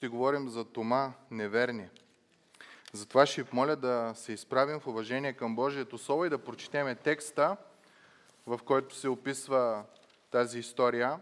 ще 0.00 0.08
говорим 0.08 0.48
за 0.48 0.64
Тома 0.64 1.12
неверни. 1.30 1.88
Затова 2.92 3.26
ще 3.26 3.42
ви 3.42 3.48
моля 3.52 3.76
да 3.76 4.12
се 4.16 4.32
изправим 4.32 4.80
в 4.80 4.86
уважение 4.86 5.32
към 5.32 5.56
Божието 5.56 5.98
Слово 5.98 6.24
и 6.24 6.28
да 6.28 6.44
прочетеме 6.44 6.94
текста, 6.94 7.56
в 8.46 8.60
който 8.64 8.94
се 8.94 9.08
описва 9.08 9.84
тази 10.30 10.58
история. 10.58 11.20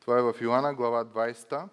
Това 0.00 0.18
е 0.18 0.22
в 0.22 0.34
Йоанна, 0.40 0.74
глава 0.74 1.04
20. 1.04 1.68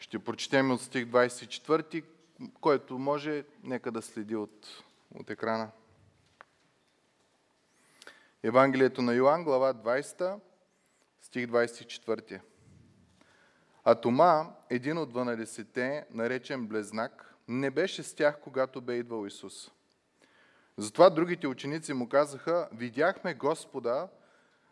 Ще 0.00 0.18
прочетем 0.18 0.70
от 0.70 0.80
стих 0.80 1.04
24, 1.04 2.04
който 2.60 2.98
може, 2.98 3.44
нека 3.62 3.92
да 3.92 4.02
следи 4.02 4.36
от, 4.36 4.84
от 5.14 5.30
екрана. 5.30 5.70
Евангелието 8.42 9.02
на 9.02 9.14
Йоанн, 9.14 9.44
глава 9.44 9.74
20, 9.74 10.40
стих 11.20 11.46
24. 11.46 12.40
А 13.84 13.94
Тома, 13.94 14.50
един 14.70 14.98
от 14.98 15.12
12-те, 15.12 16.06
наречен 16.10 16.66
Блезнак, 16.66 17.34
не 17.48 17.70
беше 17.70 18.02
с 18.02 18.14
тях, 18.14 18.40
когато 18.40 18.80
бе 18.80 18.94
идвал 18.94 19.26
Исус. 19.26 19.70
Затова 20.76 21.10
другите 21.10 21.48
ученици 21.48 21.92
му 21.92 22.08
казаха, 22.08 22.68
видяхме 22.72 23.34
Господа, 23.34 24.08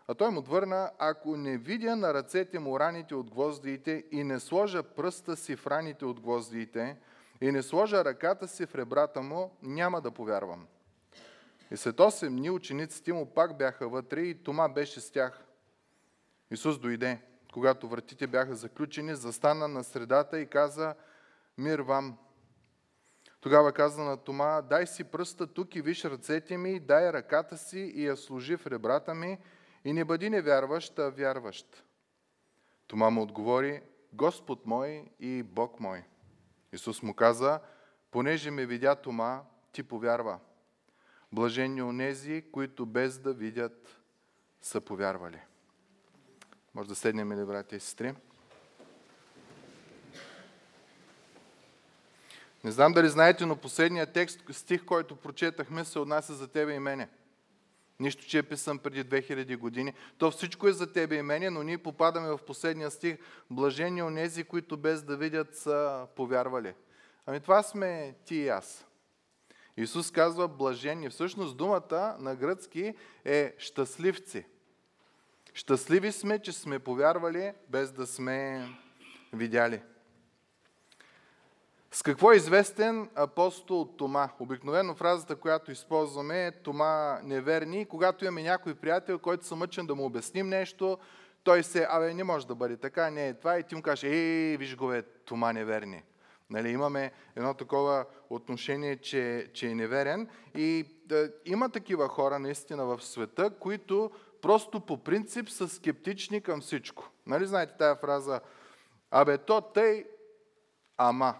а 0.08 0.14
той 0.14 0.30
му 0.30 0.38
отвърна, 0.38 0.90
ако 0.98 1.36
не 1.36 1.58
видя 1.58 1.96
на 1.96 2.14
ръцете 2.14 2.58
му 2.58 2.80
раните 2.80 3.14
от 3.14 3.30
гвоздиите 3.30 4.04
и 4.10 4.24
не 4.24 4.40
сложа 4.40 4.82
пръста 4.82 5.36
си 5.36 5.56
в 5.56 5.66
раните 5.66 6.04
от 6.04 6.20
гвоздиите 6.20 6.96
и 7.42 7.52
не 7.52 7.62
сложа 7.62 8.04
ръката 8.04 8.48
си 8.48 8.66
в 8.66 8.74
ребрата 8.74 9.22
му, 9.22 9.56
няма 9.62 10.00
да 10.00 10.10
повярвам. 10.10 10.66
И 11.70 11.76
след 11.76 11.96
8 11.96 12.28
дни 12.28 12.50
учениците 12.50 13.12
му 13.12 13.26
пак 13.26 13.58
бяха 13.58 13.88
вътре 13.88 14.20
и 14.20 14.42
Тома 14.42 14.68
беше 14.68 15.00
с 15.00 15.10
тях. 15.10 15.44
Исус 16.50 16.78
дойде, 16.78 17.18
когато 17.52 17.88
вратите 17.88 18.26
бяха 18.26 18.54
заключени, 18.54 19.14
застана 19.14 19.68
на 19.68 19.84
средата 19.84 20.40
и 20.40 20.46
каза, 20.46 20.94
мир 21.58 21.78
вам. 21.78 22.18
Тогава 23.40 23.72
каза 23.72 24.02
на 24.02 24.16
Тома, 24.16 24.60
дай 24.60 24.86
си 24.86 25.04
пръста 25.04 25.46
тук 25.46 25.76
и 25.76 25.82
виж 25.82 26.04
ръцете 26.04 26.56
ми, 26.56 26.80
дай 26.80 27.12
ръката 27.12 27.58
си 27.58 27.78
и 27.78 28.06
я 28.06 28.16
служи 28.16 28.56
в 28.56 28.66
ребрата 28.66 29.14
ми 29.14 29.38
и 29.84 29.92
не 29.92 30.04
бъди 30.04 30.30
невярващ, 30.30 30.98
а 30.98 31.10
вярващ. 31.10 31.84
Тома 32.86 33.10
му 33.10 33.22
отговори, 33.22 33.82
Господ 34.12 34.66
мой 34.66 35.04
и 35.20 35.42
Бог 35.42 35.80
мой. 35.80 36.04
Исус 36.72 37.02
му 37.02 37.14
каза, 37.14 37.60
понеже 38.10 38.50
ме 38.50 38.66
видя 38.66 38.94
Тома, 38.94 39.42
ти 39.72 39.82
повярва. 39.82 40.38
Блажени 41.32 41.82
онези, 41.82 42.44
които 42.52 42.86
без 42.86 43.18
да 43.18 43.32
видят 43.32 44.00
са 44.62 44.80
повярвали. 44.80 45.40
Може 46.74 46.88
да 46.88 46.94
седнем 46.94 47.32
ли, 47.32 47.44
братя 47.44 47.76
и 47.76 47.80
сестри? 47.80 48.14
Не 52.64 52.70
знам 52.70 52.92
дали 52.92 53.08
знаете, 53.08 53.46
но 53.46 53.56
последният 53.56 54.12
текст, 54.12 54.40
стих, 54.50 54.84
който 54.84 55.16
прочетахме, 55.16 55.84
се 55.84 55.98
отнася 55.98 56.34
за 56.34 56.48
тебе 56.48 56.74
и 56.74 56.78
мене. 56.78 57.08
Нищо, 58.02 58.26
че 58.26 58.38
е 58.38 58.42
писан 58.42 58.78
преди 58.78 59.04
2000 59.04 59.56
години. 59.56 59.92
То 60.18 60.30
всичко 60.30 60.68
е 60.68 60.72
за 60.72 60.92
тебе 60.92 61.16
и 61.16 61.22
мене, 61.22 61.50
но 61.50 61.62
ние 61.62 61.78
попадаме 61.78 62.28
в 62.28 62.38
последния 62.38 62.90
стих. 62.90 63.18
Блажени 63.50 64.02
онези, 64.02 64.44
които 64.44 64.76
без 64.76 65.02
да 65.02 65.16
видят 65.16 65.56
са 65.56 66.06
повярвали. 66.16 66.74
Ами 67.26 67.40
това 67.40 67.62
сме 67.62 68.14
ти 68.24 68.34
и 68.34 68.48
аз. 68.48 68.86
Исус 69.76 70.10
казва 70.10 70.48
блажени. 70.48 71.10
Всъщност 71.10 71.56
думата 71.56 72.16
на 72.18 72.36
гръцки 72.36 72.94
е 73.24 73.54
щастливци. 73.58 74.44
Щастливи 75.54 76.12
сме, 76.12 76.38
че 76.38 76.52
сме 76.52 76.78
повярвали, 76.78 77.52
без 77.68 77.92
да 77.92 78.06
сме 78.06 78.68
видяли. 79.32 79.82
С 81.94 82.02
какво 82.02 82.32
е 82.32 82.36
известен 82.36 83.10
апостол 83.14 83.88
Тома? 83.98 84.28
Обикновено 84.40 84.94
фразата, 84.94 85.36
която 85.36 85.72
използваме 85.72 86.46
е 86.46 86.62
Тома 86.62 87.20
неверни. 87.22 87.86
Когато 87.86 88.24
имаме 88.24 88.42
някой 88.42 88.74
приятел, 88.74 89.18
който 89.18 89.46
се 89.46 89.54
мъчен 89.54 89.86
да 89.86 89.94
му 89.94 90.04
обясним 90.04 90.48
нещо, 90.48 90.98
той 91.44 91.62
се, 91.62 91.86
абе, 91.90 92.14
не 92.14 92.24
може 92.24 92.46
да 92.46 92.54
бъде 92.54 92.76
така, 92.76 93.10
не 93.10 93.28
е 93.28 93.34
това. 93.34 93.58
И 93.58 93.62
ти 93.62 93.74
му 93.74 93.82
кажеш, 93.82 94.02
ей, 94.02 94.56
виж 94.56 94.76
го, 94.76 94.88
бе, 94.88 95.02
Тома 95.02 95.52
неверни. 95.52 96.02
Нали, 96.50 96.70
имаме 96.70 97.12
едно 97.36 97.54
такова 97.54 98.04
отношение, 98.30 98.96
че, 98.96 99.50
че 99.54 99.68
е 99.68 99.74
неверен. 99.74 100.28
И 100.54 100.86
да, 101.06 101.30
има 101.44 101.68
такива 101.68 102.08
хора 102.08 102.38
наистина 102.38 102.84
в 102.84 103.02
света, 103.02 103.50
които 103.60 104.10
просто 104.42 104.80
по 104.80 104.96
принцип 104.96 105.48
са 105.48 105.68
скептични 105.68 106.40
към 106.40 106.60
всичко. 106.60 107.10
Нали 107.26 107.46
знаете 107.46 107.74
тая 107.78 107.96
фраза? 107.96 108.40
Абе, 109.10 109.38
то 109.38 109.60
тъй, 109.60 110.04
ама. 110.96 111.34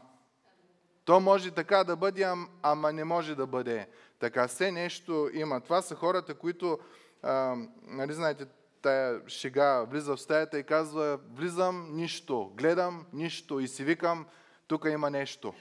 То 1.05 1.21
може 1.21 1.51
така 1.51 1.85
да 1.85 1.97
бъде, 1.97 2.35
ама 2.63 2.93
не 2.93 3.05
може 3.05 3.35
да 3.35 3.47
бъде 3.47 3.87
така. 4.19 4.49
Все 4.49 4.71
нещо 4.71 5.31
има. 5.33 5.61
Това 5.61 5.83
са 5.83 5.95
хората, 5.95 6.35
които, 6.35 6.79
а, 7.23 7.57
нали 7.83 8.13
знаете, 8.13 8.47
тая 8.83 9.29
шега 9.29 9.83
влиза 9.83 10.17
в 10.17 10.21
стаята 10.21 10.59
и 10.59 10.65
казва, 10.65 11.19
влизам, 11.35 11.97
нищо, 11.97 12.53
гледам, 12.55 13.07
нищо 13.13 13.61
и 13.61 13.69
си 13.69 13.85
викам, 13.85 14.27
тук 14.67 14.87
има 14.91 15.11
нещо. 15.11 15.55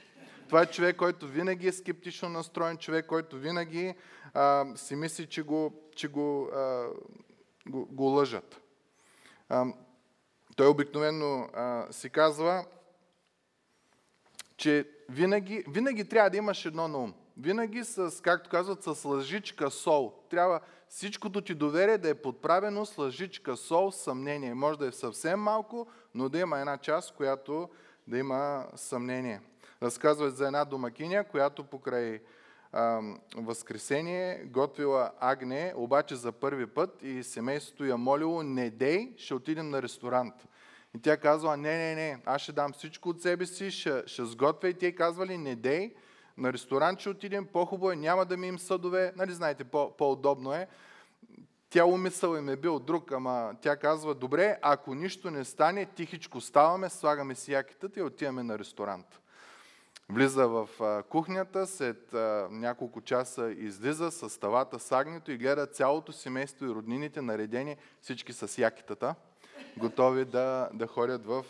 Това 0.48 0.62
е 0.62 0.66
човек, 0.66 0.96
който 0.96 1.26
винаги 1.26 1.68
е 1.68 1.72
скептично 1.72 2.28
настроен, 2.28 2.76
човек, 2.78 3.06
който 3.06 3.36
винаги 3.36 3.94
а, 4.34 4.66
си 4.76 4.96
мисли, 4.96 5.26
че 5.26 5.42
го, 5.42 5.90
че 5.96 6.08
го, 6.08 6.48
а, 6.54 6.86
го, 7.66 7.86
го 7.86 8.04
лъжат. 8.04 8.60
А, 9.48 9.66
той 10.56 10.66
обикновено 10.66 11.48
а, 11.54 11.86
си 11.90 12.10
казва, 12.10 12.64
че 14.56 14.88
винаги, 15.12 15.64
винаги 15.68 16.04
трябва 16.04 16.30
да 16.30 16.36
имаш 16.36 16.64
едно 16.64 16.88
на 16.88 16.98
ум. 16.98 17.14
Винаги 17.36 17.84
с, 17.84 18.22
както 18.22 18.50
казват, 18.50 18.82
с 18.82 19.04
лъжичка 19.04 19.70
сол. 19.70 20.12
Трябва 20.30 20.60
всичкото 20.88 21.40
ти 21.40 21.54
доверие 21.54 21.98
да 21.98 22.08
е 22.08 22.14
подправено 22.14 22.86
с 22.86 22.98
лъжичка 22.98 23.56
сол, 23.56 23.92
съмнение. 23.92 24.54
Може 24.54 24.78
да 24.78 24.86
е 24.86 24.92
съвсем 24.92 25.40
малко, 25.40 25.86
но 26.14 26.28
да 26.28 26.38
има 26.38 26.58
една 26.58 26.78
част, 26.78 27.14
която 27.14 27.68
да 28.06 28.18
има 28.18 28.66
съмнение. 28.76 29.40
Разказва 29.82 30.30
за 30.30 30.46
една 30.46 30.64
домакиня, 30.64 31.24
която 31.24 31.64
покрай 31.64 32.20
а, 32.72 33.00
Възкресение 33.36 34.44
готвила 34.44 35.10
агне, 35.20 35.72
обаче 35.76 36.16
за 36.16 36.32
първи 36.32 36.66
път 36.66 37.02
и 37.02 37.22
семейството 37.22 37.84
я 37.84 37.96
молило, 37.96 38.42
не 38.42 38.70
дей, 38.70 39.14
ще 39.16 39.34
отидем 39.34 39.70
на 39.70 39.82
ресторант. 39.82 40.34
И 40.96 41.02
тя 41.02 41.16
казва, 41.16 41.56
не, 41.56 41.78
не, 41.78 41.94
не, 41.94 42.22
аз 42.26 42.42
ще 42.42 42.52
дам 42.52 42.72
всичко 42.72 43.08
от 43.08 43.22
себе 43.22 43.46
си, 43.46 43.70
ще, 43.70 44.02
ще 44.06 44.24
сготвя. 44.24 44.68
И 44.68 44.74
те 44.74 44.94
казвали, 44.94 45.38
не 45.38 45.56
дей, 45.56 45.94
на 46.38 46.52
ресторант 46.52 47.00
ще 47.00 47.08
отидем, 47.08 47.46
по-хубаво 47.46 47.92
е, 47.92 47.96
няма 47.96 48.24
да 48.24 48.36
ми 48.36 48.48
им 48.48 48.58
съдове, 48.58 49.12
нали 49.16 49.32
знаете, 49.32 49.64
по- 49.64 49.96
по-удобно 49.96 50.52
е. 50.52 50.68
Тя 51.70 51.84
умисъл 51.84 52.36
им 52.36 52.48
е 52.48 52.56
бил 52.56 52.78
друг, 52.78 53.12
ама 53.12 53.54
тя 53.60 53.76
казва, 53.76 54.14
добре, 54.14 54.58
ако 54.62 54.94
нищо 54.94 55.30
не 55.30 55.44
стане, 55.44 55.86
тихичко 55.86 56.40
ставаме, 56.40 56.90
слагаме 56.90 57.34
си 57.34 57.52
якитата 57.52 58.00
и 58.00 58.02
отиваме 58.02 58.42
на 58.42 58.58
ресторант. 58.58 59.20
Влиза 60.08 60.48
в 60.48 60.68
кухнята, 61.08 61.66
след 61.66 62.12
няколко 62.50 63.00
часа 63.00 63.50
излиза 63.50 64.10
с 64.10 64.40
тавата 64.40 64.78
с 64.78 64.92
агнето 64.92 65.32
и 65.32 65.38
гледа 65.38 65.66
цялото 65.66 66.12
семейство 66.12 66.66
и 66.66 66.68
роднините 66.68 67.22
наредени, 67.22 67.76
всички 68.00 68.32
с 68.32 68.58
якитата 68.58 69.14
готови 69.76 70.24
да, 70.24 70.68
да 70.72 70.86
ходят 70.86 71.26
в 71.26 71.44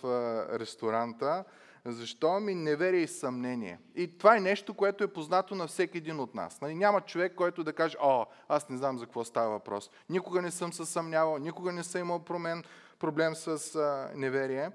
ресторанта. 0.58 1.44
Защо? 1.84 2.40
Ми 2.40 2.54
неверие 2.54 3.00
и 3.00 3.08
съмнение. 3.08 3.78
И 3.94 4.18
това 4.18 4.36
е 4.36 4.40
нещо, 4.40 4.74
което 4.74 5.04
е 5.04 5.12
познато 5.12 5.54
на 5.54 5.66
всеки 5.66 5.98
един 5.98 6.20
от 6.20 6.34
нас. 6.34 6.60
Нали, 6.60 6.74
няма 6.74 7.00
човек, 7.00 7.34
който 7.34 7.64
да 7.64 7.72
каже, 7.72 7.96
о, 8.00 8.26
аз 8.48 8.68
не 8.68 8.76
знам 8.76 8.98
за 8.98 9.04
какво 9.04 9.24
става 9.24 9.50
въпрос. 9.50 9.90
Никога 10.08 10.42
не 10.42 10.50
съм 10.50 10.72
се 10.72 10.84
съмнявал, 10.84 11.38
никога 11.38 11.72
не 11.72 11.84
съм 11.84 12.00
имал 12.00 12.18
промен, 12.18 12.64
проблем 12.98 13.34
с 13.34 13.76
а, 13.76 14.10
неверие. 14.14 14.70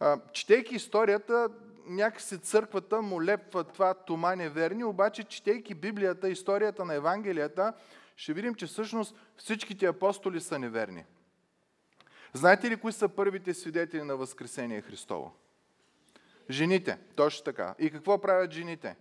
А, 0.00 0.18
четейки 0.32 0.74
историята, 0.74 1.48
някакси 1.86 2.38
църквата 2.38 3.02
му 3.02 3.22
лепва 3.22 3.64
това 3.64 3.94
Тома 3.94 4.34
неверни, 4.36 4.84
обаче 4.84 5.24
четейки 5.24 5.74
Библията, 5.74 6.28
историята 6.28 6.84
на 6.84 6.94
Евангелията, 6.94 7.72
ще 8.16 8.32
видим, 8.32 8.54
че 8.54 8.66
всъщност 8.66 9.14
всичките 9.36 9.86
апостоли 9.86 10.40
са 10.40 10.58
неверни. 10.58 11.04
Знаете 12.32 12.70
ли 12.70 12.76
кои 12.76 12.92
са 12.92 13.08
първите 13.08 13.54
свидетели 13.54 14.02
на 14.02 14.16
Възкресение 14.16 14.80
Христово? 14.80 15.32
Жените, 16.50 16.98
точно 17.16 17.44
така. 17.44 17.74
И 17.78 17.90
какво 17.90 18.20
правят 18.20 18.52
жените? 18.52 18.96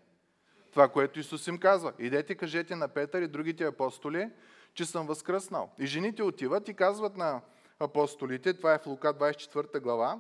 Това, 0.72 0.88
което 0.88 1.20
Исус 1.20 1.48
им 1.48 1.58
казва. 1.58 1.94
Идете, 2.00 2.36
кажете 2.36 2.76
на 2.76 2.88
Петър 2.88 3.22
и 3.22 3.28
другите 3.28 3.66
апостоли, 3.66 4.30
че 4.74 4.86
съм 4.86 5.08
възкръснал. 5.08 5.70
И 5.80 5.86
жените 5.86 6.24
отиват 6.24 6.68
и 6.68 6.74
казват 6.74 7.18
на 7.18 7.42
апостолите, 7.80 8.54
това 8.54 8.74
е 8.74 8.80
в 8.80 8.88
Лука 8.88 9.14
24 9.14 9.80
глава, 9.80 10.20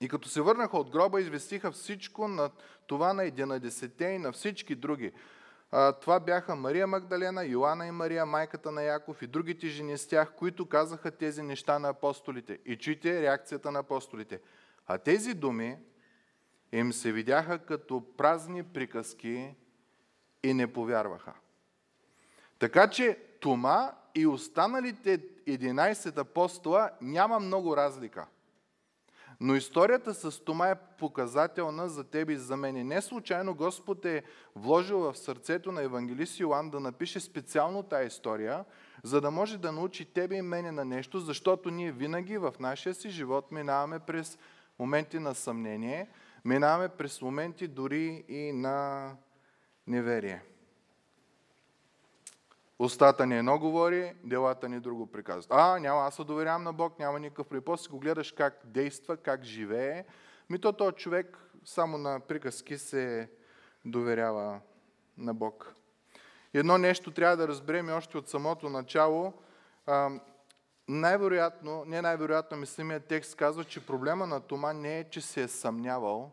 и 0.00 0.08
като 0.08 0.28
се 0.28 0.40
върнаха 0.40 0.78
от 0.78 0.90
гроба, 0.90 1.20
известиха 1.20 1.72
всичко 1.72 2.28
на 2.28 2.50
това 2.86 3.12
на 3.12 3.22
11 3.22 4.14
и 4.14 4.18
на 4.18 4.32
всички 4.32 4.74
други. 4.74 5.12
Това 6.00 6.20
бяха 6.20 6.56
Мария 6.56 6.86
Магдалена, 6.86 7.44
Йоанна 7.44 7.86
и 7.86 7.90
Мария, 7.90 8.26
майката 8.26 8.72
на 8.72 8.82
Яков 8.82 9.22
и 9.22 9.26
другите 9.26 9.66
жени 9.66 9.98
с 9.98 10.08
тях, 10.08 10.32
които 10.36 10.68
казаха 10.68 11.10
тези 11.10 11.42
неща 11.42 11.78
на 11.78 11.88
апостолите. 11.88 12.58
И 12.64 12.76
чуйте 12.76 13.22
реакцията 13.22 13.70
на 13.70 13.78
апостолите. 13.78 14.40
А 14.86 14.98
тези 14.98 15.34
думи 15.34 15.78
им 16.72 16.92
се 16.92 17.12
видяха 17.12 17.58
като 17.58 18.16
празни 18.16 18.62
приказки 18.62 19.54
и 20.42 20.54
не 20.54 20.72
повярваха. 20.72 21.32
Така 22.58 22.90
че 22.90 23.18
Тома 23.40 23.92
и 24.14 24.26
останалите 24.26 25.18
11 25.18 26.18
апостола 26.18 26.90
няма 27.00 27.40
много 27.40 27.76
разлика. 27.76 28.26
Но 29.44 29.54
историята 29.54 30.14
с 30.14 30.44
Тома 30.44 30.68
е 30.68 30.74
показателна 30.98 31.88
за 31.88 32.04
тебе 32.04 32.32
и 32.32 32.36
за 32.36 32.56
мен. 32.56 32.86
Не 32.86 33.02
случайно 33.02 33.54
Господ 33.54 34.04
е 34.04 34.22
вложил 34.56 34.98
в 34.98 35.18
сърцето 35.18 35.72
на 35.72 35.82
евангелист 35.82 36.40
Йоан 36.40 36.70
да 36.70 36.80
напише 36.80 37.20
специално 37.20 37.82
тази 37.82 38.06
история, 38.06 38.64
за 39.02 39.20
да 39.20 39.30
може 39.30 39.58
да 39.58 39.72
научи 39.72 40.04
тебе 40.04 40.36
и 40.36 40.42
мене 40.42 40.72
на 40.72 40.84
нещо, 40.84 41.20
защото 41.20 41.70
ние 41.70 41.92
винаги 41.92 42.38
в 42.38 42.54
нашия 42.60 42.94
си 42.94 43.10
живот 43.10 43.52
минаваме 43.52 43.98
през 43.98 44.38
моменти 44.78 45.18
на 45.18 45.34
съмнение, 45.34 46.08
минаваме 46.44 46.88
през 46.88 47.22
моменти 47.22 47.68
дори 47.68 48.24
и 48.28 48.52
на 48.52 49.10
неверие. 49.86 50.42
Устата 52.82 53.26
ни 53.26 53.38
едно 53.38 53.58
говори, 53.58 54.14
делата 54.24 54.68
ни 54.68 54.80
друго 54.80 55.06
приказват. 55.06 55.46
А, 55.50 55.78
няма, 55.78 56.00
аз 56.00 56.14
се 56.14 56.24
доверявам 56.24 56.62
на 56.62 56.72
Бог, 56.72 56.98
няма 56.98 57.20
никакъв 57.20 57.46
при. 57.46 57.60
Го 57.90 57.98
гледаш 57.98 58.32
как 58.32 58.60
действа, 58.64 59.16
как 59.16 59.44
живее. 59.44 60.04
Ми 60.50 60.58
то 60.58 60.72
този 60.72 60.96
човек 60.96 61.38
само 61.64 61.98
на 61.98 62.20
приказки 62.20 62.78
се 62.78 63.30
доверява 63.84 64.60
на 65.18 65.34
Бог. 65.34 65.74
Едно 66.54 66.78
нещо 66.78 67.10
трябва 67.10 67.36
да 67.36 67.48
разберем 67.48 67.88
още 67.88 68.18
от 68.18 68.28
самото 68.28 68.68
начало. 68.68 69.32
Най-вероятно, 70.88 71.84
не 71.86 72.02
най-вероятно, 72.02 72.56
мислимият 72.56 73.04
текст 73.04 73.36
казва, 73.36 73.64
че 73.64 73.86
проблема 73.86 74.26
на 74.26 74.40
Тома 74.40 74.72
не 74.72 74.98
е, 74.98 75.10
че 75.10 75.20
се 75.20 75.42
е 75.42 75.48
съмнявал, 75.48 76.30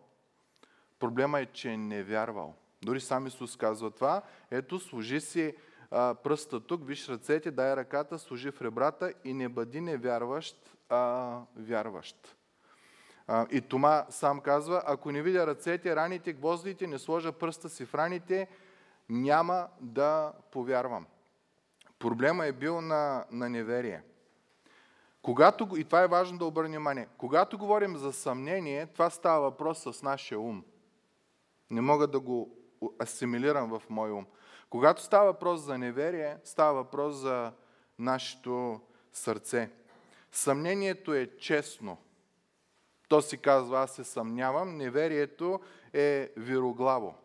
проблема 1.00 1.40
е, 1.40 1.46
че 1.46 1.70
е 1.70 1.78
невярвал. 1.78 2.56
Дори 2.82 3.02
сам 3.02 3.28
Исус 3.28 3.58
казва 3.58 3.92
това. 3.92 4.22
Ето, 4.52 4.80
служи 4.80 5.22
си 5.22 5.56
а, 5.92 6.16
пръста 6.16 6.60
тук, 6.60 6.88
виж 6.88 7.10
ръцете, 7.10 7.52
дай 7.52 7.76
ръката, 7.76 8.20
служи 8.20 8.52
в 8.52 8.62
ребрата 8.62 9.14
и 9.24 9.34
не 9.34 9.50
бъди 9.50 9.82
невярващ, 9.82 10.76
а 10.90 11.42
вярващ. 11.56 12.36
А, 13.28 13.48
и 13.52 13.62
Тома 13.62 14.06
сам 14.10 14.40
казва, 14.42 14.84
ако 14.86 15.12
не 15.12 15.22
видя 15.22 15.48
ръцете, 15.48 15.96
раните, 15.96 16.34
гвоздите, 16.34 16.88
не 16.88 17.00
сложа 17.00 17.32
пръста 17.32 17.70
си 17.70 17.86
в 17.86 17.96
раните, 17.96 18.48
няма 19.10 19.68
да 19.82 20.34
повярвам. 20.52 21.06
Проблема 22.00 22.46
е 22.46 22.52
бил 22.52 22.82
на, 22.82 23.26
на 23.32 23.50
неверие. 23.50 24.02
Когато, 25.22 25.68
и 25.78 25.84
това 25.84 26.02
е 26.02 26.08
важно 26.08 26.38
да 26.38 26.46
обърнем 26.46 26.72
внимание, 26.72 27.08
когато 27.18 27.58
говорим 27.58 27.98
за 27.98 28.14
съмнение, 28.14 28.86
това 28.86 29.10
става 29.10 29.42
въпрос 29.42 29.84
с 29.84 30.04
нашия 30.04 30.40
ум. 30.40 30.64
Не 31.70 31.82
мога 31.82 32.08
да 32.08 32.20
го 32.20 32.58
асимилирам 33.02 33.70
в 33.70 33.90
мой 33.90 34.12
ум. 34.12 34.26
Когато 34.70 35.02
става 35.02 35.26
въпрос 35.26 35.62
за 35.62 35.78
неверие, 35.78 36.38
става 36.44 36.74
въпрос 36.74 37.16
за 37.16 37.52
нашето 38.00 38.82
сърце. 39.14 39.70
Съмнението 40.32 41.14
е 41.14 41.30
честно. 41.40 41.98
То 43.08 43.22
си 43.22 43.38
казва, 43.38 43.80
аз 43.80 43.92
се 43.92 44.04
съмнявам. 44.04 44.78
Неверието 44.78 45.60
е 45.94 46.32
вироглаво. 46.38 47.16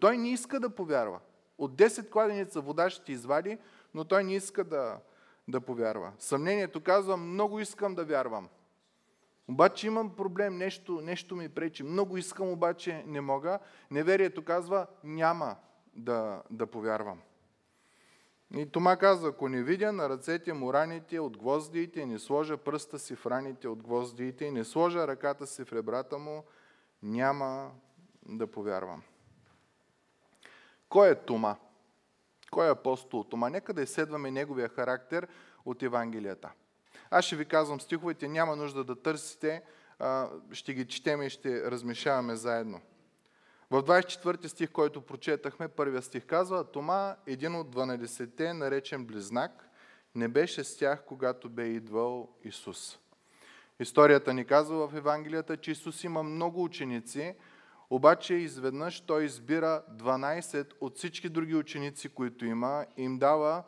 Той 0.00 0.18
не 0.18 0.30
иска 0.30 0.60
да 0.60 0.70
повярва. 0.70 1.20
От 1.58 1.72
10 1.72 2.10
кладеница 2.10 2.60
вода 2.60 2.90
ще 2.90 3.04
ти 3.04 3.12
извади, 3.12 3.58
но 3.94 4.04
той 4.04 4.24
не 4.24 4.34
иска 4.34 4.64
да, 4.64 4.98
да 5.48 5.60
повярва. 5.60 6.12
Съмнението 6.18 6.80
казва, 6.80 7.16
много 7.16 7.60
искам 7.60 7.94
да 7.94 8.04
вярвам. 8.04 8.48
Обаче 9.48 9.86
имам 9.86 10.16
проблем, 10.16 10.56
нещо, 10.56 11.00
нещо 11.00 11.36
ми 11.36 11.48
пречи. 11.48 11.82
Много 11.82 12.16
искам, 12.16 12.48
обаче 12.48 13.04
не 13.06 13.20
мога. 13.20 13.58
Неверието 13.90 14.44
казва, 14.44 14.86
няма 15.04 15.56
да, 15.94 16.42
да 16.50 16.66
повярвам. 16.66 17.20
И 18.56 18.66
Тома 18.66 18.96
казва, 18.96 19.28
ако 19.28 19.48
не 19.48 19.62
видя 19.62 19.92
на 19.92 20.08
ръцете 20.08 20.52
му 20.52 20.72
раните 20.72 21.20
от 21.20 21.36
гвоздиите, 21.36 22.06
не 22.06 22.18
сложа 22.18 22.56
пръста 22.56 22.98
си 22.98 23.16
в 23.16 23.26
раните 23.26 23.68
от 23.68 23.82
гвоздиите 23.82 24.50
не 24.50 24.64
сложа 24.64 25.06
ръката 25.06 25.46
си 25.46 25.64
в 25.64 25.72
ребрата 25.72 26.18
му, 26.18 26.44
няма 27.02 27.70
да 28.22 28.46
повярвам. 28.46 29.02
Кой 30.88 31.10
е 31.10 31.14
Тома? 31.14 31.56
Кой 32.50 32.66
е 32.66 32.70
апостол 32.70 33.24
Тома? 33.24 33.48
Нека 33.48 33.74
да 33.74 33.82
изследваме 33.82 34.30
неговия 34.30 34.68
характер 34.68 35.28
от 35.64 35.82
Евангелията. 35.82 36.52
Аз 37.10 37.24
ще 37.24 37.36
ви 37.36 37.44
казвам 37.44 37.80
стиховете, 37.80 38.28
няма 38.28 38.56
нужда 38.56 38.84
да 38.84 39.02
търсите, 39.02 39.62
ще 40.52 40.74
ги 40.74 40.88
четем 40.88 41.22
и 41.22 41.30
ще 41.30 41.70
размешаваме 41.70 42.36
заедно. 42.36 42.80
В 43.72 43.82
24 43.82 44.46
стих, 44.46 44.70
който 44.70 45.00
прочетахме, 45.00 45.68
първия 45.68 46.02
стих 46.02 46.26
казва, 46.26 46.64
Тома, 46.64 47.16
един 47.26 47.54
от 47.54 47.74
12-те, 47.74 48.52
наречен 48.52 49.04
Близнак, 49.04 49.68
не 50.14 50.28
беше 50.28 50.64
с 50.64 50.76
тях, 50.76 51.04
когато 51.06 51.48
бе 51.48 51.66
идвал 51.66 52.28
Исус. 52.44 52.98
Историята 53.80 54.34
ни 54.34 54.44
казва 54.44 54.88
в 54.88 54.94
Евангелията, 54.94 55.56
че 55.56 55.70
Исус 55.70 56.04
има 56.04 56.22
много 56.22 56.64
ученици, 56.64 57.34
обаче 57.90 58.34
изведнъж 58.34 59.00
той 59.00 59.24
избира 59.24 59.82
12 59.96 60.72
от 60.80 60.96
всички 60.96 61.28
други 61.28 61.54
ученици, 61.54 62.08
които 62.08 62.44
има, 62.44 62.86
и 62.96 63.02
им 63.02 63.18
дава 63.18 63.62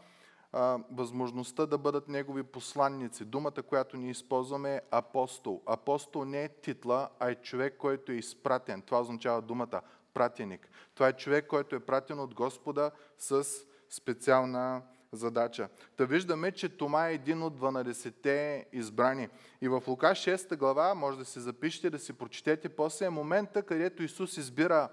а, 0.53 0.79
възможността 0.91 1.67
да 1.67 1.79
бъдат 1.79 2.09
негови 2.09 2.43
посланници. 2.43 3.25
Думата, 3.25 3.63
която 3.69 3.97
ни 3.97 4.11
използваме 4.11 4.75
е 4.75 4.81
апостол. 4.91 5.63
Апостол 5.67 6.25
не 6.25 6.45
е 6.45 6.49
титла, 6.49 7.09
а 7.21 7.31
е 7.31 7.35
човек, 7.35 7.77
който 7.79 8.13
е 8.13 8.15
изпратен. 8.15 8.83
Това 8.83 9.01
означава 9.01 9.43
думата 9.43 9.81
пратеник. 10.15 10.69
Това 10.95 11.09
е 11.09 11.13
човек, 11.13 11.47
който 11.47 11.77
е 11.77 11.81
пратен 11.81 12.21
от 12.21 12.35
Господа 12.35 12.91
с 13.19 13.45
специална 13.91 14.83
задача. 15.13 15.69
Та 15.97 16.05
виждаме, 16.05 16.53
че 16.53 16.77
Тома 16.77 17.09
е 17.09 17.15
един 17.15 17.43
от 17.43 17.61
12-те 17.61 18.67
избрани. 18.73 19.29
И 19.61 19.69
в 19.69 19.83
Лука 19.87 20.07
6 20.07 20.57
глава, 20.57 20.95
може 20.95 21.19
да 21.19 21.25
се 21.25 21.41
запишете, 21.41 21.91
да 21.91 21.99
си 21.99 22.13
прочетете 22.13 22.69
после, 22.69 23.07
е 23.07 23.11
момента, 23.11 23.63
където 23.63 24.03
Исус 24.03 24.37
избира 24.37 24.89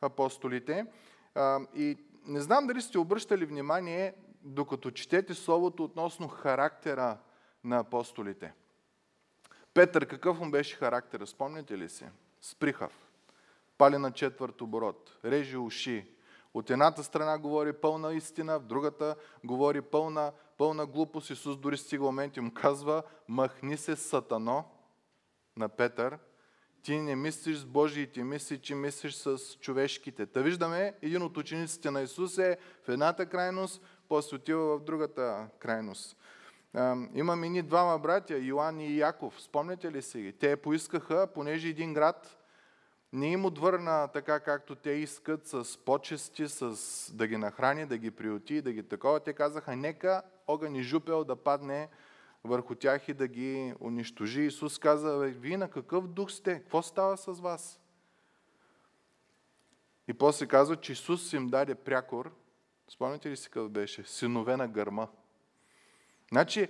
апостолите. 0.00 0.86
И 1.74 1.96
не 2.26 2.40
знам 2.40 2.66
дали 2.66 2.82
сте 2.82 2.98
обръщали 2.98 3.44
внимание, 3.44 4.14
докато 4.44 4.90
четете 4.90 5.34
Словото 5.34 5.84
относно 5.84 6.28
характера 6.28 7.18
на 7.64 7.78
апостолите. 7.78 8.52
Петър, 9.74 10.06
какъв 10.06 10.40
му 10.40 10.50
беше 10.50 10.76
характер? 10.76 11.24
Спомняте 11.26 11.78
ли 11.78 11.88
си? 11.88 12.06
Сприхав. 12.40 13.10
Пали 13.78 13.98
на 13.98 14.12
четвърт 14.12 14.60
оборот. 14.60 15.18
Режи 15.24 15.56
уши. 15.56 16.06
От 16.54 16.70
едната 16.70 17.04
страна 17.04 17.38
говори 17.38 17.72
пълна 17.72 18.14
истина, 18.14 18.58
в 18.58 18.64
другата 18.64 19.16
говори 19.44 19.82
пълна, 19.82 20.32
пълна 20.58 20.86
глупост. 20.86 21.30
Исус 21.30 21.56
дори 21.56 21.76
стига 21.76 22.04
момент 22.04 22.36
и 22.36 22.40
му 22.40 22.54
казва, 22.54 23.02
махни 23.28 23.76
се 23.76 23.96
сатано 23.96 24.64
на 25.56 25.68
Петър, 25.68 26.18
ти 26.82 26.98
не 26.98 27.16
мислиш 27.16 27.56
с 27.56 27.64
Божиите 27.64 28.24
мисли, 28.24 28.58
че 28.58 28.74
мислиш 28.74 29.14
с 29.14 29.38
човешките. 29.60 30.26
Та 30.26 30.40
виждаме, 30.40 30.94
един 31.02 31.22
от 31.22 31.36
учениците 31.36 31.90
на 31.90 32.02
Исус 32.02 32.38
е 32.38 32.58
в 32.84 32.88
едната 32.88 33.26
крайност, 33.26 33.82
после 34.08 34.36
отива 34.36 34.78
в 34.78 34.84
другата 34.84 35.48
крайност. 35.58 36.16
Имаме 37.14 37.48
ни 37.48 37.62
двама 37.62 37.98
братя, 37.98 38.38
Йоан 38.38 38.80
и 38.80 38.96
Яков. 38.96 39.42
Спомняте 39.42 39.92
ли 39.92 40.02
си 40.02 40.22
ги? 40.22 40.32
Те 40.32 40.56
поискаха, 40.56 41.28
понеже 41.34 41.68
един 41.68 41.94
град 41.94 42.38
не 43.14 43.32
им 43.32 43.44
отвърна 43.44 44.08
така, 44.12 44.40
както 44.40 44.74
те 44.74 44.90
искат, 44.90 45.46
с 45.46 45.78
почести, 45.84 46.48
с 46.48 46.76
да 47.14 47.26
ги 47.26 47.36
нахрани, 47.36 47.86
да 47.86 47.98
ги 47.98 48.10
приюти, 48.10 48.62
да 48.62 48.72
ги 48.72 48.82
такова. 48.82 49.20
Те 49.20 49.32
казаха, 49.32 49.76
нека 49.76 50.22
огън 50.46 50.74
и 50.74 50.82
жупел 50.82 51.24
да 51.24 51.36
падне 51.36 51.88
върху 52.44 52.74
тях 52.74 53.08
и 53.08 53.14
да 53.14 53.28
ги 53.28 53.74
унищожи. 53.80 54.42
Исус 54.42 54.78
каза, 54.78 55.18
вие 55.18 55.56
на 55.56 55.70
какъв 55.70 56.06
дух 56.06 56.30
сте? 56.30 56.54
Какво 56.54 56.82
става 56.82 57.16
с 57.16 57.40
вас? 57.40 57.80
И 60.08 60.14
после 60.14 60.46
казва, 60.46 60.76
че 60.76 60.92
Исус 60.92 61.32
им 61.32 61.48
даде 61.48 61.74
прякор, 61.74 62.30
Спомняте 62.88 63.30
ли 63.30 63.36
си 63.36 63.44
какъв 63.44 63.70
беше? 63.70 64.04
Синове 64.04 64.56
на 64.56 64.68
гърма. 64.68 65.08
Значи, 66.32 66.68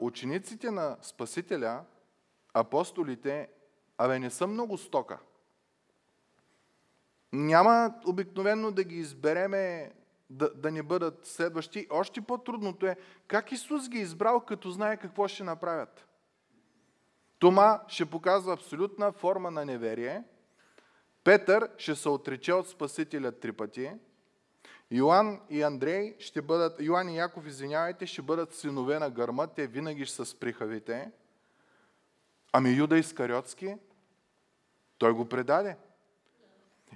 учениците 0.00 0.70
на 0.70 0.96
Спасителя, 1.02 1.84
апостолите, 2.54 3.48
абе 3.98 4.18
не 4.18 4.30
са 4.30 4.46
много 4.46 4.78
стока. 4.78 5.18
Няма 7.32 7.94
обикновено 8.06 8.70
да 8.70 8.84
ги 8.84 8.96
избереме 8.96 9.92
да, 10.30 10.54
да 10.54 10.70
ни 10.70 10.82
бъдат 10.82 11.26
следващи. 11.26 11.86
Още 11.90 12.20
по-трудното 12.20 12.86
е 12.86 12.96
как 13.26 13.52
Исус 13.52 13.88
ги 13.88 13.98
е 13.98 14.02
избрал, 14.02 14.40
като 14.40 14.70
знае 14.70 14.96
какво 14.96 15.28
ще 15.28 15.44
направят. 15.44 16.06
Тома 17.38 17.80
ще 17.88 18.06
показва 18.06 18.52
абсолютна 18.52 19.12
форма 19.12 19.50
на 19.50 19.64
неверие. 19.64 20.24
Петър 21.24 21.70
ще 21.78 21.94
се 21.94 22.08
отрече 22.08 22.52
от 22.52 22.68
Спасителя 22.68 23.32
три 23.32 23.52
пъти. 23.52 23.92
Йоан 24.92 25.40
и 25.50 25.62
Андрей 25.62 26.16
ще 26.18 26.42
бъдат, 26.42 26.80
Йоан 26.80 27.08
и 27.08 27.16
Яков, 27.16 27.46
извинявайте, 27.46 28.06
ще 28.06 28.22
бъдат 28.22 28.54
синове 28.54 28.98
на 28.98 29.10
гърма, 29.10 29.46
те 29.46 29.66
винаги 29.66 30.04
ще 30.04 30.16
са 30.16 30.26
сприхавите. 30.26 31.10
Ами 32.52 32.70
Юда 32.70 32.98
Искариотски, 32.98 33.76
той 34.98 35.12
го 35.12 35.28
предаде. 35.28 35.76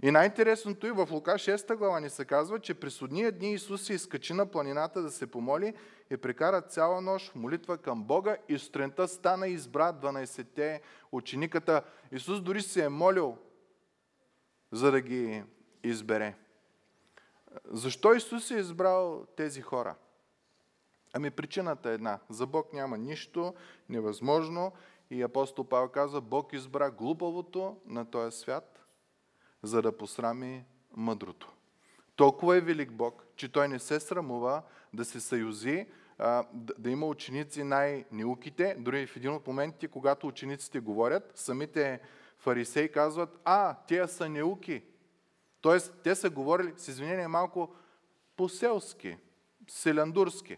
И 0.03 0.11
най-интересното 0.11 0.87
и 0.87 0.91
в 0.91 1.09
Лука 1.11 1.31
6 1.31 1.77
глава 1.77 2.01
ни 2.01 2.11
се 2.11 2.25
казва, 2.25 2.61
че 2.61 2.75
през 2.75 2.95
судния 2.95 3.33
дни 3.33 3.53
Исус 3.53 3.83
се 3.83 3.93
изкачи 3.93 4.33
на 4.33 4.47
планината 4.47 5.03
да 5.03 5.11
се 5.11 5.27
помоли 5.27 5.75
и 6.11 6.17
прекара 6.17 6.61
цяла 6.61 7.01
нощ 7.01 7.35
молитва 7.35 7.79
към 7.79 8.05
Бога 8.05 8.37
и 8.49 8.59
сутринта 8.59 9.09
стана 9.09 9.49
и 9.49 9.53
избра 9.53 9.93
12-те 9.93 10.81
учениката. 11.13 11.83
Исус 12.13 12.41
дори 12.41 12.63
се 12.63 12.85
е 12.85 12.89
молил, 12.89 13.39
за 14.73 14.91
да 14.91 15.01
ги 15.01 15.43
избере. 15.83 16.35
Защо 17.65 18.15
Исус 18.15 18.51
е 18.51 18.55
избрал 18.55 19.27
тези 19.37 19.61
хора? 19.61 19.95
Ами 21.13 21.31
причината 21.31 21.91
е 21.91 21.95
една. 21.95 22.19
За 22.31 22.47
Бог 22.47 22.73
няма 22.73 22.99
нищо 22.99 23.55
невъзможно 23.89 24.73
и 25.11 25.23
апостол 25.23 25.65
Павел 25.65 25.89
казва, 25.89 26.21
Бог 26.21 26.53
избра 26.53 26.91
глупавото 26.91 27.77
на 27.87 28.11
този 28.11 28.39
свят, 28.39 28.87
за 29.63 29.83
да 29.83 29.97
посрами 29.97 30.65
мъдрото. 30.97 31.53
Толкова 32.17 32.57
е 32.57 32.61
велик 32.61 32.93
Бог, 32.93 33.25
че 33.37 33.53
Той 33.53 33.69
не 33.69 33.79
се 33.79 34.01
срамува 34.01 34.63
да 34.93 35.05
се 35.05 35.21
съюзи, 35.21 35.87
да 36.55 36.91
има 36.91 37.07
ученици 37.07 37.65
най-неуките. 37.65 38.77
Дори 38.79 39.07
в 39.07 39.17
един 39.17 39.33
от 39.33 39.47
моментите, 39.47 39.89
когато 39.89 40.27
учениците 40.27 40.81
говорят, 40.81 41.33
самите 41.35 42.01
фарисеи 42.39 42.93
казват, 42.93 43.39
а, 43.45 43.75
тия 43.75 44.09
са 44.09 44.29
неуки. 44.29 44.83
Тоест, 45.61 45.95
те 46.03 46.15
са 46.15 46.31
говорили, 46.31 46.73
с 46.77 46.89
извинение, 46.89 47.29
малко 47.29 47.75
по-селски, 48.37 49.17
селяндурски 49.69 50.57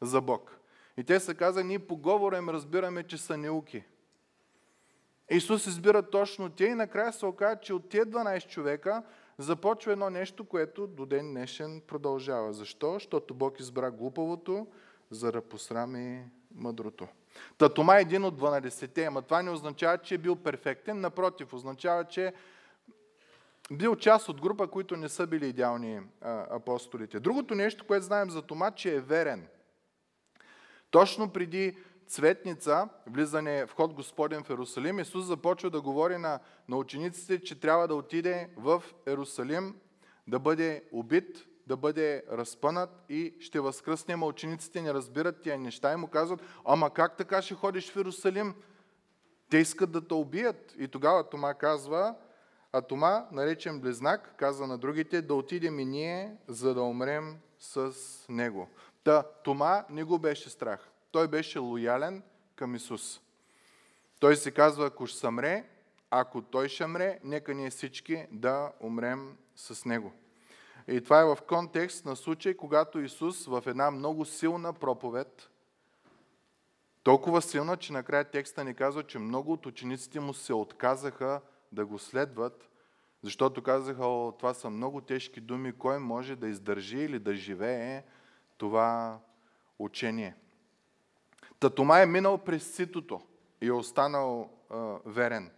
за 0.00 0.20
Бог. 0.20 0.58
И 0.96 1.04
те 1.04 1.20
са 1.20 1.34
казали, 1.34 1.64
ние 1.64 1.78
по 1.78 1.96
говора 1.96 2.42
разбираме, 2.42 3.02
че 3.02 3.18
са 3.18 3.36
неуки. 3.36 3.84
Исус 5.30 5.66
избира 5.66 6.02
точно 6.02 6.50
те 6.50 6.64
и 6.64 6.74
накрая 6.74 7.12
се 7.12 7.26
оказа, 7.26 7.60
че 7.60 7.74
от 7.74 7.88
тези 7.88 8.10
12 8.10 8.48
човека 8.48 9.02
започва 9.38 9.92
едно 9.92 10.10
нещо, 10.10 10.44
което 10.44 10.86
до 10.86 11.06
ден 11.06 11.30
днешен 11.30 11.82
продължава. 11.86 12.52
Защо? 12.52 12.92
Защото 12.92 13.34
Бог 13.34 13.60
избра 13.60 13.90
глупавото, 13.90 14.66
за 15.10 15.32
да 15.32 15.40
посрами 15.40 16.24
мъдрото. 16.54 17.08
Та 17.58 17.68
Тома 17.68 17.98
е 17.98 18.00
един 18.00 18.24
от 18.24 18.40
12-те, 18.40 19.04
ама 19.04 19.22
това 19.22 19.42
не 19.42 19.50
означава, 19.50 19.98
че 19.98 20.14
е 20.14 20.18
бил 20.18 20.36
перфектен, 20.36 21.00
напротив, 21.00 21.52
означава, 21.52 22.04
че 22.04 22.32
бил 23.72 23.96
част 23.96 24.28
от 24.28 24.40
група, 24.40 24.68
които 24.68 24.96
не 24.96 25.08
са 25.08 25.26
били 25.26 25.48
идеални 25.48 26.00
а, 26.20 26.56
апостолите. 26.56 27.20
Другото 27.20 27.54
нещо, 27.54 27.86
което 27.86 28.06
знаем 28.06 28.30
за 28.30 28.42
Тома, 28.42 28.70
че 28.70 28.94
е 28.94 29.00
верен. 29.00 29.48
Точно 30.90 31.32
преди 31.32 31.76
цветница, 32.06 32.88
влизане 33.06 33.66
в 33.66 33.74
ход 33.74 33.94
Господен 33.94 34.44
в 34.44 34.50
Ерусалим, 34.50 34.98
Исус 34.98 35.24
започва 35.24 35.70
да 35.70 35.80
говори 35.80 36.18
на, 36.18 36.40
на 36.68 36.76
учениците, 36.76 37.42
че 37.42 37.60
трябва 37.60 37.88
да 37.88 37.94
отиде 37.94 38.48
в 38.56 38.82
Ерусалим, 39.06 39.74
да 40.26 40.38
бъде 40.38 40.84
убит, 40.92 41.44
да 41.66 41.76
бъде 41.76 42.22
разпънат 42.30 42.90
и 43.08 43.34
ще 43.40 43.60
възкръсне. 43.60 44.14
Ама 44.14 44.26
учениците 44.26 44.82
не 44.82 44.94
разбират 44.94 45.42
тия 45.42 45.58
неща 45.58 45.92
и 45.92 45.96
му 45.96 46.06
казват, 46.06 46.40
ама 46.64 46.90
как 46.90 47.16
така 47.16 47.42
ще 47.42 47.54
ходиш 47.54 47.90
в 47.90 47.96
Иерусалим? 47.96 48.54
Те 49.50 49.58
искат 49.58 49.92
да 49.92 50.08
те 50.08 50.14
убият. 50.14 50.74
И 50.78 50.88
тогава 50.88 51.28
Тома 51.28 51.54
казва, 51.54 52.14
а 52.72 52.82
Тома, 52.82 53.26
наречен 53.32 53.80
близнак, 53.80 54.34
каза 54.36 54.66
на 54.66 54.78
другите, 54.78 55.22
да 55.22 55.34
отидем 55.34 55.78
и 55.78 55.84
ние, 55.84 56.36
за 56.48 56.74
да 56.74 56.82
умрем 56.82 57.38
с 57.58 57.92
него. 58.28 58.68
Та 59.04 59.22
Тома 59.22 59.84
не 59.90 60.04
го 60.04 60.18
беше 60.18 60.50
страх. 60.50 60.90
Той 61.10 61.28
беше 61.28 61.58
лоялен 61.58 62.22
към 62.56 62.74
Исус. 62.74 63.20
Той 64.20 64.36
се 64.36 64.50
казва, 64.50 64.86
ако 64.86 65.06
ще 65.06 65.18
съмре, 65.18 65.64
ако 66.10 66.42
той 66.42 66.68
ще 66.68 66.86
мре, 66.86 67.18
нека 67.24 67.54
ние 67.54 67.70
всички 67.70 68.26
да 68.30 68.72
умрем 68.80 69.36
с 69.56 69.84
него. 69.84 70.12
И 70.88 71.00
това 71.00 71.20
е 71.20 71.24
в 71.24 71.38
контекст 71.48 72.04
на 72.04 72.16
случай, 72.16 72.54
когато 72.54 73.00
Исус 73.00 73.46
в 73.46 73.62
една 73.66 73.90
много 73.90 74.24
силна 74.24 74.72
проповед, 74.72 75.50
толкова 77.02 77.42
силна, 77.42 77.76
че 77.76 77.92
накрая 77.92 78.24
текста 78.24 78.64
ни 78.64 78.74
казва, 78.74 79.02
че 79.02 79.18
много 79.18 79.52
от 79.52 79.66
учениците 79.66 80.20
му 80.20 80.34
се 80.34 80.54
отказаха 80.54 81.40
да 81.72 81.86
го 81.86 81.98
следват, 81.98 82.68
защото 83.22 83.62
казаха, 83.62 84.06
о, 84.06 84.32
това 84.38 84.54
са 84.54 84.70
много 84.70 85.00
тежки 85.00 85.40
думи, 85.40 85.72
кой 85.72 85.98
може 85.98 86.36
да 86.36 86.48
издържи 86.48 86.98
или 86.98 87.18
да 87.18 87.34
живее 87.34 88.04
това 88.58 89.18
учение. 89.78 90.36
Татома 91.60 92.00
е 92.00 92.06
минал 92.06 92.38
през 92.38 92.74
ситото 92.74 93.20
и 93.60 93.66
е 93.66 93.72
останал 93.72 94.50
а, 94.70 94.96
верен. 95.06 95.50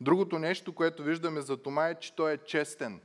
Другото 0.00 0.38
нещо, 0.38 0.72
което 0.72 1.02
виждаме 1.02 1.40
за 1.40 1.56
Тома 1.56 1.88
е, 1.88 1.94
че 1.94 2.16
той 2.16 2.32
е 2.32 2.38
честен. 2.38 3.00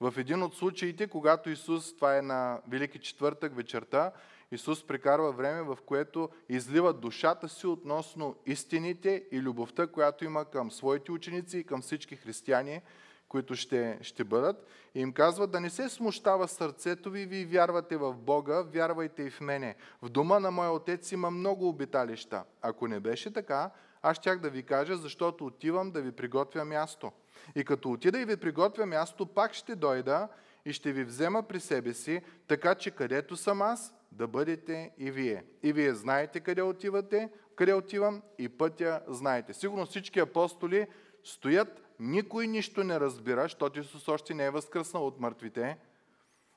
В 0.00 0.14
един 0.16 0.42
от 0.42 0.54
случаите, 0.54 1.06
когато 1.06 1.50
Исус, 1.50 1.96
това 1.96 2.18
е 2.18 2.22
на 2.22 2.60
Велики 2.68 2.98
четвъртък 2.98 3.56
вечерта, 3.56 4.12
Исус 4.54 4.86
прекарва 4.86 5.32
време, 5.32 5.62
в 5.62 5.78
което 5.86 6.28
излива 6.48 6.92
душата 6.92 7.48
си 7.48 7.66
относно 7.66 8.36
истините 8.46 9.24
и 9.32 9.40
любовта, 9.40 9.86
която 9.86 10.24
има 10.24 10.44
към 10.44 10.70
своите 10.70 11.12
ученици 11.12 11.58
и 11.58 11.64
към 11.64 11.82
всички 11.82 12.16
християни, 12.16 12.80
които 13.28 13.54
ще, 13.54 13.98
ще 14.02 14.24
бъдат. 14.24 14.66
И 14.94 15.00
им 15.00 15.12
казват 15.12 15.50
да 15.50 15.60
не 15.60 15.70
се 15.70 15.88
смущава 15.88 16.48
сърцето 16.48 17.10
ви, 17.10 17.26
вие 17.26 17.44
вярвате 17.44 17.96
в 17.96 18.14
Бога, 18.14 18.62
вярвайте 18.62 19.22
и 19.22 19.30
в 19.30 19.40
мене. 19.40 19.76
В 20.02 20.08
дома 20.08 20.38
на 20.38 20.50
моя 20.50 20.70
отец 20.70 21.12
има 21.12 21.30
много 21.30 21.68
обиталища. 21.68 22.44
Ако 22.62 22.88
не 22.88 23.00
беше 23.00 23.32
така, 23.32 23.70
аз 24.02 24.16
щях 24.16 24.38
да 24.38 24.50
ви 24.50 24.62
кажа, 24.62 24.96
защото 24.96 25.46
отивам 25.46 25.90
да 25.90 26.02
ви 26.02 26.12
приготвя 26.12 26.64
място. 26.64 27.12
И 27.54 27.64
като 27.64 27.90
отида 27.90 28.20
и 28.20 28.24
ви 28.24 28.36
приготвя 28.36 28.86
място, 28.86 29.26
пак 29.26 29.54
ще 29.54 29.74
дойда 29.74 30.28
и 30.64 30.72
ще 30.72 30.92
ви 30.92 31.04
взема 31.04 31.42
при 31.42 31.60
себе 31.60 31.94
си, 31.94 32.22
така 32.46 32.74
че 32.74 32.90
където 32.90 33.36
съм 33.36 33.62
аз, 33.62 33.94
да 34.14 34.26
бъдете 34.26 34.90
и 34.98 35.10
вие. 35.10 35.44
И 35.62 35.72
вие 35.72 35.94
знаете 35.94 36.40
къде 36.40 36.62
отивате, 36.62 37.28
къде 37.56 37.74
отивам 37.74 38.22
и 38.38 38.48
пътя 38.48 39.00
знаете. 39.08 39.54
Сигурно 39.54 39.86
всички 39.86 40.20
апостоли 40.20 40.86
стоят, 41.24 41.82
никой 42.00 42.46
нищо 42.46 42.84
не 42.84 43.00
разбира, 43.00 43.42
защото 43.42 43.80
Исус 43.80 44.08
още 44.08 44.34
не 44.34 44.44
е 44.44 44.50
възкръснал 44.50 45.06
от 45.06 45.20
мъртвите. 45.20 45.78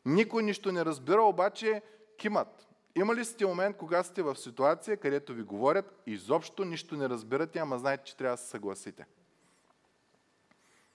Никой 0.05 0.43
нищо 0.43 0.71
не 0.71 0.85
разбира, 0.85 1.21
обаче 1.21 1.81
кимат. 2.17 2.67
Има 2.95 3.15
ли 3.15 3.25
сте 3.25 3.45
момент, 3.45 3.77
кога 3.77 4.03
сте 4.03 4.23
в 4.23 4.35
ситуация, 4.35 4.97
където 4.97 5.33
ви 5.33 5.43
говорят, 5.43 6.01
изобщо 6.05 6.65
нищо 6.65 6.95
не 6.95 7.09
разбирате, 7.09 7.59
ама 7.59 7.79
знаете, 7.79 8.03
че 8.03 8.17
трябва 8.17 8.35
да 8.35 8.41
се 8.41 8.49
съгласите? 8.49 9.05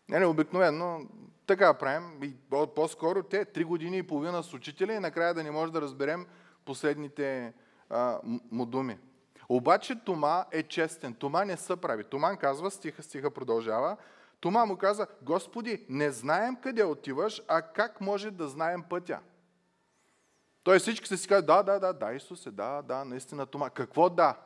Не, 0.08 0.18
не, 0.18 0.26
обикновено 0.26 1.00
така 1.46 1.74
правим. 1.74 2.22
И 2.22 2.34
по-скоро 2.74 3.22
те 3.22 3.44
три 3.44 3.64
години 3.64 3.98
и 3.98 4.02
половина 4.02 4.42
с 4.42 4.54
учителя 4.54 4.92
и 4.92 4.98
накрая 4.98 5.34
да 5.34 5.42
не 5.42 5.50
може 5.50 5.72
да 5.72 5.80
разберем 5.80 6.26
последните 6.64 7.54
а, 7.90 8.20
му 8.50 8.66
думи. 8.66 8.98
Обаче 9.48 10.04
Тома 10.04 10.44
е 10.52 10.62
честен. 10.62 11.14
Тома 11.14 11.44
не 11.44 11.56
се 11.56 11.76
прави. 11.76 12.04
Томан 12.04 12.36
казва, 12.36 12.70
стиха, 12.70 13.02
стиха 13.02 13.30
продължава, 13.30 13.96
Тома 14.40 14.64
му 14.64 14.76
каза, 14.76 15.06
Господи, 15.22 15.86
не 15.88 16.10
знаем 16.10 16.56
къде 16.56 16.84
отиваш, 16.84 17.42
а 17.48 17.62
как 17.62 18.00
може 18.00 18.30
да 18.30 18.48
знаем 18.48 18.82
пътя? 18.82 19.20
Той 20.62 20.78
всички 20.78 21.08
се 21.08 21.16
си 21.16 21.28
казват, 21.28 21.46
да, 21.46 21.62
да, 21.62 21.78
да, 21.80 21.92
да, 21.92 22.12
Исусе, 22.12 22.50
да, 22.50 22.82
да, 22.82 23.04
наистина 23.04 23.46
Тома. 23.46 23.70
Какво 23.70 24.10
да? 24.10 24.38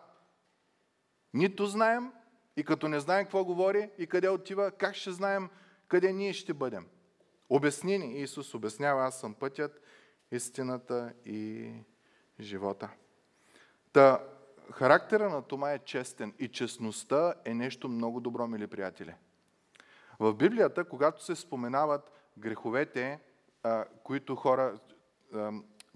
Нито 1.34 1.66
знаем 1.66 2.12
и 2.56 2.64
като 2.64 2.88
не 2.88 3.00
знаем 3.00 3.24
какво 3.24 3.44
говори 3.44 3.90
и 3.98 4.06
къде 4.06 4.28
отива, 4.28 4.70
как 4.70 4.94
ще 4.94 5.12
знаем 5.12 5.48
къде 5.88 6.12
ние 6.12 6.32
ще 6.32 6.54
бъдем? 6.54 6.86
Обясни 7.48 7.98
ни. 7.98 8.20
Исус 8.20 8.54
обяснява, 8.54 9.04
аз 9.04 9.20
съм 9.20 9.34
пътят, 9.34 9.80
истината 10.30 11.12
и 11.24 11.70
живота. 12.40 12.90
Та, 13.92 14.24
характера 14.72 15.28
на 15.28 15.42
Тома 15.42 15.70
е 15.70 15.78
честен 15.78 16.34
и 16.38 16.48
честността 16.48 17.34
е 17.44 17.54
нещо 17.54 17.88
много 17.88 18.20
добро, 18.20 18.46
мили 18.46 18.66
приятели. 18.66 19.14
В 20.18 20.34
Библията, 20.34 20.84
когато 20.84 21.24
се 21.24 21.36
споменават 21.36 22.12
греховете, 22.38 23.20
които 24.02 24.36
хора, 24.36 24.78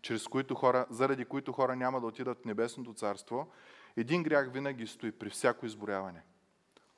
чрез 0.02 0.28
които 0.28 0.54
хора, 0.54 0.86
заради 0.90 1.24
които 1.24 1.52
хора 1.52 1.76
няма 1.76 2.00
да 2.00 2.06
отидат 2.06 2.40
в 2.40 2.44
Небесното 2.44 2.94
царство, 2.94 3.52
един 3.96 4.22
грях 4.22 4.52
винаги 4.52 4.86
стои 4.86 5.12
при 5.12 5.30
всяко 5.30 5.66
изброяване. 5.66 6.22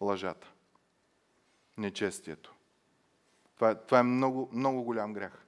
Лъжата. 0.00 0.52
Нечестието. 1.78 2.54
Това 3.54 3.70
е, 3.70 3.74
това 3.74 3.98
е 3.98 4.02
много, 4.02 4.50
много 4.52 4.82
голям 4.82 5.12
грях. 5.12 5.46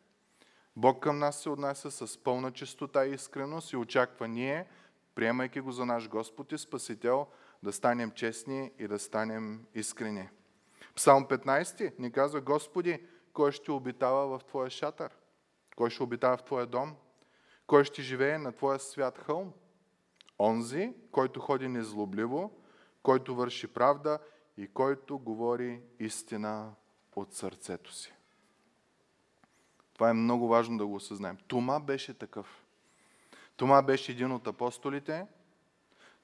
Бог 0.77 1.03
към 1.03 1.19
нас 1.19 1.43
се 1.43 1.51
отнася 1.51 1.91
с 1.91 2.19
пълна 2.19 2.53
чистота 2.53 3.07
и 3.07 3.15
искреност 3.15 3.73
и 3.73 3.77
очаква 3.77 4.29
ние, 4.29 4.67
приемайки 5.15 5.61
го 5.61 5.73
за 5.73 5.87
наш 5.87 6.09
Господ 6.09 6.53
и 6.53 6.59
Спасител, 6.59 7.27
да 7.63 7.73
станем 7.73 8.11
честни 8.11 8.73
и 8.79 8.89
да 8.89 8.99
станем 8.99 9.67
искрени. 9.75 10.29
Псалм 10.97 11.25
15 11.25 11.99
ни 11.99 12.13
казва, 12.13 12.41
Господи, 12.41 13.07
кой 13.33 13.53
ще 13.53 13.73
обитава 13.73 14.39
в 14.39 14.45
Твоя 14.45 14.71
шатър? 14.71 15.17
Кой 15.77 15.91
ще 15.91 16.03
обитава 16.03 16.37
в 16.37 16.45
твоя 16.45 16.67
дом? 16.67 16.97
Кой 17.67 17.85
ще 17.85 18.03
живее 18.03 18.39
на 18.39 18.53
твоя 18.53 18.79
свят 18.79 19.19
хълм? 19.19 19.53
Онзи, 20.39 20.95
който 21.11 21.41
ходи 21.41 21.69
незлобливо, 21.69 22.61
който 23.03 23.35
върши 23.35 23.67
правда 23.67 24.19
и 24.57 24.69
който 24.69 25.19
говори 25.19 25.83
истина 25.99 26.75
от 27.17 27.35
сърцето 27.35 27.93
си. 27.93 28.15
Това 29.95 30.11
е 30.11 30.13
много 30.13 30.49
важно 30.49 30.79
да 30.79 30.87
го 30.87 30.95
осъзнаем. 30.95 31.37
Тома 31.49 31.81
беше 31.81 32.15
такъв. 32.15 32.65
Тома 33.57 33.83
беше 33.83 34.13
един 34.13 34.33
от 34.33 34.47
апостолите, 34.47 35.27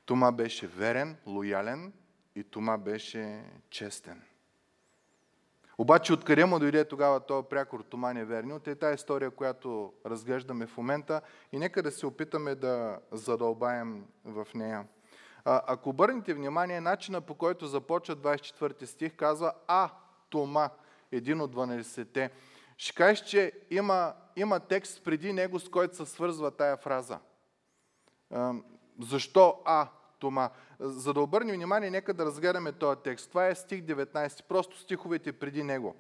Тома 0.07 0.33
беше 0.33 0.67
верен, 0.67 1.17
лоялен 1.27 1.93
и 2.35 2.45
Тома 2.45 2.79
беше 2.79 3.45
честен. 3.71 4.23
Обаче 5.79 6.13
откъде 6.13 6.45
му 6.45 6.59
дойде 6.59 6.85
тогава 6.85 7.21
този 7.21 7.47
прякор 7.51 7.81
Тома 7.81 8.13
неверни? 8.13 8.53
От 8.53 8.69
е 8.69 8.75
тази 8.75 8.95
история, 8.95 9.31
която 9.31 9.93
разглеждаме 10.07 10.67
в 10.67 10.77
момента 10.77 11.21
и 11.53 11.59
нека 11.59 11.83
да 11.83 11.91
се 11.91 12.07
опитаме 12.07 12.55
да 12.55 12.99
задълбаем 13.13 14.05
в 14.25 14.47
нея. 14.55 14.87
А, 15.45 15.63
ако 15.67 15.89
обърнете 15.89 16.35
внимание, 16.35 16.81
начина 16.81 17.21
по 17.21 17.35
който 17.35 17.67
започва 17.67 18.17
24 18.17 18.85
стих 18.85 19.17
казва 19.17 19.53
А, 19.67 19.91
Тома, 20.31 20.71
един 21.13 21.41
от 21.41 21.55
12-те. 21.55 22.31
Ще 22.81 22.95
кажеш, 22.95 23.21
че 23.21 23.53
има, 23.71 24.15
има 24.37 24.61
текст 24.61 25.05
преди 25.05 25.33
него, 25.33 25.59
с 25.59 25.69
който 25.69 25.97
се 25.97 26.07
свързва 26.07 26.51
тая 26.51 26.77
фраза. 26.77 27.19
Защо 29.01 29.61
А, 29.65 29.89
Тома? 30.19 30.51
За 30.81 31.15
да 31.15 31.21
обърнем 31.21 31.57
внимание, 31.57 31.91
нека 31.91 32.15
да 32.15 32.25
разгледаме 32.25 32.73
този 32.73 33.01
текст. 33.05 33.29
Това 33.29 33.47
е 33.47 33.55
стих 33.55 33.83
19, 33.83 34.43
просто 34.49 34.79
стиховете 34.79 35.33
преди 35.33 35.63
него. 35.63 35.97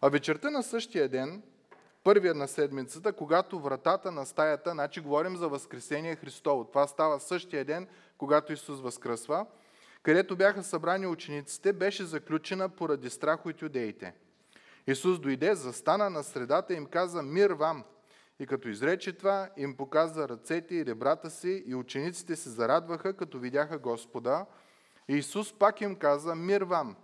А 0.00 0.08
вечерта 0.08 0.50
на 0.50 0.62
същия 0.62 1.08
ден, 1.08 1.42
първия 2.04 2.34
на 2.34 2.48
седмицата, 2.48 3.12
когато 3.12 3.60
вратата 3.60 4.12
на 4.12 4.26
стаята, 4.26 4.70
значи 4.70 5.00
говорим 5.00 5.36
за 5.36 5.48
Възкресение 5.48 6.16
Христово. 6.16 6.64
Това 6.64 6.86
става 6.86 7.20
същия 7.20 7.64
ден, 7.64 7.88
когато 8.18 8.52
Исус 8.52 8.80
възкръсва, 8.80 9.46
където 10.02 10.36
бяха 10.36 10.62
събрани 10.62 11.06
учениците, 11.06 11.72
беше 11.72 12.04
заключена 12.04 12.68
поради 12.68 13.10
страх 13.10 13.46
от 13.46 13.62
юдеите. 13.62 14.14
Исус 14.90 15.18
дойде, 15.18 15.54
застана 15.54 16.10
на 16.10 16.22
средата 16.22 16.74
и 16.74 16.76
им 16.76 16.86
каза 16.86 17.22
мир 17.22 17.50
вам. 17.50 17.84
И 18.38 18.46
като 18.46 18.68
изрече 18.68 19.12
това, 19.12 19.48
им 19.56 19.76
показа 19.76 20.28
ръцете 20.28 20.74
и 20.74 20.86
ребрата 20.86 21.30
си 21.30 21.64
и 21.66 21.74
учениците 21.74 22.36
се 22.36 22.50
зарадваха, 22.50 23.16
като 23.16 23.38
видяха 23.38 23.78
Господа. 23.78 24.46
И 25.08 25.16
Исус 25.16 25.52
пак 25.52 25.80
им 25.80 25.96
каза 25.96 26.34
мир 26.34 26.62
вам. 26.62 26.96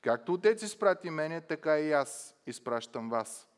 Както 0.00 0.32
Отец 0.32 0.62
изпрати 0.62 1.10
мене, 1.10 1.40
така 1.40 1.78
и 1.78 1.92
аз 1.92 2.34
изпращам 2.46 3.10
вас. 3.10 3.48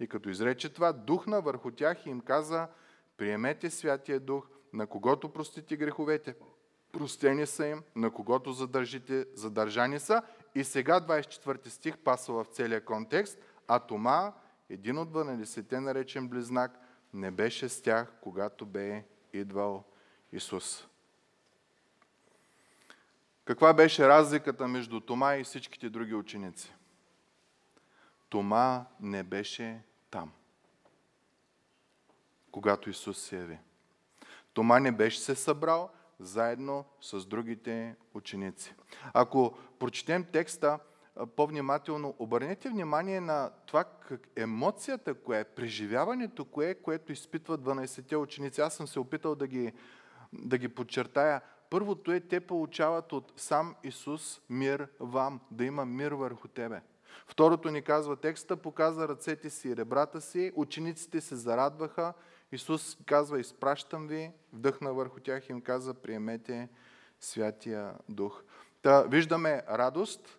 И 0.00 0.06
като 0.06 0.28
изрече 0.28 0.68
това, 0.68 0.92
духна 0.92 1.40
върху 1.40 1.70
тях 1.70 2.06
и 2.06 2.10
им 2.10 2.20
каза, 2.20 2.68
приемете 3.16 3.70
Святия 3.70 4.20
Дух, 4.20 4.48
на 4.72 4.86
когото 4.86 5.28
простите 5.28 5.76
греховете. 5.76 6.34
Простени 6.92 7.46
са 7.46 7.66
им, 7.66 7.82
на 7.96 8.10
когото 8.10 8.52
задържите, 8.52 9.26
задържани 9.34 10.00
са. 10.00 10.22
И 10.54 10.64
сега 10.64 11.00
24 11.00 11.68
стих 11.68 11.98
паса 11.98 12.32
в 12.32 12.46
целия 12.52 12.84
контекст, 12.84 13.38
а 13.68 13.78
Тома, 13.78 14.32
един 14.68 14.98
от 14.98 15.12
12 15.12 15.78
наречен 15.78 16.28
близнак, 16.28 16.78
не 17.14 17.30
беше 17.30 17.68
с 17.68 17.82
тях, 17.82 18.12
когато 18.20 18.66
бе 18.66 19.04
идвал 19.32 19.84
Исус. 20.32 20.86
Каква 23.44 23.74
беше 23.74 24.08
разликата 24.08 24.68
между 24.68 25.00
Тома 25.00 25.36
и 25.36 25.44
всичките 25.44 25.90
други 25.90 26.14
ученици? 26.14 26.74
Тома 28.28 28.84
не 29.00 29.22
беше 29.22 29.82
там, 30.10 30.32
когато 32.50 32.90
Исус 32.90 33.18
се 33.18 33.36
яви. 33.36 33.58
Тома 34.52 34.80
не 34.80 34.92
беше 34.92 35.20
се 35.20 35.34
събрал 35.34 35.90
заедно 36.20 36.84
с 37.00 37.26
другите 37.26 37.96
ученици. 38.14 38.74
Ако 39.12 39.54
прочетем 39.78 40.24
текста 40.24 40.78
по-внимателно, 41.36 42.14
обърнете 42.18 42.68
внимание 42.68 43.20
на 43.20 43.50
това 43.66 43.84
как 43.84 44.28
емоцията, 44.36 45.14
кое 45.14 45.40
е, 45.40 45.44
преживяването, 45.44 46.44
кое 46.44 46.70
е, 46.70 46.74
което 46.74 47.12
изпитват 47.12 47.60
12-те 47.60 48.16
ученици. 48.16 48.60
Аз 48.60 48.74
съм 48.74 48.86
се 48.86 49.00
опитал 49.00 49.34
да 49.34 49.46
ги, 49.46 49.72
да 50.32 50.58
ги 50.58 50.68
подчертая. 50.68 51.40
Първото 51.70 52.12
е, 52.12 52.20
те 52.20 52.40
получават 52.40 53.12
от 53.12 53.32
сам 53.36 53.74
Исус 53.84 54.40
мир 54.50 54.88
вам, 55.00 55.40
да 55.50 55.64
има 55.64 55.84
мир 55.84 56.12
върху 56.12 56.48
тебе. 56.48 56.80
Второто 57.26 57.70
ни 57.70 57.82
казва 57.82 58.16
текста, 58.16 58.56
показа 58.56 59.08
ръцете 59.08 59.50
си 59.50 59.68
и 59.68 59.76
ребрата 59.76 60.20
си, 60.20 60.52
учениците 60.54 61.20
се 61.20 61.36
зарадваха, 61.36 62.12
Исус 62.52 62.98
казва, 63.06 63.40
изпращам 63.40 64.08
ви, 64.08 64.32
вдъхна 64.52 64.92
върху 64.92 65.20
тях 65.20 65.48
и 65.48 65.52
им 65.52 65.60
каза, 65.60 65.94
приемете 65.94 66.68
Святия 67.20 67.94
Дух. 68.08 68.42
Та 68.82 69.02
виждаме 69.02 69.62
радост, 69.68 70.38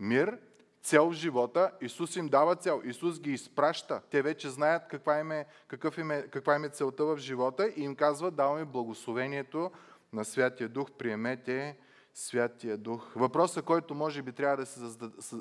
мир, 0.00 0.38
цел 0.82 1.10
в 1.10 1.12
живота. 1.12 1.70
Исус 1.80 2.16
им 2.16 2.28
дава 2.28 2.56
цел. 2.56 2.82
Исус 2.84 3.20
ги 3.20 3.32
изпраща. 3.32 4.02
Те 4.10 4.22
вече 4.22 4.50
знаят 4.50 4.82
каква 4.90 5.18
им 5.18 5.32
е, 5.32 5.46
какъв 5.68 5.98
им 5.98 6.10
е, 6.10 6.22
каква 6.22 6.56
им 6.56 6.64
е 6.64 6.68
целта 6.68 7.04
в 7.04 7.16
живота 7.16 7.68
и 7.76 7.82
им 7.82 7.96
казва, 7.96 8.30
даваме 8.30 8.64
благословението 8.64 9.70
на 10.12 10.24
Святия 10.24 10.68
Дух, 10.68 10.90
приемете 10.90 11.78
Святия 12.14 12.76
Дух. 12.76 13.12
Въпросът, 13.16 13.64
който 13.64 13.94
може 13.94 14.22
би 14.22 14.32
трябва 14.32 14.56
да 14.56 14.66
се 14.66 14.80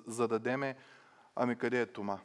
зададеме, 0.07 0.75
ами 1.35 1.55
къде 1.55 1.81
е 1.81 1.85
Тома? 1.85 2.19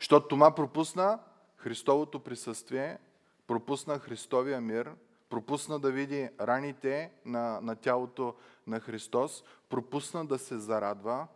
Защото 0.00 0.28
Тома 0.28 0.54
пропусна 0.54 1.18
Христовото 1.56 2.20
присъствие, 2.20 2.98
пропусна 3.46 3.98
Христовия 3.98 4.60
мир, 4.60 4.94
пропусна 5.28 5.78
да 5.78 5.90
види 5.90 6.28
раните 6.40 7.12
на, 7.24 7.60
на 7.60 7.76
тялото 7.76 8.34
на 8.66 8.80
Христос, 8.80 9.44
пропусна 9.68 10.26
да 10.26 10.38
се 10.38 10.58
зарадва, 10.58 11.26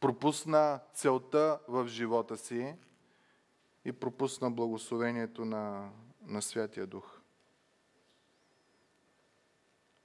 пропусна 0.00 0.80
целта 0.94 1.58
в 1.68 1.86
живота 1.86 2.36
си 2.36 2.74
и 3.84 3.92
пропусна 3.92 4.50
благословението 4.50 5.44
на, 5.44 5.90
на 6.26 6.42
Святия 6.42 6.86
Дух. 6.86 7.20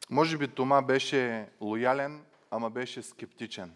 Може 0.09 0.37
би 0.37 0.47
Тома 0.47 0.81
беше 0.81 1.49
лоялен, 1.61 2.25
ама 2.51 2.69
беше 2.69 3.01
скептичен. 3.01 3.73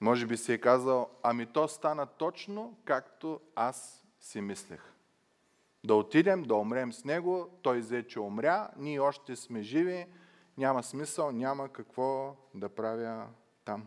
Може 0.00 0.26
би 0.26 0.36
си 0.36 0.52
е 0.52 0.58
казал, 0.58 1.10
ами 1.22 1.46
то 1.46 1.68
стана 1.68 2.06
точно 2.06 2.76
както 2.84 3.40
аз 3.54 4.04
си 4.20 4.40
мислех. 4.40 4.92
Да 5.84 5.94
отидем, 5.94 6.42
да 6.42 6.54
умрем 6.54 6.92
с 6.92 7.04
него, 7.04 7.58
той 7.62 7.80
взе, 7.80 8.06
че 8.06 8.20
умря, 8.20 8.70
ние 8.76 9.00
още 9.00 9.36
сме 9.36 9.62
живи, 9.62 10.06
няма 10.58 10.82
смисъл, 10.82 11.32
няма 11.32 11.68
какво 11.68 12.36
да 12.54 12.68
правя 12.68 13.26
там. 13.64 13.86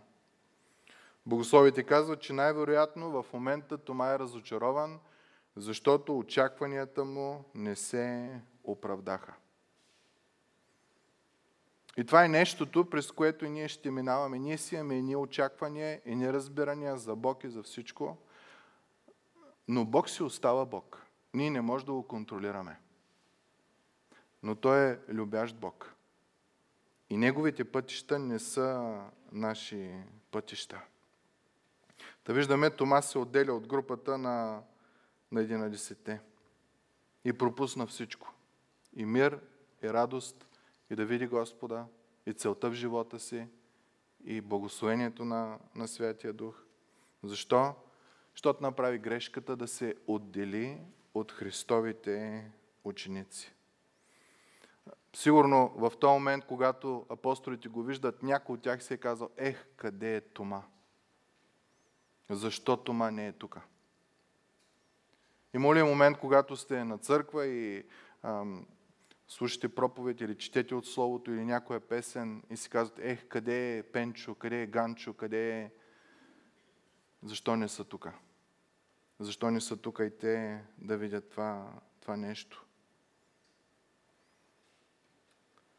Богословите 1.25 1.83
казват, 1.83 2.21
че 2.21 2.33
най-вероятно 2.33 3.11
в 3.11 3.25
момента 3.33 3.77
Тома 3.77 4.13
е 4.13 4.19
разочарован, 4.19 4.99
защото 5.55 6.17
очакванията 6.17 7.05
му 7.05 7.45
не 7.55 7.75
се 7.75 8.41
оправдаха. 8.63 9.33
И 11.99 12.05
това 12.05 12.25
е 12.25 12.27
нещото, 12.27 12.89
през 12.89 13.11
което 13.11 13.45
ние 13.45 13.67
ще 13.67 13.91
минаваме. 13.91 14.39
Ние 14.39 14.57
си 14.57 14.75
имаме 14.75 14.97
едни 14.97 15.15
очаквания, 15.15 16.01
и 16.05 16.15
неразбирания 16.15 16.97
за 16.97 17.15
Бог 17.15 17.43
и 17.43 17.49
за 17.49 17.63
всичко, 17.63 18.17
но 19.67 19.85
Бог 19.85 20.09
си 20.09 20.23
остава 20.23 20.65
Бог. 20.65 21.05
Ние 21.33 21.49
не 21.49 21.61
можем 21.61 21.85
да 21.85 21.91
го 21.91 22.07
контролираме. 22.07 22.79
Но 24.43 24.55
Той 24.55 24.91
е 24.91 24.97
любящ 25.09 25.55
Бог. 25.55 25.93
И 27.09 27.17
Неговите 27.17 27.63
пътища 27.63 28.19
не 28.19 28.39
са 28.39 28.99
наши 29.31 29.91
пътища. 30.31 30.81
Да 32.25 32.33
виждаме, 32.33 32.69
Тома 32.69 33.01
се 33.01 33.17
отделя 33.17 33.53
от 33.53 33.67
групата 33.67 34.17
на, 34.17 34.61
на 35.31 35.41
11-те. 35.41 36.21
И 37.25 37.33
пропусна 37.33 37.87
всичко. 37.87 38.33
И 38.95 39.05
мир, 39.05 39.39
и 39.83 39.93
радост, 39.93 40.48
и 40.89 40.95
да 40.95 41.05
види 41.05 41.27
Господа, 41.27 41.85
и 42.25 42.33
целта 42.33 42.69
в 42.69 42.73
живота 42.73 43.19
си, 43.19 43.47
и 44.23 44.41
благословението 44.41 45.25
на, 45.25 45.59
на 45.75 45.87
Святия 45.87 46.33
Дух. 46.33 46.63
Защо? 47.23 47.75
Защото 48.31 48.63
направи 48.63 48.97
грешката 48.97 49.55
да 49.55 49.67
се 49.67 49.95
отдели 50.07 50.81
от 51.13 51.31
Христовите 51.31 52.45
ученици. 52.83 53.53
Сигурно 55.13 55.73
в 55.75 55.93
този 55.99 56.11
момент, 56.11 56.45
когато 56.45 57.05
апостолите 57.09 57.69
го 57.69 57.83
виждат, 57.83 58.23
някой 58.23 58.53
от 58.53 58.61
тях 58.61 58.83
се 58.83 58.93
е 58.93 58.97
казал, 58.97 59.29
ех, 59.37 59.65
къде 59.75 60.15
е 60.15 60.21
Тома? 60.21 60.63
Защо 62.29 62.77
Тома 62.77 63.11
не 63.11 63.27
е 63.27 63.31
тук? 63.31 63.59
Има 65.53 65.75
ли 65.75 65.83
момент, 65.83 66.17
когато 66.17 66.55
сте 66.55 66.83
на 66.83 66.97
църква 66.97 67.45
и 67.45 67.85
ам, 68.23 68.67
слушате 69.29 69.75
проповед 69.75 70.21
или 70.21 70.37
четете 70.37 70.75
от 70.75 70.87
Словото 70.87 71.31
или 71.31 71.45
някоя 71.45 71.79
песен 71.79 72.43
и 72.49 72.57
си 72.57 72.69
казвате, 72.69 73.11
ех, 73.11 73.27
къде 73.27 73.77
е 73.77 73.83
Пенчо, 73.83 74.35
къде 74.35 74.61
е 74.61 74.67
Ганчо, 74.67 75.13
къде 75.13 75.59
е... 75.59 75.71
защо 77.23 77.55
не 77.55 77.67
са 77.67 77.83
тук. 77.83 78.07
Защо 79.19 79.51
не 79.51 79.61
са 79.61 79.77
тук 79.77 79.99
и 80.01 80.17
те 80.19 80.63
да 80.77 80.97
видят 80.97 81.29
това, 81.29 81.73
това 82.01 82.17
нещо. 82.17 82.65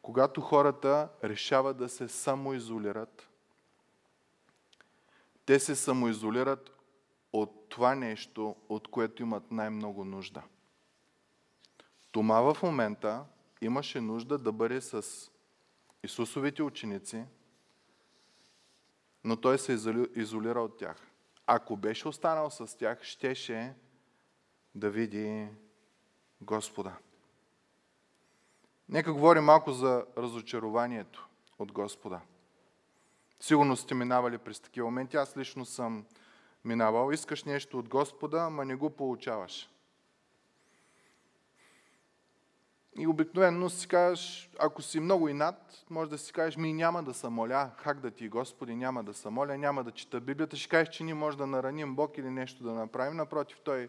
Когато 0.02 0.40
хората 0.40 1.08
решават 1.24 1.76
да 1.76 1.88
се 1.88 2.08
самоизолират, 2.08 3.28
те 5.46 5.58
се 5.58 5.76
самоизолират 5.76 6.70
от 7.32 7.68
това 7.68 7.94
нещо, 7.94 8.56
от 8.68 8.88
което 8.88 9.22
имат 9.22 9.50
най-много 9.50 10.04
нужда. 10.04 10.42
Тома 12.12 12.40
в 12.40 12.62
момента 12.62 13.24
имаше 13.60 14.00
нужда 14.00 14.38
да 14.38 14.52
бъде 14.52 14.80
с 14.80 15.30
Исусовите 16.02 16.62
ученици, 16.62 17.24
но 19.24 19.36
той 19.36 19.58
се 19.58 19.72
изолира 20.14 20.60
от 20.60 20.78
тях. 20.78 21.10
Ако 21.46 21.76
беше 21.76 22.08
останал 22.08 22.50
с 22.50 22.76
тях, 22.78 23.02
щеше 23.02 23.74
да 24.74 24.90
види 24.90 25.48
Господа. 26.40 26.96
Нека 28.88 29.12
говорим 29.12 29.44
малко 29.44 29.72
за 29.72 30.06
разочарованието 30.18 31.28
от 31.58 31.72
Господа. 31.72 32.20
Сигурно 33.40 33.76
сте 33.76 33.94
минавали 33.94 34.38
през 34.38 34.60
такива 34.60 34.86
моменти. 34.86 35.16
Аз 35.16 35.36
лично 35.36 35.64
съм 35.64 36.06
минавал. 36.64 37.10
Искаш 37.10 37.44
нещо 37.44 37.78
от 37.78 37.88
Господа, 37.88 38.42
ама 38.42 38.64
не 38.64 38.74
го 38.74 38.90
получаваш. 38.90 39.70
И 43.00 43.06
обикновено 43.06 43.70
си 43.70 43.88
кажеш, 43.88 44.50
ако 44.58 44.82
си 44.82 45.00
много 45.00 45.28
инат, 45.28 45.84
може 45.90 46.10
да 46.10 46.18
си 46.18 46.32
кажеш, 46.32 46.56
ми 46.56 46.72
няма 46.72 47.02
да 47.02 47.14
се 47.14 47.28
моля, 47.28 47.70
хак 47.76 48.00
да 48.00 48.10
ти, 48.10 48.28
Господи, 48.28 48.74
няма 48.74 49.04
да 49.04 49.14
се 49.14 49.30
моля, 49.30 49.58
няма 49.58 49.84
да 49.84 49.90
чета 49.90 50.20
Библията. 50.20 50.56
Ще 50.56 50.68
кажеш, 50.68 50.88
че 50.88 51.04
ние 51.04 51.14
може 51.14 51.36
да 51.36 51.46
нараним 51.46 51.94
Бог 51.94 52.18
или 52.18 52.30
нещо 52.30 52.64
да 52.64 52.72
направим. 52.72 53.16
Напротив, 53.16 53.60
Той, 53.64 53.88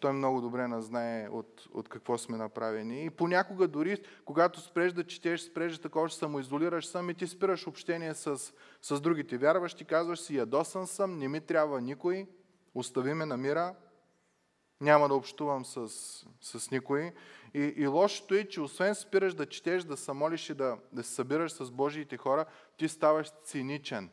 той 0.00 0.12
много 0.12 0.40
добре 0.40 0.68
не 0.68 0.82
знае 0.82 1.28
от, 1.28 1.68
от 1.72 1.88
какво 1.88 2.18
сме 2.18 2.36
направени. 2.36 3.04
И 3.04 3.10
понякога 3.10 3.68
дори, 3.68 4.02
когато 4.24 4.60
спреш 4.60 4.92
да 4.92 5.04
четеш, 5.04 5.40
спреш 5.40 5.76
да 5.76 5.82
такова, 5.82 6.08
ще 6.08 6.18
самоизолираш 6.18 6.86
сам 6.86 7.10
и 7.10 7.14
ти 7.14 7.26
спираш 7.26 7.66
общение 7.66 8.14
с, 8.14 8.52
с 8.82 9.00
другите 9.00 9.38
вярващи, 9.38 9.84
казваш 9.84 10.20
си, 10.20 10.36
ядосан 10.36 10.86
съм, 10.86 11.18
не 11.18 11.28
ми 11.28 11.40
трябва 11.40 11.80
никой, 11.80 12.26
остави 12.74 13.14
ме 13.14 13.26
на 13.26 13.36
мира, 13.36 13.74
няма 14.80 15.08
да 15.08 15.14
общувам 15.14 15.64
с, 15.64 15.88
с 16.40 16.70
никой. 16.70 17.12
И, 17.54 17.74
и 17.76 17.86
лошото 17.86 18.34
е, 18.34 18.44
че 18.44 18.60
освен 18.60 18.94
спираш 18.94 19.34
да 19.34 19.46
четеш, 19.46 19.84
да 19.84 19.96
се 19.96 20.12
молиш 20.12 20.50
и 20.50 20.54
да, 20.54 20.78
да 20.92 21.02
се 21.02 21.14
събираш 21.14 21.52
с 21.52 21.70
Божиите 21.70 22.16
хора, 22.16 22.44
ти 22.76 22.88
ставаш 22.88 23.30
циничен. 23.44 24.10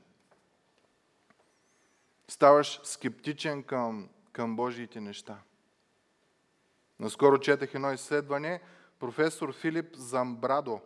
Ставаш 2.27 2.79
скептичен 2.83 3.63
към, 3.63 4.09
към 4.31 4.55
Божиите 4.55 5.01
неща. 5.01 5.37
Наскоро 6.99 7.39
четах 7.39 7.73
едно 7.73 7.93
изследване, 7.93 8.61
професор 8.99 9.53
Филип 9.53 9.95
Замбрадо, 9.95 10.81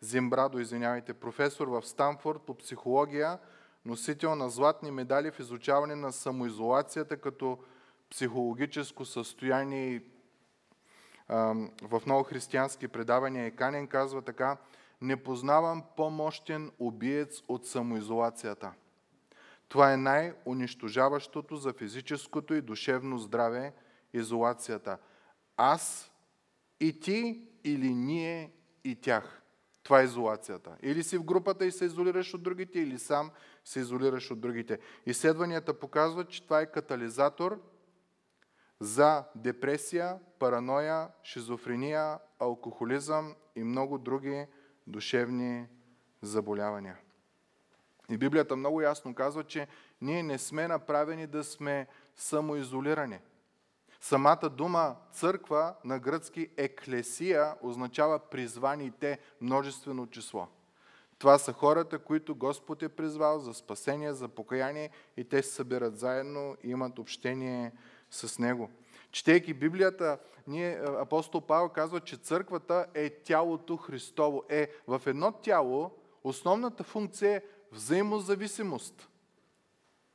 Зимбрадо, 0.00 0.58
извинявайте, 0.58 1.14
професор 1.14 1.68
в 1.68 1.82
Станфорд 1.82 2.42
по 2.42 2.54
психология, 2.54 3.38
носител 3.84 4.34
на 4.34 4.50
златни 4.50 4.90
медали 4.90 5.30
в 5.30 5.40
изучаване 5.40 5.94
на 5.94 6.12
самоизолацията 6.12 7.16
като 7.16 7.58
психологическо 8.10 9.04
състояние 9.04 9.88
и 9.88 10.02
в 11.82 12.02
много 12.06 12.22
християнски 12.22 12.88
предавания 12.88 13.46
е 13.46 13.50
канен, 13.50 13.86
казва 13.86 14.22
така, 14.22 14.56
не 15.00 15.16
познавам 15.16 15.82
по-мощен 15.96 16.70
убиец 16.78 17.42
от 17.48 17.66
самоизолацията. 17.66 18.72
Това 19.68 19.92
е 19.92 19.96
най-унищожаващото 19.96 21.56
за 21.56 21.72
физическото 21.72 22.54
и 22.54 22.60
душевно 22.60 23.18
здраве 23.18 23.72
изолацията. 24.12 24.98
Аз 25.56 26.10
и 26.80 27.00
ти 27.00 27.48
или 27.64 27.94
ние 27.94 28.52
и 28.84 28.96
тях. 28.96 29.42
Това 29.82 30.00
е 30.00 30.04
изолацията. 30.04 30.76
Или 30.82 31.02
си 31.02 31.18
в 31.18 31.24
групата 31.24 31.66
и 31.66 31.72
се 31.72 31.84
изолираш 31.84 32.34
от 32.34 32.42
другите, 32.42 32.80
или 32.80 32.98
сам 32.98 33.30
се 33.64 33.80
изолираш 33.80 34.30
от 34.30 34.40
другите. 34.40 34.78
Изследванията 35.06 35.78
показват, 35.78 36.28
че 36.28 36.42
това 36.42 36.60
е 36.60 36.70
катализатор 36.70 37.62
за 38.80 39.24
депресия, 39.34 40.18
параноя, 40.38 41.08
шизофрения, 41.22 42.18
алкохолизъм 42.38 43.34
и 43.56 43.64
много 43.64 43.98
други 43.98 44.46
душевни 44.86 45.66
заболявания. 46.22 46.98
И 48.10 48.16
Библията 48.16 48.56
много 48.56 48.80
ясно 48.80 49.14
казва, 49.14 49.44
че 49.44 49.68
ние 50.00 50.22
не 50.22 50.38
сме 50.38 50.68
направени 50.68 51.26
да 51.26 51.44
сме 51.44 51.86
самоизолирани. 52.16 53.18
Самата 54.00 54.50
дума 54.50 54.96
църква 55.12 55.74
на 55.84 55.98
гръцки 55.98 56.50
еклесия 56.56 57.54
означава 57.62 58.18
призваните 58.18 59.18
множествено 59.40 60.06
число. 60.06 60.48
Това 61.18 61.38
са 61.38 61.52
хората, 61.52 61.98
които 61.98 62.34
Господ 62.34 62.82
е 62.82 62.88
призвал 62.88 63.38
за 63.38 63.54
спасение, 63.54 64.12
за 64.12 64.28
покаяние 64.28 64.90
и 65.16 65.24
те 65.24 65.42
се 65.42 65.54
събират 65.54 65.98
заедно 65.98 66.56
и 66.62 66.70
имат 66.70 66.98
общение 66.98 67.72
с 68.10 68.38
Него. 68.38 68.70
Четейки 69.10 69.54
Библията, 69.54 70.18
ние, 70.46 70.80
апостол 70.84 71.40
Павел 71.40 71.68
казва, 71.68 72.00
че 72.00 72.16
църквата 72.16 72.86
е 72.94 73.10
тялото 73.10 73.76
Христово. 73.76 74.44
Е, 74.48 74.68
в 74.86 75.02
едно 75.06 75.32
тяло 75.32 75.90
основната 76.24 76.84
функция 76.84 77.36
е 77.36 77.42
взаимозависимост. 77.72 79.08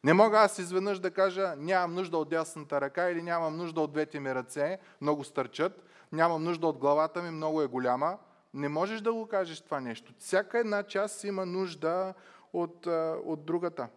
Не 0.03 0.13
мога 0.13 0.39
аз 0.39 0.59
изведнъж 0.59 0.99
да 0.99 1.11
кажа, 1.11 1.55
нямам 1.57 1.93
нужда 1.93 2.17
от 2.17 2.29
дясната 2.29 2.81
ръка 2.81 3.09
или 3.09 3.21
нямам 3.21 3.57
нужда 3.57 3.81
от 3.81 3.91
двете 3.91 4.19
ми 4.19 4.35
ръце, 4.35 4.79
много 5.01 5.23
стърчат, 5.23 5.83
нямам 6.11 6.43
нужда 6.43 6.67
от 6.67 6.77
главата 6.77 7.21
ми, 7.21 7.29
много 7.29 7.61
е 7.61 7.67
голяма. 7.67 8.17
Не 8.53 8.69
можеш 8.69 9.01
да 9.01 9.13
го 9.13 9.27
кажеш 9.27 9.61
това 9.61 9.79
нещо. 9.79 10.13
Всяка 10.19 10.59
една 10.59 10.83
част 10.83 11.23
има 11.23 11.45
нужда 11.45 12.13
от, 12.53 12.87
от 13.25 13.45
другата. 13.45 13.87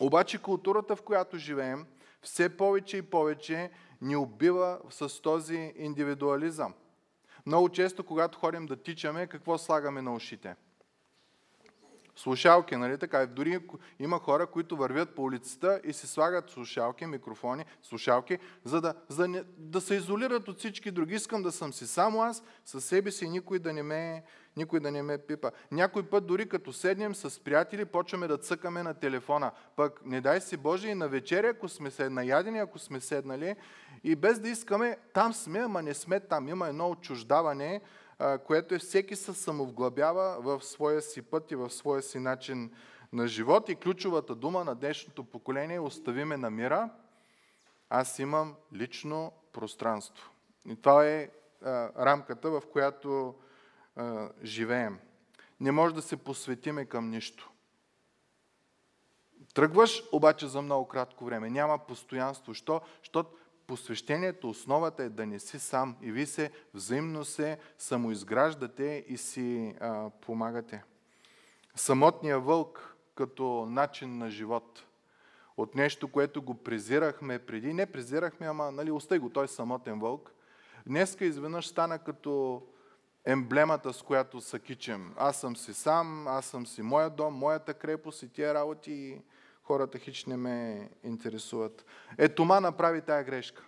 Обаче 0.00 0.42
културата, 0.42 0.96
в 0.96 1.02
която 1.02 1.38
живеем, 1.38 1.86
все 2.22 2.56
повече 2.56 2.96
и 2.96 3.02
повече 3.02 3.70
ни 4.00 4.16
убива 4.16 4.80
с 4.90 5.22
този 5.22 5.72
индивидуализъм. 5.76 6.74
Много 7.46 7.68
често, 7.68 8.04
когато 8.04 8.38
ходим 8.38 8.66
да 8.66 8.76
тичаме, 8.76 9.26
какво 9.26 9.58
слагаме 9.58 10.02
на 10.02 10.14
ушите? 10.14 10.56
Слушалки, 12.18 12.76
нали 12.76 12.98
така? 12.98 13.26
Дори 13.26 13.58
има 13.98 14.18
хора, 14.18 14.46
които 14.46 14.76
вървят 14.76 15.14
по 15.14 15.22
улицата 15.22 15.80
и 15.84 15.92
си 15.92 16.06
слагат 16.06 16.50
слушалки, 16.50 17.06
микрофони, 17.06 17.64
слушалки, 17.82 18.38
за 18.64 18.80
да, 18.80 18.94
за 19.08 19.28
не, 19.28 19.42
да 19.58 19.80
се 19.80 19.94
изолират 19.94 20.48
от 20.48 20.58
всички 20.58 20.90
други. 20.90 21.14
Искам 21.14 21.42
да 21.42 21.52
съм 21.52 21.72
си 21.72 21.86
само 21.86 22.22
аз, 22.22 22.42
със 22.64 22.84
себе 22.84 23.10
си 23.10 23.28
никой 23.28 23.58
да 23.58 23.72
не 23.72 23.82
ме, 23.82 24.24
никой 24.56 24.80
да 24.80 24.90
не 24.90 25.02
ме 25.02 25.18
пипа. 25.18 25.50
Някой 25.70 26.02
път 26.02 26.26
дори 26.26 26.48
като 26.48 26.72
седнем 26.72 27.14
с 27.14 27.40
приятели, 27.44 27.84
почваме 27.84 28.26
да 28.26 28.38
цъкаме 28.38 28.82
на 28.82 28.94
телефона. 28.94 29.50
Пък 29.76 30.00
не 30.04 30.20
дай 30.20 30.40
си 30.40 30.56
Боже 30.56 30.88
и 30.88 30.94
на 30.94 31.08
вечеря, 31.08 31.48
ако 31.48 31.68
сме 31.68 31.90
седнали, 31.90 32.28
ядени, 32.28 32.58
ако 32.58 32.78
сме 32.78 33.00
седнали, 33.00 33.56
и 34.04 34.16
без 34.16 34.40
да 34.40 34.48
искаме, 34.48 34.96
там 35.12 35.34
сме, 35.34 35.58
ама 35.58 35.82
не 35.82 35.94
сме 35.94 36.20
там. 36.20 36.48
Има 36.48 36.68
едно 36.68 36.90
отчуждаване, 36.90 37.80
което 38.46 38.74
е 38.74 38.78
всеки 38.78 39.16
се 39.16 39.34
самовглъбява 39.34 40.40
в 40.40 40.64
своя 40.64 41.02
си 41.02 41.22
път 41.22 41.50
и 41.50 41.56
в 41.56 41.70
своя 41.70 42.02
си 42.02 42.18
начин 42.18 42.72
на 43.12 43.28
живот. 43.28 43.68
И 43.68 43.76
ключовата 43.76 44.34
дума 44.34 44.64
на 44.64 44.74
днешното 44.74 45.24
поколение 45.24 45.76
е 45.76 45.80
оставиме 45.80 46.36
на 46.36 46.50
мира. 46.50 46.90
Аз 47.90 48.18
имам 48.18 48.56
лично 48.74 49.32
пространство. 49.52 50.30
И 50.66 50.76
това 50.76 51.06
е 51.06 51.30
рамката, 51.98 52.50
в 52.50 52.62
която 52.72 53.34
живеем. 54.44 54.98
Не 55.60 55.72
може 55.72 55.94
да 55.94 56.02
се 56.02 56.16
посветиме 56.16 56.84
към 56.84 57.10
нищо. 57.10 57.50
Тръгваш 59.54 60.02
обаче 60.12 60.46
за 60.46 60.62
много 60.62 60.88
кратко 60.88 61.24
време. 61.24 61.50
Няма 61.50 61.78
постоянство. 61.78 62.54
Що? 62.54 62.80
Защото 62.98 63.30
посвещението, 63.68 64.50
основата 64.50 65.02
е 65.02 65.08
да 65.08 65.26
не 65.26 65.38
си 65.38 65.58
сам 65.58 65.96
и 66.02 66.12
ви 66.12 66.26
се 66.26 66.50
взаимно 66.74 67.24
се 67.24 67.58
самоизграждате 67.78 69.04
и 69.08 69.16
си 69.16 69.74
а, 69.80 70.10
помагате. 70.10 70.84
Самотния 71.74 72.40
вълк 72.40 72.96
като 73.14 73.66
начин 73.70 74.18
на 74.18 74.30
живот. 74.30 74.84
От 75.56 75.74
нещо, 75.74 76.08
което 76.08 76.42
го 76.42 76.54
презирахме 76.54 77.38
преди. 77.38 77.74
Не 77.74 77.86
презирахме, 77.86 78.46
ама 78.46 78.72
нали, 78.72 78.90
остай 78.90 79.18
го, 79.18 79.30
той 79.30 79.44
е 79.44 79.48
самотен 79.48 80.00
вълк. 80.00 80.32
Днеска 80.86 81.24
изведнъж 81.24 81.68
стана 81.68 81.98
като 81.98 82.62
емблемата, 83.24 83.92
с 83.92 84.02
която 84.02 84.40
са 84.40 84.58
кичем. 84.58 85.14
Аз 85.16 85.40
съм 85.40 85.56
си 85.56 85.74
сам, 85.74 86.28
аз 86.28 86.46
съм 86.46 86.66
си 86.66 86.82
моя 86.82 87.10
дом, 87.10 87.34
моята 87.34 87.74
крепост 87.74 88.22
и 88.22 88.28
тия 88.28 88.54
работи 88.54 89.20
хората 89.68 89.98
хич 89.98 90.24
не 90.24 90.36
ме 90.36 90.88
интересуват. 91.04 91.84
Е, 92.18 92.28
Тома 92.28 92.60
направи 92.60 93.02
тая 93.02 93.24
грешка. 93.24 93.62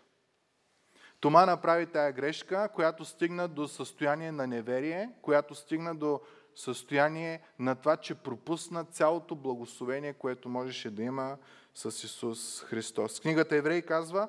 Тома 1.21 1.47
направи 1.47 1.87
тая 1.87 2.13
грешка, 2.13 2.69
която 2.75 3.05
стигна 3.05 3.49
до 3.49 3.69
състояние 3.69 4.33
на 4.33 4.47
неверие, 4.47 5.11
която 5.23 5.55
стигна 5.55 5.95
до 5.95 6.21
състояние 6.55 7.41
на 7.59 7.75
това, 7.75 7.97
че 7.97 8.15
пропусна 8.15 8.85
цялото 8.85 9.35
благословение, 9.37 10.13
което 10.13 10.49
можеше 10.49 10.91
да 10.91 11.03
има 11.03 11.37
с 11.75 12.05
Исус 12.05 12.63
Христос. 12.63 13.21
Книгата 13.21 13.57
Евреи 13.57 13.83
казва, 13.83 14.29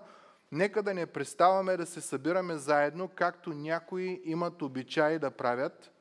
нека 0.52 0.84
да 0.84 0.94
не 0.94 1.06
преставаме 1.06 1.78
да 1.78 1.86
се 1.86 2.02
събираме 2.02 2.58
заедно, 2.58 3.10
както 3.16 3.54
някои 3.54 4.22
имат 4.26 4.62
обичай 4.62 5.20
да 5.20 5.32
правят, 5.32 5.92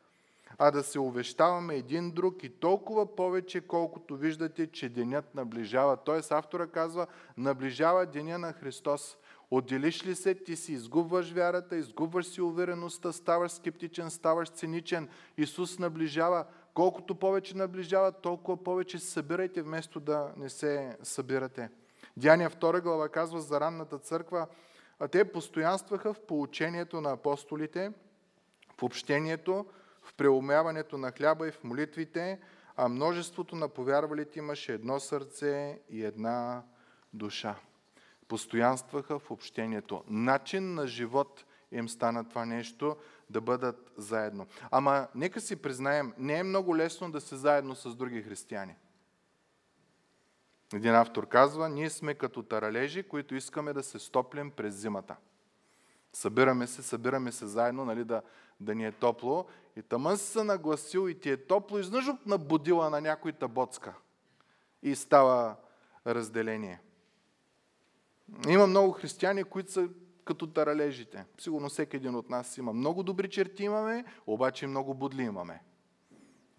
а 0.59 0.71
да 0.71 0.83
се 0.83 0.99
увещаваме 0.99 1.75
един 1.75 2.11
друг 2.11 2.45
и 2.45 2.49
толкова 2.49 3.17
повече, 3.17 3.61
колкото 3.61 4.17
виждате, 4.17 4.67
че 4.67 4.89
денят 4.89 5.35
наближава. 5.35 5.97
Тоест 5.97 6.33
автора 6.33 6.67
казва, 6.67 7.07
наближава 7.37 8.07
деня 8.07 8.39
на 8.39 8.53
Христос. 8.53 9.17
Отделиш 9.51 10.07
ли 10.07 10.15
се, 10.15 10.35
ти 10.35 10.57
си 10.57 10.73
изгубваш 10.73 11.33
вярата, 11.33 11.77
изгубваш 11.77 12.27
си 12.27 12.41
увереността, 12.41 13.13
ставаш 13.13 13.53
скептичен, 13.53 14.11
ставаш 14.11 14.51
циничен. 14.51 15.09
Исус 15.37 15.79
наближава. 15.79 16.45
Колкото 16.75 17.15
повече 17.15 17.57
наближава, 17.57 18.13
толкова 18.13 18.65
повече 18.65 18.99
се 18.99 19.11
събирайте, 19.11 19.63
вместо 19.63 20.01
да 20.01 20.33
не 20.37 20.49
се 20.49 20.97
събирате. 21.03 21.69
Дяния 22.17 22.51
2 22.51 22.83
глава 22.83 23.09
казва 23.09 23.41
за 23.41 23.61
ранната 23.61 23.99
църква, 23.99 24.47
а 24.99 25.09
те 25.09 25.33
постоянстваха 25.33 26.15
в 26.15 26.21
получението 26.21 27.01
на 27.01 27.13
апостолите, 27.13 27.93
в 28.79 28.83
общението, 28.83 29.67
в 30.03 30.15
преумяването 30.15 30.99
на 30.99 31.13
хляба 31.13 31.49
и 31.49 31.53
в 31.53 31.65
молитвите, 31.65 32.41
а 32.77 32.89
множеството 32.89 33.57
на 33.57 33.69
повярвалите 33.69 34.39
имаше 34.39 34.73
едно 34.73 35.01
сърце 35.01 35.81
и 35.91 36.05
една 36.05 36.63
душа. 37.13 37.57
Постоянстваха 38.29 39.19
в 39.19 39.31
общението. 39.31 40.05
Начин 40.07 40.75
на 40.75 40.87
живот 40.87 41.45
им 41.73 41.89
стана 41.89 42.29
това 42.29 42.45
нещо 42.47 42.97
да 43.31 43.41
бъдат 43.41 43.93
заедно. 43.97 44.47
Ама 44.71 45.09
нека 45.15 45.41
си 45.41 45.57
признаем, 45.57 46.15
не 46.19 46.39
е 46.39 46.43
много 46.43 46.77
лесно 46.77 47.13
да 47.13 47.21
се 47.21 47.37
заедно 47.37 47.75
с 47.75 47.95
други 47.95 48.23
християни. 48.23 48.75
Един 50.75 50.95
автор 50.95 51.29
казва, 51.29 51.69
ние 51.69 51.91
сме 51.91 52.15
като 52.15 52.43
таралежи, 52.43 53.03
които 53.03 53.35
искаме 53.35 53.73
да 53.73 53.83
се 53.83 53.99
стоплим 53.99 54.51
през 54.51 54.75
зимата. 54.75 55.17
Събираме 56.13 56.67
се, 56.67 56.83
събираме 56.83 57.33
се 57.33 57.47
заедно, 57.47 57.85
нали, 57.85 58.05
да, 58.05 58.23
да 58.61 58.75
ни 58.75 58.87
е 58.87 58.93
топло. 58.93 59.47
И 59.77 59.83
тъмън 59.83 60.19
се 60.19 60.45
нагласил 60.45 61.09
и 61.09 61.21
ти 61.21 61.31
е 61.31 61.37
топло, 61.37 61.79
изнъж 61.79 62.07
набудила 62.27 62.91
на 62.91 63.01
някой 63.01 63.33
табоцка. 63.33 63.95
И 64.83 64.97
става 64.97 65.57
разделение. 66.07 66.81
Има 68.49 68.67
много 68.67 68.93
християни, 68.93 69.45
които 69.45 69.73
са 69.73 69.89
като 70.25 70.47
таралежите. 70.47 71.25
Сигурно 71.39 71.69
всеки 71.69 71.97
един 71.97 72.15
от 72.15 72.31
нас 72.31 72.59
има. 72.59 72.73
Много 72.73 73.03
добри 73.03 73.31
черти 73.31 73.65
имаме, 73.65 74.05
обаче 74.27 74.67
много 74.67 74.95
будли 74.95 75.23
имаме. 75.23 75.63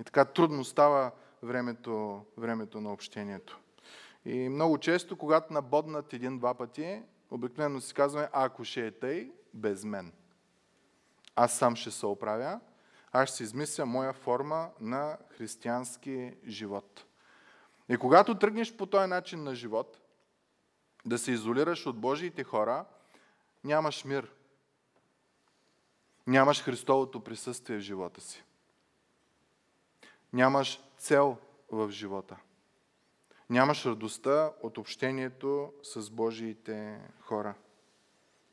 И 0.02 0.04
така 0.04 0.26
трудно 0.26 0.64
става 0.64 1.12
времето, 1.44 2.26
времето 2.38 2.82
на 2.82 2.94
общението. 2.94 3.60
И 4.26 4.50
много 4.50 4.78
често, 4.78 5.18
когато 5.18 5.54
набоднат 5.54 6.14
един-два 6.14 6.54
пъти, 6.54 7.02
обикновено 7.32 7.82
си 7.82 7.94
казваме, 7.94 8.30
ако 8.34 8.64
ще 8.64 8.88
е 8.88 8.92
тъй, 8.92 9.32
без 9.54 9.84
мен. 9.84 10.14
Аз 11.36 11.58
сам 11.58 11.76
ще 11.76 11.92
се 11.92 12.06
оправя, 12.06 12.60
аз 13.12 13.30
ще 13.30 13.44
измисля 13.44 13.86
моя 13.86 14.14
форма 14.14 14.70
на 14.80 15.18
християнски 15.38 16.34
живот. 16.48 17.06
И 17.90 17.98
когато 17.98 18.40
тръгнеш 18.40 18.76
по 18.76 18.86
този 18.86 19.08
начин 19.08 19.44
на 19.44 19.56
живот, 19.56 20.02
да 21.06 21.18
се 21.18 21.32
изолираш 21.32 21.86
от 21.86 22.00
Божиите 22.00 22.44
хора, 22.44 22.86
нямаш 23.64 24.06
мир. 24.06 24.32
Нямаш 26.28 26.64
Христовото 26.64 27.24
присъствие 27.24 27.78
в 27.78 27.82
живота 27.82 28.22
си. 28.22 28.44
Нямаш 30.34 30.84
цел 30.98 31.38
в 31.72 31.92
живота. 31.92 32.38
Нямаш 33.50 33.86
радостта 33.86 34.52
от 34.64 34.78
общението 34.78 35.74
с 35.84 36.10
Божиите 36.10 37.02
хора. 37.20 37.56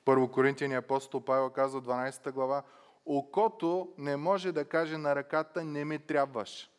Първо 0.08 0.28
Коринтияни 0.28 0.74
апостол 0.74 1.20
Павел 1.20 1.50
казва 1.50 1.82
12 1.82 2.32
глава, 2.32 2.62
окото 3.06 3.88
не 3.98 4.16
може 4.16 4.52
да 4.52 4.64
каже 4.64 4.98
на 4.98 5.16
ръката 5.16 5.64
не 5.64 5.84
ми 5.84 5.98
трябваш. 5.98 6.70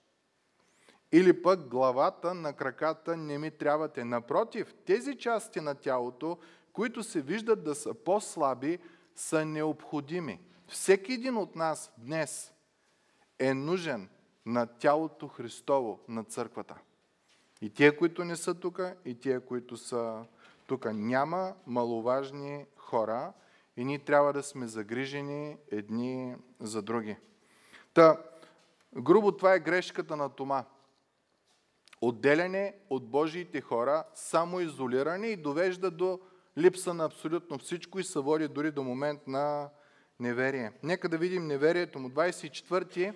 Или 1.11 1.41
пък 1.41 1.67
главата 1.67 2.33
на 2.33 2.53
краката 2.53 3.17
не 3.17 3.37
ми 3.37 3.51
трябвате. 3.51 4.03
Напротив, 4.03 4.75
тези 4.85 5.17
части 5.17 5.61
на 5.61 5.75
тялото, 5.75 6.37
които 6.73 7.03
се 7.03 7.21
виждат 7.21 7.63
да 7.63 7.75
са 7.75 7.93
по-слаби, 7.93 8.79
са 9.15 9.45
необходими. 9.45 10.41
Всеки 10.67 11.13
един 11.13 11.37
от 11.37 11.55
нас 11.55 11.93
днес 11.97 12.53
е 13.39 13.53
нужен 13.53 14.09
на 14.45 14.65
тялото 14.65 15.27
Христово, 15.27 15.99
на 16.07 16.23
църквата. 16.23 16.75
И 17.61 17.69
тия, 17.69 17.97
които 17.97 18.25
не 18.25 18.35
са 18.35 18.53
тук, 18.53 18.81
и 19.05 19.19
тия, 19.19 19.45
които 19.45 19.77
са 19.77 20.25
тук. 20.67 20.85
Няма 20.93 21.53
маловажни 21.67 22.65
хора 22.89 23.33
и 23.77 23.85
ние 23.85 23.99
трябва 23.99 24.33
да 24.33 24.43
сме 24.43 24.67
загрижени 24.67 25.57
едни 25.71 26.35
за 26.59 26.81
други. 26.81 27.15
Та, 27.93 28.17
грубо 28.97 29.31
това 29.31 29.53
е 29.53 29.59
грешката 29.59 30.15
на 30.15 30.29
Тома. 30.29 30.65
Отделяне 32.01 32.75
от 32.89 33.09
Божиите 33.09 33.61
хора, 33.61 34.03
само 34.13 34.59
изолиране 34.59 35.27
и 35.27 35.35
довежда 35.35 35.91
до 35.91 36.19
липса 36.57 36.93
на 36.93 37.05
абсолютно 37.05 37.57
всичко 37.57 37.99
и 37.99 38.03
се 38.03 38.19
води 38.19 38.47
дори 38.47 38.71
до 38.71 38.83
момент 38.83 39.27
на 39.27 39.69
неверие. 40.19 40.71
Нека 40.83 41.09
да 41.09 41.17
видим 41.17 41.47
неверието 41.47 41.99
му. 41.99 42.09
24 42.09 43.13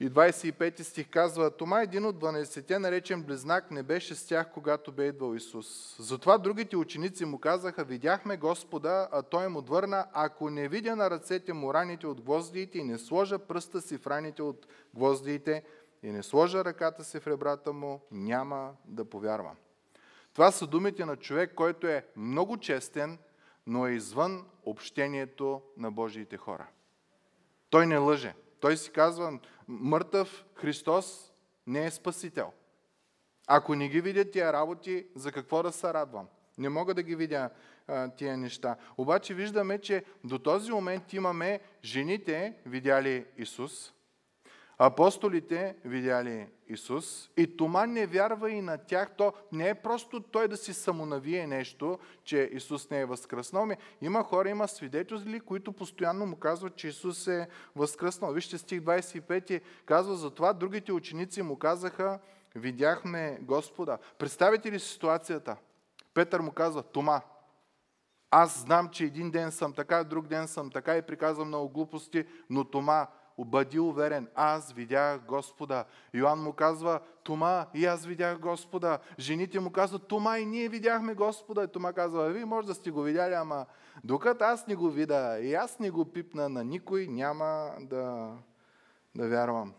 и 0.00 0.10
25 0.10 0.82
стих 0.82 1.10
казва, 1.10 1.50
Тома 1.50 1.82
един 1.82 2.04
от 2.04 2.16
12-те, 2.16 2.78
наречен 2.78 3.22
Близнак, 3.22 3.70
не 3.70 3.82
беше 3.82 4.14
с 4.14 4.26
тях, 4.26 4.52
когато 4.54 4.92
бе 4.92 5.06
идвал 5.06 5.34
Исус. 5.34 5.96
Затова 5.98 6.38
другите 6.38 6.76
ученици 6.76 7.24
му 7.24 7.38
казаха, 7.38 7.84
видяхме 7.84 8.36
Господа, 8.36 9.08
а 9.12 9.22
той 9.22 9.48
му 9.48 9.58
отвърна, 9.58 10.06
ако 10.12 10.50
не 10.50 10.68
видя 10.68 10.96
на 10.96 11.10
ръцете 11.10 11.52
му 11.52 11.74
раните 11.74 12.06
от 12.06 12.20
гвоздиите 12.20 12.78
и 12.78 12.84
не 12.84 12.98
сложа 12.98 13.38
пръста 13.38 13.80
си 13.80 13.98
в 13.98 14.06
раните 14.06 14.42
от 14.42 14.66
гвоздиите 14.94 15.64
и 16.02 16.10
не 16.10 16.22
сложа 16.22 16.64
ръката 16.64 17.04
си 17.04 17.20
в 17.20 17.26
ребрата 17.26 17.72
му, 17.72 18.00
няма 18.10 18.72
да 18.84 19.04
повярвам. 19.04 19.56
Това 20.32 20.50
са 20.50 20.66
думите 20.66 21.04
на 21.04 21.16
човек, 21.16 21.54
който 21.54 21.86
е 21.86 22.06
много 22.16 22.56
честен, 22.56 23.18
но 23.66 23.86
е 23.86 23.92
извън 23.92 24.44
общението 24.64 25.62
на 25.76 25.90
Божиите 25.90 26.36
хора. 26.36 26.66
Той 27.70 27.86
не 27.86 27.98
лъже. 27.98 28.34
Той 28.60 28.76
си 28.76 28.90
казва, 28.90 29.38
мъртъв 29.68 30.44
Христос 30.54 31.32
не 31.66 31.86
е 31.86 31.90
спасител. 31.90 32.52
Ако 33.46 33.74
не 33.74 33.88
ги 33.88 34.00
видя 34.00 34.30
тия 34.30 34.52
работи, 34.52 35.06
за 35.14 35.32
какво 35.32 35.62
да 35.62 35.72
се 35.72 35.94
радвам? 35.94 36.26
Не 36.58 36.68
мога 36.68 36.94
да 36.94 37.02
ги 37.02 37.16
видя 37.16 37.50
а, 37.88 38.08
тия 38.08 38.36
неща. 38.36 38.76
Обаче 38.98 39.34
виждаме, 39.34 39.78
че 39.78 40.04
до 40.24 40.38
този 40.38 40.72
момент 40.72 41.12
имаме 41.12 41.60
жените 41.84 42.54
видяли 42.66 43.26
Исус, 43.36 43.92
Апостолите 44.82 45.76
видяли 45.84 46.46
Исус 46.68 47.30
и 47.36 47.56
Тома 47.56 47.86
не 47.86 48.06
вярва 48.06 48.50
и 48.50 48.60
на 48.60 48.78
тях. 48.78 49.10
То 49.16 49.32
не 49.52 49.68
е 49.68 49.74
просто 49.74 50.20
той 50.20 50.48
да 50.48 50.56
си 50.56 50.74
самонавие 50.74 51.46
нещо, 51.46 51.98
че 52.24 52.50
Исус 52.52 52.90
не 52.90 53.00
е 53.00 53.06
възкръснал. 53.06 53.66
Ми, 53.66 53.76
има 54.02 54.24
хора, 54.24 54.48
има 54.48 54.68
свидетели, 54.68 55.40
които 55.40 55.72
постоянно 55.72 56.26
му 56.26 56.36
казват, 56.36 56.76
че 56.76 56.88
Исус 56.88 57.26
е 57.26 57.48
възкръснал. 57.76 58.32
Вижте 58.32 58.58
стих 58.58 58.80
25 58.80 59.60
казва, 59.86 60.16
затова 60.16 60.52
другите 60.52 60.92
ученици 60.92 61.42
му 61.42 61.58
казаха, 61.58 62.18
видяхме 62.54 63.38
Господа. 63.42 63.98
Представете 64.18 64.72
ли 64.72 64.80
ситуацията? 64.80 65.56
Петър 66.14 66.40
му 66.40 66.52
казва, 66.52 66.82
Тома, 66.82 67.20
аз 68.30 68.60
знам, 68.60 68.88
че 68.88 69.04
един 69.04 69.30
ден 69.30 69.52
съм 69.52 69.72
така, 69.72 70.04
друг 70.04 70.26
ден 70.26 70.48
съм 70.48 70.70
така 70.70 70.96
и 70.96 71.02
приказвам 71.02 71.48
много 71.48 71.68
глупости, 71.68 72.24
но 72.50 72.64
Тома, 72.64 73.06
Бъди 73.44 73.78
уверен, 73.78 74.28
аз 74.34 74.72
видях 74.72 75.20
Господа. 75.26 75.84
Йоанн 76.14 76.42
му 76.42 76.52
казва, 76.52 77.00
Тома, 77.22 77.66
и 77.74 77.86
аз 77.86 78.06
видях 78.06 78.38
Господа. 78.38 78.98
Жените 79.18 79.60
му 79.60 79.70
казват, 79.72 80.08
Тома, 80.08 80.38
и 80.38 80.46
ние 80.46 80.68
видяхме 80.68 81.14
Господа. 81.14 81.62
И 81.62 81.68
Тома 81.68 81.92
казва, 81.92 82.28
вие 82.28 82.44
може 82.44 82.66
да 82.66 82.74
сте 82.74 82.90
го 82.90 83.02
видяли, 83.02 83.34
ама 83.34 83.66
докато 84.04 84.44
аз 84.44 84.66
не 84.66 84.74
го 84.74 84.90
видя 84.90 85.38
и 85.40 85.54
аз 85.54 85.78
не 85.78 85.90
го 85.90 86.04
пипна 86.04 86.48
на 86.48 86.64
никой, 86.64 87.06
няма 87.06 87.70
да, 87.80 88.32
да 89.14 89.28
вярвам. 89.28 89.74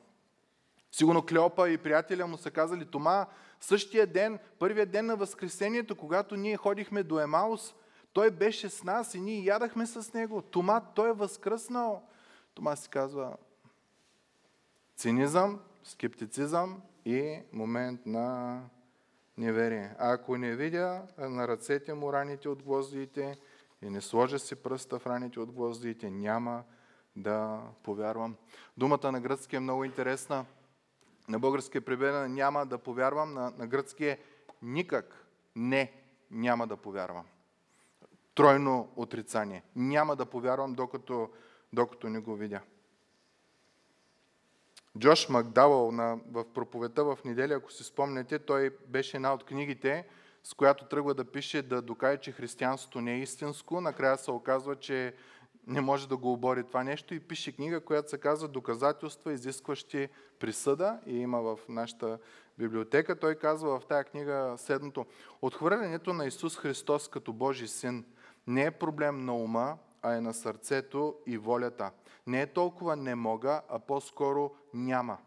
Сигурно 0.91 1.25
Клеопа 1.25 1.69
и 1.69 1.77
приятеля 1.77 2.27
му 2.27 2.37
са 2.37 2.51
казали, 2.51 2.85
Тома, 2.85 3.25
същия 3.59 4.07
ден, 4.07 4.39
първия 4.59 4.85
ден 4.85 5.05
на 5.05 5.15
Възкресението, 5.15 5.95
когато 5.95 6.35
ние 6.35 6.57
ходихме 6.57 7.03
до 7.03 7.19
Емаус, 7.19 7.75
той 8.13 8.31
беше 8.31 8.69
с 8.69 8.83
нас 8.83 9.13
и 9.13 9.19
ние 9.19 9.43
ядахме 9.43 9.85
с 9.85 10.13
него. 10.13 10.41
Тома, 10.41 10.81
той 10.95 11.09
е 11.09 11.13
възкръснал. 11.13 12.03
Тома 12.53 12.75
си 12.75 12.89
казва, 12.89 13.37
цинизъм, 15.01 15.59
скептицизъм 15.83 16.81
и 17.05 17.39
момент 17.53 18.05
на 18.05 18.59
неверие. 19.37 19.95
Ако 19.99 20.37
не 20.37 20.55
видя 20.55 21.03
на 21.17 21.47
ръцете 21.47 21.93
му 21.93 22.13
раните 22.13 22.49
от 22.49 22.63
гвоздиите 22.63 23.37
и 23.81 23.89
не 23.89 24.01
сложа 24.01 24.39
си 24.39 24.55
пръста 24.55 24.99
в 24.99 25.07
раните 25.07 25.39
от 25.39 25.51
гвоздиите, 25.51 26.09
няма 26.09 26.63
да 27.15 27.61
повярвам. 27.83 28.35
Думата 28.77 29.11
на 29.11 29.21
гръцки 29.21 29.55
е 29.55 29.59
много 29.59 29.83
интересна. 29.83 30.45
На 31.29 31.39
български 31.39 31.77
е 31.77 31.81
преведена 31.81 32.29
няма 32.29 32.65
да 32.65 32.77
повярвам, 32.77 33.33
на, 33.33 33.53
на 33.57 33.67
гръцки 33.67 34.05
е 34.05 34.19
никак 34.61 35.25
не, 35.55 35.91
няма 36.31 36.67
да 36.67 36.77
повярвам. 36.77 37.25
Тройно 38.35 38.89
отрицание. 38.95 39.63
Няма 39.75 40.15
да 40.15 40.25
повярвам, 40.25 40.73
докато, 40.73 41.29
докато 41.73 42.09
не 42.09 42.19
го 42.19 42.35
видя. 42.35 42.61
Джош 44.99 45.29
Макдауъл 45.29 45.91
на, 45.91 46.19
в 46.31 46.45
проповета 46.53 47.03
в 47.03 47.17
неделя, 47.25 47.53
ако 47.53 47.71
си 47.71 47.83
спомняте, 47.83 48.39
той 48.39 48.69
беше 48.87 49.17
една 49.17 49.33
от 49.33 49.43
книгите, 49.43 50.05
с 50.43 50.53
която 50.53 50.85
тръгва 50.85 51.13
да 51.13 51.25
пише 51.25 51.61
да 51.61 51.81
докаже, 51.81 52.17
че 52.17 52.31
християнството 52.31 53.01
не 53.01 53.13
е 53.13 53.19
истинско. 53.19 53.81
Накрая 53.81 54.17
се 54.17 54.31
оказва, 54.31 54.75
че 54.75 55.13
не 55.67 55.81
може 55.81 56.07
да 56.07 56.17
го 56.17 56.33
обори 56.33 56.63
това 56.63 56.83
нещо 56.83 57.13
и 57.13 57.19
пише 57.19 57.55
книга, 57.55 57.81
която 57.81 58.09
се 58.09 58.17
казва 58.17 58.47
Доказателства, 58.47 59.33
изискващи 59.33 60.09
присъда 60.39 60.99
и 61.05 61.17
има 61.17 61.41
в 61.41 61.59
нашата 61.69 62.19
библиотека. 62.57 63.19
Той 63.19 63.35
казва 63.35 63.79
в 63.79 63.85
тази 63.85 64.03
книга 64.03 64.53
следното. 64.57 65.05
Отхвърлянето 65.41 66.13
на 66.13 66.25
Исус 66.25 66.57
Христос 66.57 67.07
като 67.07 67.33
Божи 67.33 67.67
син 67.67 68.05
не 68.47 68.65
е 68.65 68.71
проблем 68.71 69.25
на 69.25 69.35
ума, 69.35 69.77
а 70.01 70.15
е 70.15 70.21
на 70.21 70.33
сърцето 70.33 71.15
и 71.25 71.37
волята. 71.37 71.91
Не 72.27 72.41
е 72.41 72.53
толкова 72.53 72.95
не 72.95 73.15
мога, 73.15 73.61
а 73.69 73.79
по-скоро 73.79 74.51
няма. 74.73 75.17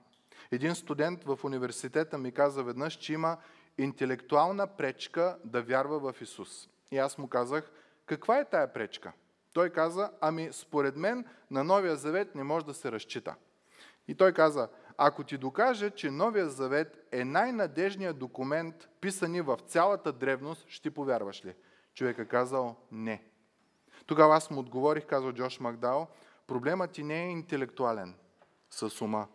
Един 0.51 0.75
студент 0.75 1.25
в 1.25 1.39
университета 1.45 2.19
ми 2.19 2.33
каза 2.33 2.63
веднъж, 2.63 2.95
че 2.95 3.13
има 3.13 3.37
интелектуална 3.79 4.67
пречка 4.67 5.39
да 5.45 5.63
вярва 5.63 6.13
в 6.13 6.21
Исус. 6.21 6.69
И 6.91 6.99
аз 6.99 7.19
му 7.19 7.29
казах, 7.29 7.73
каква 8.07 8.39
е 8.39 8.45
тая 8.45 8.73
пречка? 8.73 9.13
Той 9.53 9.71
каза, 9.71 10.11
ами 10.21 10.49
според 10.53 10.97
мен 10.97 11.25
на 11.51 11.65
Новия 11.65 11.97
Завет 11.97 12.35
не 12.35 12.45
може 12.45 12.67
да 12.67 12.75
се 12.75 12.93
разчита. 12.93 13.35
И 14.09 14.15
той 14.15 14.33
каза, 14.33 14.69
ако 14.97 15.25
ти 15.25 15.39
докаже, 15.39 15.91
че 15.91 16.11
Новия 16.11 16.49
Завет 16.49 17.09
е 17.13 17.25
най-надежният 17.25 18.19
документ, 18.19 18.89
писани 19.01 19.41
в 19.41 19.59
цялата 19.67 20.13
древност, 20.13 20.67
ще 20.69 20.91
повярваш 20.91 21.45
ли? 21.45 21.55
Човек 21.95 22.19
е 22.19 22.25
казал, 22.25 22.77
не. 22.93 23.25
Тогава 24.07 24.37
аз 24.37 24.51
му 24.51 24.61
отговорих, 24.61 25.07
казва 25.07 25.33
Джош 25.33 25.61
Макдао, 25.61 26.07
проблемът 26.47 26.93
ти 26.93 27.03
не 27.03 27.25
е 27.25 27.31
интелектуален 27.31 28.15
с 28.71 29.03
ума. 29.03 29.29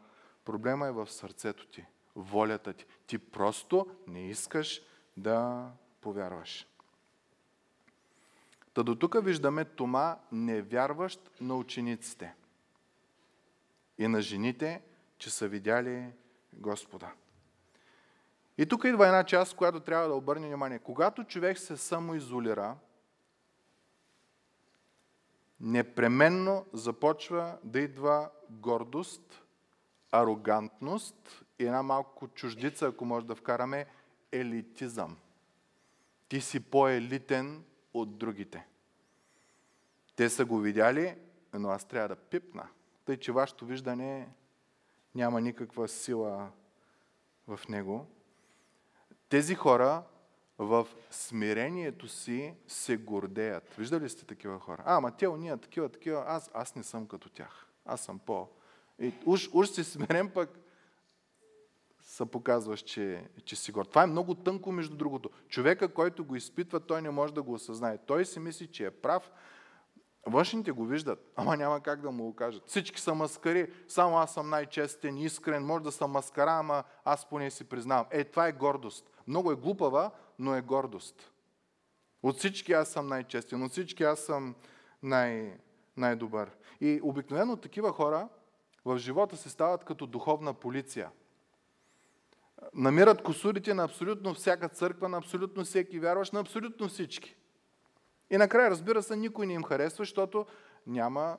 Проблема 0.45 0.87
е 0.87 0.91
в 0.91 1.07
сърцето 1.07 1.67
ти, 1.67 1.85
волята 2.15 2.73
ти. 2.73 2.85
Ти 3.07 3.17
просто 3.17 3.87
не 4.07 4.29
искаш 4.29 4.81
да 5.17 5.67
повярваш. 6.01 6.67
Та 8.73 8.83
до 8.83 8.95
тук 8.95 9.23
виждаме 9.23 9.65
Тома 9.65 10.17
невярващ 10.31 11.31
на 11.41 11.55
учениците 11.55 12.35
и 13.97 14.07
на 14.07 14.21
жените, 14.21 14.81
че 15.17 15.29
са 15.29 15.47
видяли 15.47 16.11
Господа. 16.53 17.11
И 18.57 18.65
тук 18.65 18.83
идва 18.83 19.07
една 19.07 19.23
част, 19.23 19.55
която 19.55 19.79
трябва 19.79 20.07
да 20.07 20.13
обърне 20.13 20.47
внимание. 20.47 20.79
Когато 20.79 21.23
човек 21.23 21.57
се 21.57 21.77
самоизолира, 21.77 22.75
непременно 25.61 26.65
започва 26.73 27.57
да 27.63 27.79
идва 27.79 28.29
гордост, 28.49 29.43
арогантност 30.11 31.45
и 31.59 31.65
една 31.65 31.83
малко 31.83 32.27
чуждица, 32.27 32.87
ако 32.87 33.05
може 33.05 33.25
да 33.25 33.35
вкараме, 33.35 33.85
елитизъм. 34.31 35.17
Ти 36.29 36.41
си 36.41 36.59
по-елитен 36.59 37.63
от 37.93 38.17
другите. 38.17 38.67
Те 40.15 40.29
са 40.29 40.45
го 40.45 40.57
видяли, 40.59 41.15
но 41.53 41.69
аз 41.69 41.85
трябва 41.85 42.07
да 42.07 42.15
пипна. 42.15 42.67
Тъй, 43.05 43.17
че 43.17 43.31
вашето 43.31 43.65
виждане 43.65 44.29
няма 45.15 45.41
никаква 45.41 45.87
сила 45.87 46.51
в 47.47 47.59
него. 47.69 48.07
Тези 49.29 49.55
хора 49.55 50.03
в 50.59 50.87
смирението 51.11 52.07
си 52.07 52.53
се 52.67 52.97
гордеят. 52.97 53.73
Виждали 53.77 54.09
сте 54.09 54.25
такива 54.25 54.59
хора? 54.59 54.83
А, 54.85 54.97
ама 54.97 55.11
те 55.11 55.27
уния 55.27 55.57
такива, 55.57 55.89
такива, 55.89 56.23
аз, 56.27 56.51
аз 56.53 56.75
не 56.75 56.83
съм 56.83 57.07
като 57.07 57.29
тях. 57.29 57.67
Аз 57.85 58.01
съм 58.01 58.19
по... 58.19 58.47
И 58.99 59.13
уж, 59.25 59.49
уж 59.53 59.69
си 59.69 59.83
смирен, 59.83 60.29
пък 60.29 60.59
се 62.01 62.25
показваш, 62.25 62.79
че, 62.79 63.29
че 63.45 63.55
си 63.55 63.71
горд. 63.71 63.89
Това 63.89 64.03
е 64.03 64.07
много 64.07 64.35
тънко, 64.35 64.71
между 64.71 64.95
другото. 64.95 65.29
Човека, 65.47 65.93
който 65.93 66.25
го 66.25 66.35
изпитва, 66.35 66.79
той 66.79 67.01
не 67.01 67.09
може 67.09 67.33
да 67.33 67.43
го 67.43 67.53
осъзнае. 67.53 67.97
Той 67.97 68.25
си 68.25 68.39
мисли, 68.39 68.67
че 68.67 68.85
е 68.85 68.91
прав. 68.91 69.31
Външните 70.27 70.71
го 70.71 70.85
виждат, 70.85 71.31
ама 71.35 71.57
няма 71.57 71.81
как 71.81 72.01
да 72.01 72.11
му 72.11 72.23
го 72.23 72.35
кажат. 72.35 72.63
Всички 72.67 73.01
са 73.01 73.15
маскари, 73.15 73.71
само 73.87 74.17
аз 74.17 74.33
съм 74.33 74.49
най-честен, 74.49 75.17
искрен, 75.17 75.65
може 75.65 75.83
да 75.83 75.91
съм 75.91 76.11
маскара, 76.11 76.51
ама 76.51 76.83
аз 77.05 77.29
поне 77.29 77.51
си 77.51 77.63
признавам. 77.63 78.05
Е, 78.11 78.23
това 78.23 78.47
е 78.47 78.51
гордост. 78.51 79.09
Много 79.27 79.51
е 79.51 79.55
глупава, 79.55 80.11
но 80.39 80.55
е 80.55 80.61
гордост. 80.61 81.31
От 82.23 82.37
всички 82.37 82.73
аз 82.73 82.89
съм 82.89 83.07
най-честен, 83.07 83.63
от 83.63 83.71
всички 83.71 84.03
аз 84.03 84.19
съм 84.19 84.55
най- 85.03 85.57
най-добър. 85.97 86.51
И 86.81 86.99
обикновено 87.03 87.57
такива 87.57 87.91
хора 87.91 88.29
в 88.85 88.97
живота 88.97 89.37
се 89.37 89.49
стават 89.49 89.85
като 89.85 90.07
духовна 90.07 90.53
полиция. 90.53 91.11
Намират 92.73 93.23
косурите 93.23 93.73
на 93.73 93.83
абсолютно 93.83 94.33
всяка 94.33 94.69
църква, 94.69 95.09
на 95.09 95.17
абсолютно 95.17 95.63
всеки 95.63 95.99
вярващ, 95.99 96.33
на 96.33 96.39
абсолютно 96.39 96.87
всички. 96.87 97.35
И 98.29 98.37
накрая, 98.37 98.69
разбира 98.69 99.03
се, 99.03 99.15
никой 99.15 99.47
не 99.47 99.53
им 99.53 99.63
харесва, 99.63 100.01
защото 100.01 100.45
няма, 100.87 101.37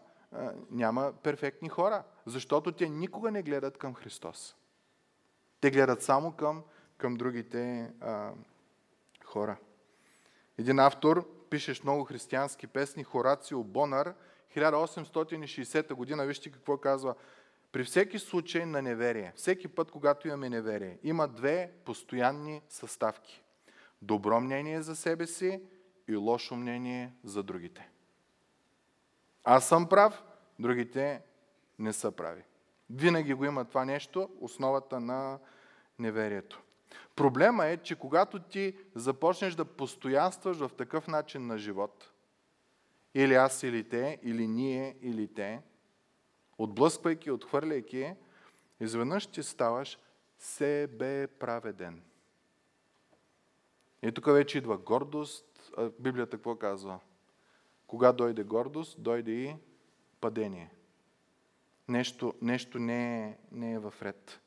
няма 0.70 1.12
перфектни 1.22 1.68
хора. 1.68 2.04
Защото 2.26 2.72
те 2.72 2.88
никога 2.88 3.30
не 3.30 3.42
гледат 3.42 3.78
към 3.78 3.94
Христос. 3.94 4.56
Те 5.60 5.70
гледат 5.70 6.02
само 6.02 6.32
към, 6.32 6.62
към 6.96 7.14
другите 7.14 7.92
а, 8.00 8.32
хора. 9.30 9.56
Един 10.58 10.78
автор, 10.78 11.28
пишеш 11.50 11.82
много 11.82 12.04
християнски 12.04 12.66
песни, 12.66 13.04
Хорацио 13.04 13.64
Бонар, 13.64 14.14
1860 14.56 15.94
година, 15.94 16.26
вижте 16.26 16.50
какво 16.50 16.76
казва. 16.76 17.14
При 17.72 17.84
всеки 17.84 18.18
случай 18.18 18.66
на 18.66 18.82
неверие, 18.82 19.32
всеки 19.36 19.68
път, 19.68 19.90
когато 19.90 20.28
имаме 20.28 20.48
неверие, 20.48 20.98
има 21.02 21.28
две 21.28 21.72
постоянни 21.84 22.62
съставки. 22.68 23.42
Добро 24.02 24.40
мнение 24.40 24.82
за 24.82 24.96
себе 24.96 25.26
си 25.26 25.62
и 26.08 26.16
лошо 26.16 26.56
мнение 26.56 27.12
за 27.24 27.42
другите. 27.42 27.88
Аз 29.44 29.68
съм 29.68 29.88
прав, 29.88 30.22
другите 30.58 31.22
не 31.78 31.92
са 31.92 32.10
прави. 32.10 32.42
Винаги 32.90 33.34
го 33.34 33.44
има 33.44 33.64
това 33.64 33.84
нещо, 33.84 34.30
основата 34.40 35.00
на 35.00 35.38
неверието. 35.98 36.62
Проблема 37.16 37.66
е, 37.66 37.76
че 37.76 37.94
когато 37.94 38.38
ти 38.38 38.76
започнеш 38.94 39.54
да 39.54 39.64
постоянстваш 39.64 40.56
в 40.56 40.70
такъв 40.76 41.08
начин 41.08 41.46
на 41.46 41.58
живот, 41.58 42.12
или 43.14 43.34
аз 43.34 43.62
или 43.62 43.88
те, 43.88 44.18
или 44.22 44.48
ние 44.48 44.96
или 45.02 45.34
те, 45.34 45.62
отблъсквайки, 46.58 47.30
отхвърляйки, 47.30 48.14
изведнъж 48.80 49.26
ти 49.26 49.42
ставаш 49.42 49.98
себе 50.38 51.26
праведен. 51.26 52.02
И 54.02 54.12
тук 54.12 54.26
вече 54.26 54.58
идва 54.58 54.78
гордост. 54.78 55.72
Библията 55.98 56.36
какво 56.36 56.56
казва? 56.56 57.00
Кога 57.86 58.12
дойде 58.12 58.44
гордост, 58.44 59.02
дойде 59.02 59.30
и 59.30 59.56
падение. 60.20 60.70
Нещо, 61.88 62.34
нещо 62.42 62.78
не, 62.78 63.28
е, 63.28 63.36
не 63.52 63.72
е 63.72 63.78
в 63.78 63.94
ред. 64.02 64.40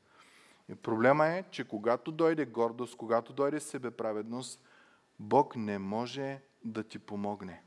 И 0.68 0.74
проблема 0.74 1.26
е, 1.26 1.44
че 1.50 1.68
когато 1.68 2.12
дойде 2.12 2.44
гордост, 2.44 2.96
когато 2.96 3.32
дойде 3.32 3.60
себеправедност, 3.60 4.60
Бог 5.18 5.56
не 5.56 5.78
може 5.78 6.40
да 6.64 6.82
ти 6.82 6.98
помогне. 6.98 7.62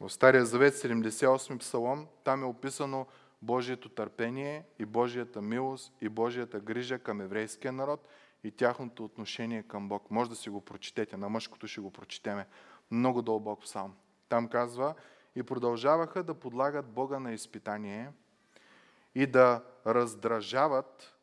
В 0.00 0.10
Стария 0.10 0.46
Завет, 0.46 0.74
78 0.74 1.58
псалом, 1.58 2.06
там 2.24 2.42
е 2.42 2.46
описано 2.46 3.06
Божието 3.42 3.88
търпение 3.88 4.64
и 4.78 4.84
Божията 4.84 5.42
милост 5.42 5.92
и 6.00 6.08
Божията 6.08 6.60
грижа 6.60 6.98
към 6.98 7.20
еврейския 7.20 7.72
народ 7.72 8.08
и 8.44 8.50
тяхното 8.50 9.04
отношение 9.04 9.62
към 9.62 9.88
Бог. 9.88 10.10
Може 10.10 10.30
да 10.30 10.36
си 10.36 10.50
го 10.50 10.60
прочетете, 10.60 11.16
на 11.16 11.28
мъжкото 11.28 11.66
ще 11.66 11.80
го 11.80 11.90
прочетеме. 11.90 12.46
Много 12.90 13.22
дълбок 13.22 13.62
псалм. 13.62 13.94
Там 14.28 14.48
казва, 14.48 14.94
и 15.36 15.42
продължаваха 15.42 16.22
да 16.22 16.34
подлагат 16.34 16.86
Бога 16.86 17.18
на 17.18 17.32
изпитание 17.32 18.10
и 19.18 19.26
да 19.26 19.64
раздражават 19.86 21.14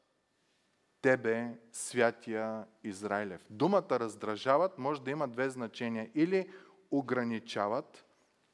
Тебе, 1.02 1.58
святия 1.72 2.66
Израилев. 2.84 3.42
Думата 3.50 3.88
раздражават 3.92 4.78
може 4.78 5.02
да 5.02 5.12
има 5.12 5.28
две 5.28 5.50
значения. 5.50 6.12
Или 6.16 6.50
ограничават, 6.92 8.06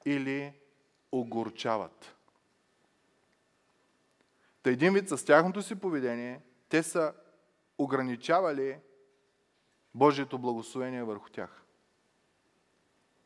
или 0.06 0.54
огорчават. 1.12 2.16
Та 4.64 4.70
един 4.70 4.94
вид 4.94 5.10
с 5.10 5.26
тяхното 5.26 5.62
си 5.62 5.76
поведение, 5.76 6.42
те 6.70 6.84
са 6.84 7.14
ограничавали 7.78 8.80
Божието 9.96 10.40
благословение 10.40 11.04
върху 11.04 11.30
тях. 11.30 11.64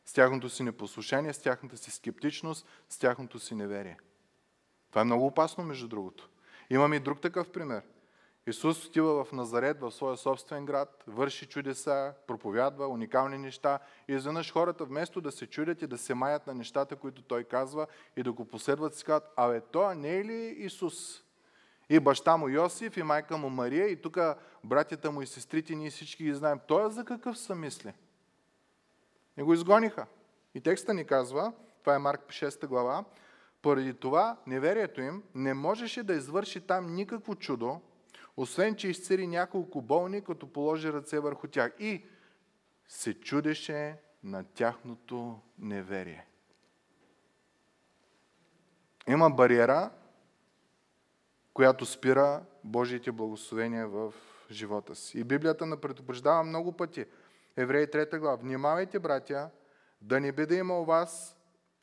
С 0.04 0.12
тяхното 0.12 0.48
си 0.48 0.62
непослушание, 0.62 1.32
с 1.32 1.38
тяхната 1.38 1.76
си 1.76 1.90
скептичност, 1.90 2.66
с 2.88 2.98
тяхното 2.98 3.38
си 3.38 3.54
неверие. 3.54 3.96
Това 4.96 5.02
е 5.02 5.04
много 5.04 5.26
опасно, 5.26 5.64
между 5.64 5.88
другото. 5.88 6.28
Имаме 6.70 6.96
и 6.96 7.00
друг 7.00 7.20
такъв 7.20 7.50
пример. 7.50 7.82
Исус 8.46 8.86
отива 8.86 9.24
в 9.24 9.32
Назарет, 9.32 9.80
в 9.80 9.90
своя 9.90 10.16
собствен 10.16 10.66
град, 10.66 11.04
върши 11.06 11.46
чудеса, 11.46 12.14
проповядва 12.26 12.88
уникални 12.88 13.38
неща 13.38 13.78
и 14.08 14.12
изведнъж 14.12 14.52
хората 14.52 14.84
вместо 14.84 15.20
да 15.20 15.32
се 15.32 15.46
чудят 15.46 15.82
и 15.82 15.86
да 15.86 15.98
се 15.98 16.14
маят 16.14 16.46
на 16.46 16.54
нещата, 16.54 16.96
които 16.96 17.22
той 17.22 17.44
казва 17.44 17.86
и 18.16 18.22
да 18.22 18.32
го 18.32 18.44
последват, 18.44 18.94
си 18.94 19.04
казват, 19.04 19.32
абе, 19.36 19.60
той 19.60 19.94
не 19.94 20.16
е 20.16 20.24
ли 20.24 20.54
Исус? 20.58 21.22
И 21.88 22.00
баща 22.00 22.36
му 22.36 22.48
Йосиф, 22.48 22.96
и 22.96 23.02
майка 23.02 23.36
му 23.36 23.50
Мария, 23.50 23.88
и 23.88 24.02
тук 24.02 24.18
братята 24.64 25.10
му 25.10 25.22
и 25.22 25.26
сестрите, 25.26 25.74
ние 25.74 25.90
всички 25.90 26.24
ги 26.24 26.34
знаем. 26.34 26.60
Той 26.68 26.90
за 26.90 27.04
какъв 27.04 27.38
са 27.38 27.54
мисли? 27.54 27.92
И 29.38 29.42
го 29.42 29.54
изгониха. 29.54 30.06
И 30.54 30.60
текста 30.60 30.94
ни 30.94 31.04
казва, 31.04 31.52
това 31.80 31.94
е 31.94 31.98
Марк 31.98 32.20
6 32.28 32.66
глава, 32.66 33.04
поради 33.66 33.94
това 33.94 34.36
неверието 34.46 35.00
им 35.00 35.22
не 35.34 35.54
можеше 35.54 36.02
да 36.02 36.14
извърши 36.14 36.60
там 36.60 36.94
никакво 36.94 37.34
чудо, 37.34 37.80
освен 38.36 38.76
че 38.76 38.88
изцери 38.88 39.26
няколко 39.26 39.82
болни, 39.82 40.24
като 40.24 40.52
положи 40.52 40.92
ръце 40.92 41.18
върху 41.18 41.46
тях. 41.46 41.72
И 41.78 42.04
се 42.88 43.14
чудеше 43.14 43.98
на 44.24 44.44
тяхното 44.44 45.40
неверие. 45.58 46.26
Има 49.08 49.30
бариера, 49.30 49.90
която 51.54 51.86
спира 51.86 52.42
Божиите 52.64 53.12
благословения 53.12 53.88
в 53.88 54.14
живота 54.50 54.94
си. 54.94 55.18
И 55.18 55.24
Библията 55.24 55.66
на 55.66 55.76
предупреждава 55.76 56.42
много 56.42 56.72
пъти. 56.72 57.04
Евреи 57.56 57.86
3 57.86 58.18
глава. 58.18 58.36
Внимавайте, 58.36 58.98
братя, 58.98 59.50
да 60.00 60.20
не 60.20 60.32
би 60.32 60.46
да 60.46 60.54
има 60.54 60.80
у 60.80 60.84
вас 60.84 61.35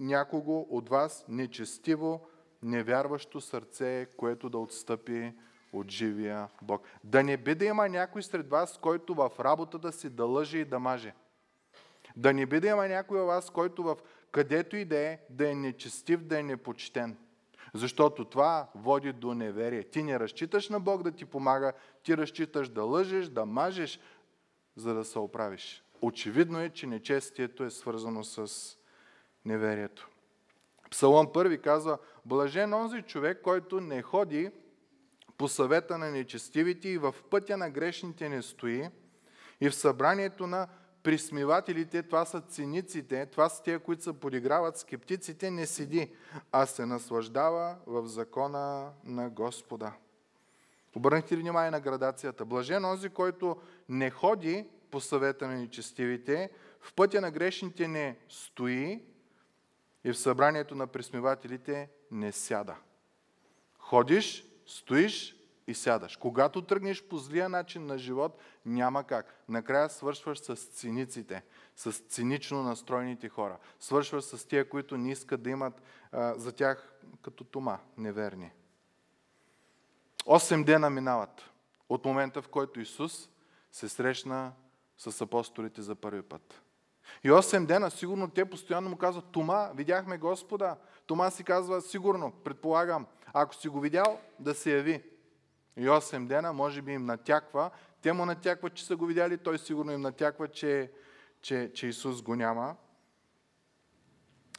някого 0.03 0.67
от 0.69 0.89
вас 0.89 1.25
нечестиво, 1.27 2.27
невярващо 2.61 3.41
сърце, 3.41 4.07
което 4.17 4.49
да 4.49 4.57
отстъпи 4.57 5.33
от 5.73 5.91
живия 5.91 6.49
Бог. 6.61 6.81
Да 7.03 7.23
не 7.23 7.37
би 7.37 7.55
да 7.55 7.65
има 7.65 7.89
някой 7.89 8.23
сред 8.23 8.49
вас, 8.49 8.77
който 8.77 9.13
в 9.13 9.31
работата 9.39 9.91
си 9.91 10.09
да 10.09 10.25
лъже 10.25 10.57
и 10.57 10.65
да 10.65 10.79
маже. 10.79 11.13
Да 12.15 12.33
не 12.33 12.45
би 12.45 12.59
да 12.59 12.67
има 12.67 12.87
някой 12.87 13.21
от 13.21 13.27
вас, 13.27 13.49
който 13.49 13.83
в 13.83 13.97
където 14.31 14.75
и 14.75 14.85
да 14.85 14.97
е, 14.97 15.19
да 15.29 15.51
е 15.51 15.55
нечестив, 15.55 16.23
да 16.23 16.39
е 16.39 16.43
непочтен. 16.43 17.17
Защото 17.73 18.25
това 18.25 18.67
води 18.75 19.13
до 19.13 19.33
неверие. 19.33 19.83
Ти 19.83 20.03
не 20.03 20.19
разчиташ 20.19 20.69
на 20.69 20.79
Бог 20.79 21.03
да 21.03 21.11
ти 21.11 21.25
помага, 21.25 21.73
ти 22.03 22.17
разчиташ 22.17 22.69
да 22.69 22.83
лъжеш, 22.83 23.27
да 23.27 23.45
мажеш, 23.45 23.99
за 24.75 24.93
да 24.93 25.05
се 25.05 25.19
оправиш. 25.19 25.83
Очевидно 26.01 26.59
е, 26.59 26.69
че 26.69 26.87
нечестието 26.87 27.63
е 27.63 27.69
свързано 27.69 28.23
с 28.23 28.47
неверието. 29.45 30.09
Псалом 30.91 31.33
първи 31.33 31.61
казва, 31.61 31.97
блажен 32.25 32.73
онзи 32.73 33.01
човек, 33.01 33.41
който 33.41 33.81
не 33.81 34.01
ходи 34.01 34.51
по 35.37 35.47
съвета 35.47 35.97
на 35.97 36.11
нечестивите 36.11 36.89
и 36.89 36.97
в 36.97 37.15
пътя 37.29 37.57
на 37.57 37.69
грешните 37.69 38.29
не 38.29 38.41
стои 38.41 38.89
и 39.61 39.69
в 39.69 39.75
събранието 39.75 40.47
на 40.47 40.67
присмивателите, 41.03 42.03
това 42.03 42.25
са 42.25 42.41
циниците, 42.41 43.25
това 43.25 43.49
са 43.49 43.63
тия, 43.63 43.79
които 43.79 44.03
се 44.03 44.19
подиграват, 44.19 44.77
скептиците, 44.77 45.51
не 45.51 45.65
седи, 45.65 46.11
а 46.51 46.65
се 46.65 46.85
наслаждава 46.85 47.75
в 47.85 48.07
закона 48.07 48.91
на 49.03 49.29
Господа. 49.29 49.93
Обърнахте 50.95 51.37
ли 51.37 51.41
внимание 51.41 51.71
на 51.71 51.79
градацията? 51.79 52.45
Блажен 52.45 52.85
онзи, 52.85 53.09
който 53.09 53.57
не 53.89 54.09
ходи 54.09 54.67
по 54.91 54.99
съвета 54.99 55.47
на 55.47 55.55
нечестивите, 55.55 56.49
в 56.81 56.93
пътя 56.93 57.21
на 57.21 57.31
грешните 57.31 57.87
не 57.87 58.17
стои 58.29 59.01
и 60.03 60.11
в 60.11 60.17
събранието 60.17 60.75
на 60.75 60.87
присмивателите 60.87 61.89
не 62.11 62.31
сяда. 62.31 62.75
Ходиш, 63.79 64.45
стоиш 64.65 65.35
и 65.67 65.73
сядаш. 65.73 66.17
Когато 66.17 66.61
тръгнеш 66.61 67.03
по 67.03 67.17
злия 67.17 67.49
начин 67.49 67.85
на 67.85 67.97
живот, 67.97 68.41
няма 68.65 69.03
как. 69.03 69.43
Накрая 69.49 69.89
свършваш 69.89 70.39
с 70.39 70.55
циниците, 70.55 71.43
с 71.75 71.91
цинично 71.91 72.63
настроените 72.63 73.29
хора. 73.29 73.57
Свършваш 73.79 74.23
с 74.23 74.47
тия, 74.47 74.69
които 74.69 74.97
не 74.97 75.11
искат 75.11 75.43
да 75.43 75.49
имат 75.49 75.81
а, 76.11 76.33
за 76.37 76.51
тях 76.51 76.93
като 77.21 77.43
тома, 77.43 77.79
неверни. 77.97 78.51
Осем 80.25 80.63
дена 80.63 80.89
минават 80.89 81.49
от 81.89 82.05
момента, 82.05 82.41
в 82.41 82.47
който 82.47 82.79
Исус 82.79 83.29
се 83.71 83.89
срещна 83.89 84.51
с 84.97 85.21
апостолите 85.21 85.81
за 85.81 85.95
първи 85.95 86.21
път. 86.21 86.62
И 87.23 87.31
8 87.31 87.65
дена, 87.65 87.91
сигурно 87.91 88.29
те 88.29 88.45
постоянно 88.45 88.89
му 88.89 88.97
казват, 88.97 89.25
Тома, 89.31 89.71
видяхме 89.75 90.17
Господа. 90.17 90.75
Тома 91.05 91.29
си 91.31 91.43
казва, 91.43 91.81
сигурно, 91.81 92.31
предполагам, 92.31 93.05
ако 93.33 93.55
си 93.55 93.67
го 93.67 93.79
видял, 93.79 94.19
да 94.39 94.53
се 94.53 94.71
яви. 94.71 95.03
И 95.77 95.87
8 95.87 96.27
дена, 96.27 96.53
може 96.53 96.81
би 96.81 96.91
им 96.91 97.05
натяква. 97.05 97.71
Те 98.01 98.13
му 98.13 98.25
натякват, 98.25 98.73
че 98.73 98.85
са 98.85 98.95
го 98.95 99.05
видяли, 99.05 99.37
той 99.37 99.59
сигурно 99.59 99.91
им 99.91 100.01
натяква, 100.01 100.47
че, 100.47 100.91
че, 101.41 101.71
че 101.73 101.87
Исус 101.87 102.21
го 102.21 102.35
няма. 102.35 102.75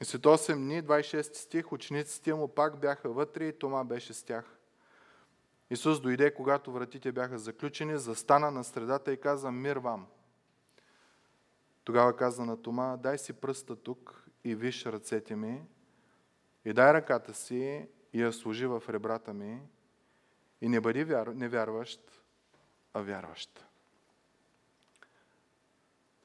И 0.01 0.05
след 0.05 0.23
8 0.23 0.55
дни, 0.55 0.83
26 0.83 1.35
стих, 1.35 1.73
учениците 1.73 2.35
му 2.35 2.49
пак 2.49 2.81
бяха 2.81 3.09
вътре 3.09 3.45
и 3.45 3.59
Тома 3.59 3.85
беше 3.85 4.15
с 4.15 4.23
тях. 4.23 4.45
Исус 5.71 6.01
дойде, 6.01 6.35
когато 6.35 6.73
вратите 6.73 7.13
бяха 7.13 7.39
заключени, 7.39 7.99
застана 7.99 8.51
на 8.51 8.65
средата 8.65 9.13
и 9.13 9.21
каза, 9.21 9.51
мир 9.51 9.77
вам. 9.77 10.07
Тогава 11.85 12.17
каза 12.17 12.45
на 12.45 12.63
Тома, 12.63 12.97
дай 12.97 13.19
си 13.19 13.33
пръста 13.33 13.77
тук 13.77 14.25
и 14.45 14.55
виж 14.55 14.87
ръцете 14.87 15.37
ми, 15.37 15.63
и 16.65 16.73
дай 16.73 16.93
ръката 16.93 17.35
си 17.35 17.89
и 18.13 18.23
я 18.23 18.33
служи 18.33 18.67
в 18.67 18.83
ребрата 18.89 19.35
ми, 19.35 19.61
и 20.61 20.69
не 20.69 20.81
бъди 20.81 21.05
вяр... 21.05 21.27
невярващ, 21.27 22.23
а 22.95 23.01
вярващ. 23.01 23.67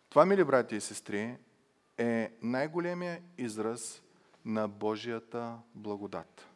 Това, 0.10 0.26
мили 0.26 0.44
брати 0.44 0.76
и 0.76 0.82
сестри, 0.82 1.38
е 1.98 2.34
най-големия 2.42 3.22
израз 3.38 4.04
на 4.46 4.68
Божията 4.68 5.58
благодат. 5.76 6.48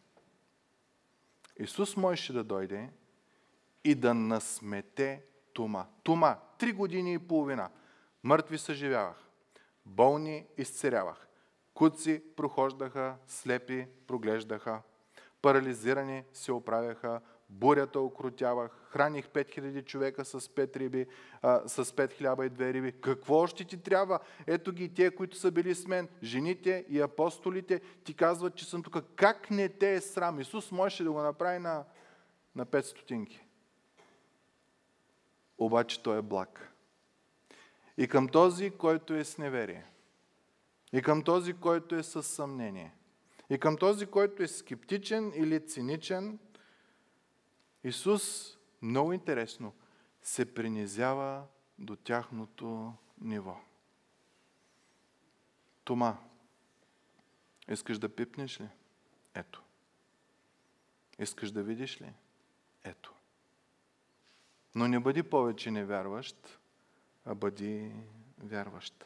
Исус 1.59 1.97
можеше 1.97 2.33
да 2.33 2.43
дойде 2.43 2.89
и 3.83 3.95
да 3.95 4.13
насмете 4.13 5.23
Тума. 5.53 5.87
Тума, 6.03 6.37
три 6.57 6.71
години 6.71 7.13
и 7.13 7.19
половина– 7.19 7.69
Мъртви 8.23 8.57
съживявах, 8.57 9.15
болни 9.85 10.45
изцерявах, 10.57 11.27
куци 11.73 12.23
прохождаха, 12.35 13.15
слепи 13.27 13.87
проглеждаха, 14.07 14.81
парализирани 15.41 16.23
се 16.33 16.51
оправяха, 16.51 17.21
бурята 17.49 17.99
окрутявах, 17.99 18.71
храних 18.89 19.27
5000 19.27 19.85
човека 19.85 20.25
с 20.25 20.39
5 20.39 20.77
риби, 20.77 21.07
а, 21.41 21.67
с 21.67 21.85
5 21.85 22.17
хляба 22.17 22.45
и 22.45 22.49
2 22.49 22.73
риби. 22.73 22.91
Какво 22.91 23.35
още 23.35 23.63
ти 23.63 23.77
трябва? 23.77 24.19
Ето 24.47 24.71
ги 24.71 24.93
те, 24.93 25.15
които 25.15 25.37
са 25.37 25.51
били 25.51 25.75
с 25.75 25.87
мен, 25.87 26.09
жените 26.23 26.85
и 26.89 27.01
апостолите, 27.01 27.81
ти 28.03 28.13
казват, 28.13 28.55
че 28.55 28.65
съм 28.65 28.83
тук. 28.83 28.97
Как 29.15 29.51
не 29.51 29.69
те 29.69 29.93
е 29.93 30.01
срам? 30.01 30.39
Исус 30.39 30.71
можеше 30.71 31.03
да 31.03 31.11
го 31.11 31.21
направи 31.21 31.59
на, 31.59 31.83
на 32.55 32.65
5 32.65 32.81
стотинки. 32.81 33.45
Обаче 35.57 36.03
той 36.03 36.17
е 36.17 36.21
благ 36.21 36.72
и 37.97 38.07
към 38.07 38.27
този, 38.27 38.71
който 38.71 39.13
е 39.13 39.23
с 39.23 39.37
неверие. 39.37 39.85
И 40.93 41.01
към 41.01 41.23
този, 41.23 41.53
който 41.53 41.95
е 41.95 42.03
с 42.03 42.23
съмнение. 42.23 42.93
И 43.49 43.59
към 43.59 43.77
този, 43.77 44.05
който 44.05 44.43
е 44.43 44.47
скептичен 44.47 45.31
или 45.35 45.67
циничен. 45.67 46.39
Исус, 47.83 48.57
много 48.81 49.13
интересно, 49.13 49.73
се 50.21 50.53
принизява 50.53 51.43
до 51.79 51.95
тяхното 51.95 52.93
ниво. 53.21 53.57
Тома, 55.83 56.17
искаш 57.69 57.99
да 57.99 58.09
пипнеш 58.09 58.61
ли? 58.61 58.69
Ето. 59.33 59.63
Искаш 61.19 61.51
да 61.51 61.63
видиш 61.63 62.01
ли? 62.01 62.13
Ето. 62.83 63.13
Но 64.75 64.87
не 64.87 64.99
бъди 64.99 65.23
повече 65.23 65.71
невярващ, 65.71 66.59
а 67.25 67.35
бъди 67.35 67.91
вярващ. 68.37 69.05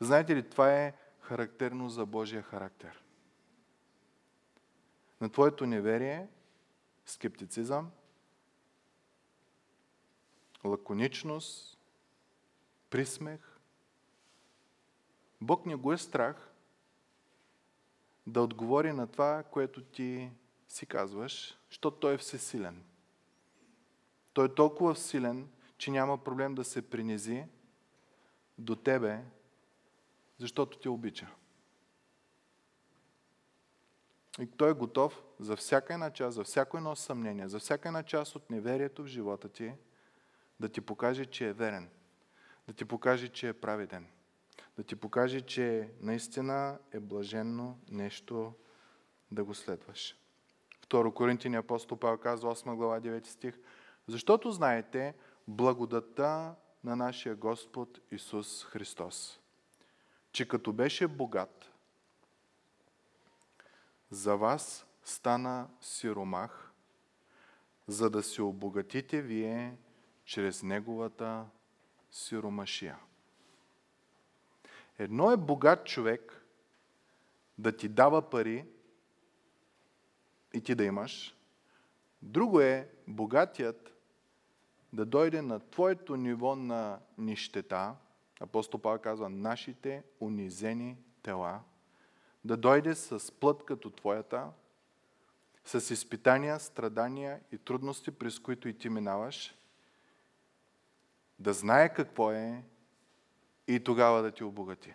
Знаете 0.00 0.36
ли, 0.36 0.50
това 0.50 0.72
е 0.72 0.94
характерно 1.20 1.90
за 1.90 2.06
Божия 2.06 2.42
характер. 2.42 3.02
На 5.20 5.28
твоето 5.28 5.66
неверие, 5.66 6.28
скептицизъм, 7.06 7.90
лаконичност, 10.64 11.78
присмех, 12.90 13.40
Бог 15.40 15.66
не 15.66 15.74
го 15.74 15.92
е 15.92 15.98
страх 15.98 16.50
да 18.26 18.42
отговори 18.42 18.92
на 18.92 19.06
това, 19.06 19.42
което 19.42 19.82
ти 19.82 20.30
си 20.68 20.86
казваш, 20.86 21.58
защото 21.68 21.96
Той 21.96 22.14
е 22.14 22.18
всесилен. 22.18 22.84
Той 24.32 24.46
е 24.46 24.54
толкова 24.54 24.96
силен, 24.96 25.48
че 25.78 25.90
няма 25.90 26.24
проблем 26.24 26.54
да 26.54 26.64
се 26.64 26.90
принизи 26.90 27.44
до 28.58 28.76
тебе, 28.76 29.24
защото 30.38 30.78
те 30.78 30.88
обича. 30.88 31.28
И 34.40 34.46
той 34.46 34.70
е 34.70 34.74
готов 34.74 35.22
за 35.40 35.56
всяка 35.56 35.94
една 35.94 36.10
част, 36.10 36.34
за 36.34 36.44
всяко 36.44 36.76
едно 36.76 36.96
съмнение, 36.96 37.48
за 37.48 37.58
всяка 37.58 37.88
една 37.88 38.02
част 38.02 38.36
от 38.36 38.50
неверието 38.50 39.02
в 39.02 39.06
живота 39.06 39.48
ти, 39.48 39.72
да 40.60 40.68
ти 40.68 40.80
покаже, 40.80 41.26
че 41.26 41.48
е 41.48 41.52
верен, 41.52 41.90
да 42.66 42.72
ти 42.72 42.84
покаже, 42.84 43.28
че 43.28 43.48
е 43.48 43.52
праведен, 43.52 44.06
да 44.76 44.82
ти 44.82 44.96
покаже, 44.96 45.40
че 45.40 45.90
наистина 46.00 46.78
е 46.92 47.00
блаженно 47.00 47.78
нещо 47.90 48.52
да 49.30 49.44
го 49.44 49.54
следваш. 49.54 50.16
Второ 50.80 51.12
Коринтини 51.12 51.56
апостол 51.56 51.98
Павел 51.98 52.18
казва 52.18 52.54
8 52.54 52.74
глава 52.74 53.00
9 53.00 53.26
стих. 53.26 53.58
Защото 54.06 54.50
знаете 54.50 55.14
благодата 55.48 56.54
на 56.84 56.96
нашия 56.96 57.36
Господ 57.36 58.00
Исус 58.10 58.64
Христос, 58.64 59.40
че 60.32 60.48
като 60.48 60.72
беше 60.72 61.08
богат, 61.08 61.72
за 64.10 64.36
вас 64.36 64.86
стана 65.04 65.68
сиромах, 65.80 66.72
за 67.86 68.10
да 68.10 68.22
се 68.22 68.42
обогатите 68.42 69.22
вие 69.22 69.76
чрез 70.24 70.62
неговата 70.62 71.46
сиромашия. 72.10 72.98
Едно 74.98 75.32
е 75.32 75.36
богат 75.36 75.86
човек 75.86 76.44
да 77.58 77.76
ти 77.76 77.88
дава 77.88 78.30
пари 78.30 78.66
и 80.54 80.60
ти 80.60 80.74
да 80.74 80.84
имаш. 80.84 81.36
Друго 82.22 82.60
е 82.60 82.90
богатият 83.06 83.97
да 84.92 85.06
дойде 85.06 85.42
на 85.42 85.60
твоето 85.60 86.16
ниво 86.16 86.56
на 86.56 86.98
нищета, 87.18 87.94
апостол 88.40 88.80
Павел 88.80 88.98
казва, 88.98 89.28
нашите 89.28 90.02
унизени 90.20 90.96
тела, 91.22 91.60
да 92.44 92.56
дойде 92.56 92.94
с 92.94 93.32
плът 93.32 93.64
като 93.64 93.90
твоята, 93.90 94.50
с 95.64 95.90
изпитания, 95.90 96.60
страдания 96.60 97.40
и 97.52 97.58
трудности, 97.58 98.10
през 98.10 98.38
които 98.38 98.68
и 98.68 98.78
ти 98.78 98.88
минаваш, 98.88 99.54
да 101.38 101.52
знае 101.52 101.94
какво 101.94 102.32
е 102.32 102.64
и 103.66 103.84
тогава 103.84 104.22
да 104.22 104.30
ти 104.30 104.44
обогати. 104.44 104.94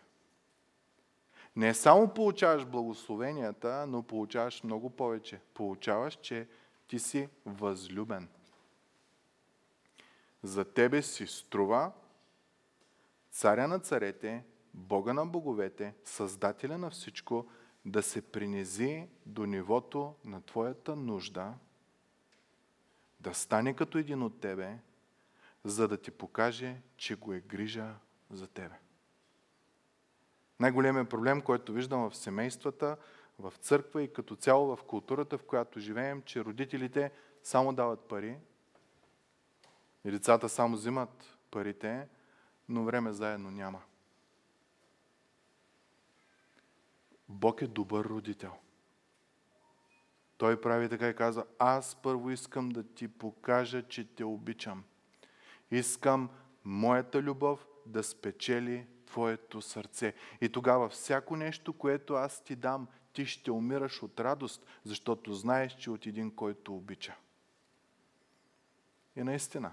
Не 1.56 1.74
само 1.74 2.14
получаваш 2.14 2.66
благословенията, 2.66 3.86
но 3.88 4.04
получаваш 4.04 4.64
много 4.64 4.89
повече. 4.89 5.39
Получаваш, 5.54 6.16
че 6.16 6.48
ти 6.88 7.00
си 7.00 7.30
възлюбен. 7.46 8.30
За 10.44 10.66
тебе 10.66 11.02
си 11.02 11.28
струва 11.28 11.91
царя 13.32 13.68
на 13.68 13.80
царете, 13.80 14.46
Бога 14.74 15.14
на 15.14 15.26
боговете, 15.26 15.96
Създателя 16.04 16.78
на 16.78 16.89
всичко, 16.89 17.48
да 17.86 18.04
се 18.04 18.22
принизи 18.22 19.08
до 19.26 19.46
нивото 19.46 20.16
на 20.26 20.41
твоята 20.41 20.96
нужда, 20.96 21.54
да 23.20 23.34
стане 23.34 23.76
като 23.76 23.98
един 23.98 24.24
от 24.24 24.39
тебе, 24.39 24.78
за 25.64 25.88
да 25.88 25.98
ти 25.98 26.12
покаже, 26.12 26.82
че 26.98 27.16
го 27.16 27.34
е 27.34 27.39
грижа 27.39 27.96
за 28.30 28.48
тебе. 28.48 28.76
Най-големият 30.60 31.10
проблем, 31.10 31.41
който 31.41 31.74
виждам 31.74 32.10
в 32.10 32.16
семействата, 32.16 32.98
в 33.39 33.54
църква 33.60 34.04
и 34.04 34.14
като 34.14 34.36
цяло 34.36 34.76
в 34.76 34.84
културата, 34.84 35.38
в 35.38 35.44
която 35.44 35.80
живеем, 35.80 36.22
че 36.22 36.46
родителите 36.46 37.12
само 37.44 37.74
дават 37.74 38.00
пари 38.00 38.38
и 40.06 40.12
децата 40.12 40.49
само 40.49 40.76
взимат 40.76 41.38
парите, 41.51 42.08
но 42.70 42.84
време 42.84 43.14
заедно 43.14 43.51
няма. 43.51 43.82
Бог 47.30 47.62
е 47.62 47.68
добър 47.68 48.06
родител. 48.06 48.54
Той 50.38 50.62
прави 50.62 50.89
така 50.89 51.10
и 51.10 51.16
казва, 51.16 51.45
аз 51.60 51.95
първо 51.95 52.32
искам 52.32 52.70
да 52.70 52.84
ти 52.84 53.08
покажа, 53.08 53.88
че 53.88 54.16
те 54.16 54.26
обичам. 54.26 54.84
Искам 55.72 56.30
моята 56.64 57.22
любов 57.22 57.68
да 57.86 58.04
спечели 58.04 58.88
твоето 59.06 59.62
сърце. 59.62 60.14
И 60.41 60.49
тогава 60.49 60.89
всяко 60.89 61.36
нещо, 61.36 61.74
което 61.74 62.14
аз 62.14 62.43
ти 62.43 62.56
дам, 62.56 62.88
ти 63.14 63.26
ще 63.26 63.51
умираш 63.51 64.04
от 64.04 64.20
радост, 64.20 64.66
защото 64.84 65.34
знаеш, 65.34 65.76
че 65.76 65.91
от 65.91 66.06
един, 66.06 66.36
който 66.36 66.76
обича. 66.76 67.16
И 69.16 69.24
наистина, 69.24 69.72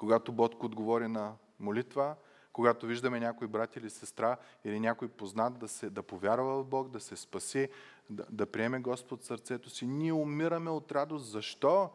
когато 0.00 0.32
Ботко 0.32 0.66
отговори 0.66 1.08
на 1.08 1.34
молитва, 1.58 2.16
когато 2.52 2.86
виждаме 2.86 3.20
някой 3.20 3.48
брат 3.48 3.76
или 3.76 3.90
сестра 3.90 4.36
или 4.64 4.80
някой 4.80 5.08
познат 5.08 5.58
да, 5.58 5.68
се, 5.68 5.90
да 5.90 6.02
повярва 6.02 6.62
в 6.62 6.66
Бог, 6.66 6.88
да 6.88 7.00
се 7.00 7.16
спаси, 7.16 7.68
да, 8.10 8.26
да 8.30 8.46
приеме 8.46 8.80
Господ 8.80 9.24
сърцето 9.24 9.70
си, 9.70 9.86
ние 9.86 10.12
умираме 10.12 10.70
от 10.70 10.92
радост. 10.92 11.30
Защо? 11.30 11.90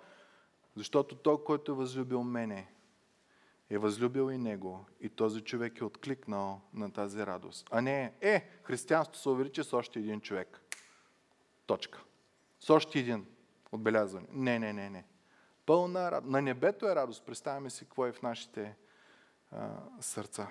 Защото 0.75 1.15
той, 1.15 1.43
който 1.43 1.71
е 1.71 1.75
възлюбил 1.75 2.23
мене, 2.23 2.67
е 3.69 3.77
възлюбил 3.77 4.31
и 4.31 4.37
него 4.37 4.85
и 5.01 5.09
този 5.09 5.41
човек 5.41 5.79
е 5.79 5.85
откликнал 5.85 6.61
на 6.73 6.91
тази 6.91 7.25
радост. 7.25 7.67
А 7.71 7.81
не, 7.81 8.13
е, 8.21 8.49
християнството 8.63 9.19
се 9.19 9.29
увеличи 9.29 9.63
с 9.63 9.73
още 9.73 9.99
един 9.99 10.21
човек. 10.21 10.61
Точка. 11.65 12.03
С 12.59 12.69
още 12.69 12.99
един 12.99 13.25
отбелязване. 13.71 14.27
Не, 14.31 14.59
не, 14.59 14.73
не, 14.73 14.89
не. 14.89 15.05
Пълна 15.65 16.11
радост. 16.11 16.31
На 16.31 16.41
небето 16.41 16.89
е 16.89 16.95
радост. 16.95 17.25
Представяме 17.25 17.69
си 17.69 17.85
какво 17.85 18.05
е 18.05 18.11
в 18.11 18.21
нашите 18.21 18.75
а, 19.51 19.69
сърца. 19.99 20.47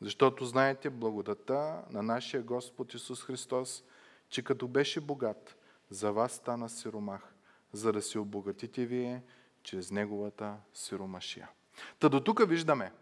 Защото 0.00 0.44
знаете 0.44 0.90
благодата 0.90 1.84
на 1.90 2.02
нашия 2.02 2.42
Господ 2.42 2.94
Исус 2.94 3.24
Христос, 3.24 3.84
че 4.28 4.42
като 4.42 4.68
беше 4.68 5.00
богат, 5.00 5.56
за 5.90 6.12
вас 6.12 6.32
стана 6.32 6.68
сиромах, 6.68 7.34
за 7.72 7.92
да 7.92 8.02
се 8.02 8.18
обогатите 8.18 8.86
вие 8.86 9.22
чрез 9.62 9.90
Неговата 9.90 10.56
сиромашия. 10.74 11.50
Та 11.98 12.08
до 12.08 12.20
тук 12.20 12.48
виждаме 12.48 12.92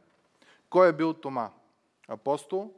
кой 0.71 0.89
е 0.89 0.93
бил 0.93 1.15
Тома. 1.15 1.51
Апостол, 2.09 2.75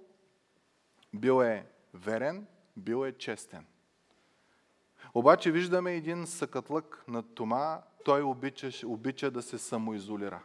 бил 1.14 1.42
е 1.42 1.66
верен, 1.94 2.46
бил 2.76 3.06
е 3.06 3.12
честен. 3.12 3.66
Обаче 5.14 5.52
виждаме 5.52 5.94
един 5.94 6.26
съкатлък 6.26 7.04
на 7.08 7.22
Тома, 7.22 7.82
той 8.04 8.22
обича, 8.22 8.70
обича 8.86 9.30
да 9.30 9.42
се 9.42 9.58
самоизолира. 9.58 10.42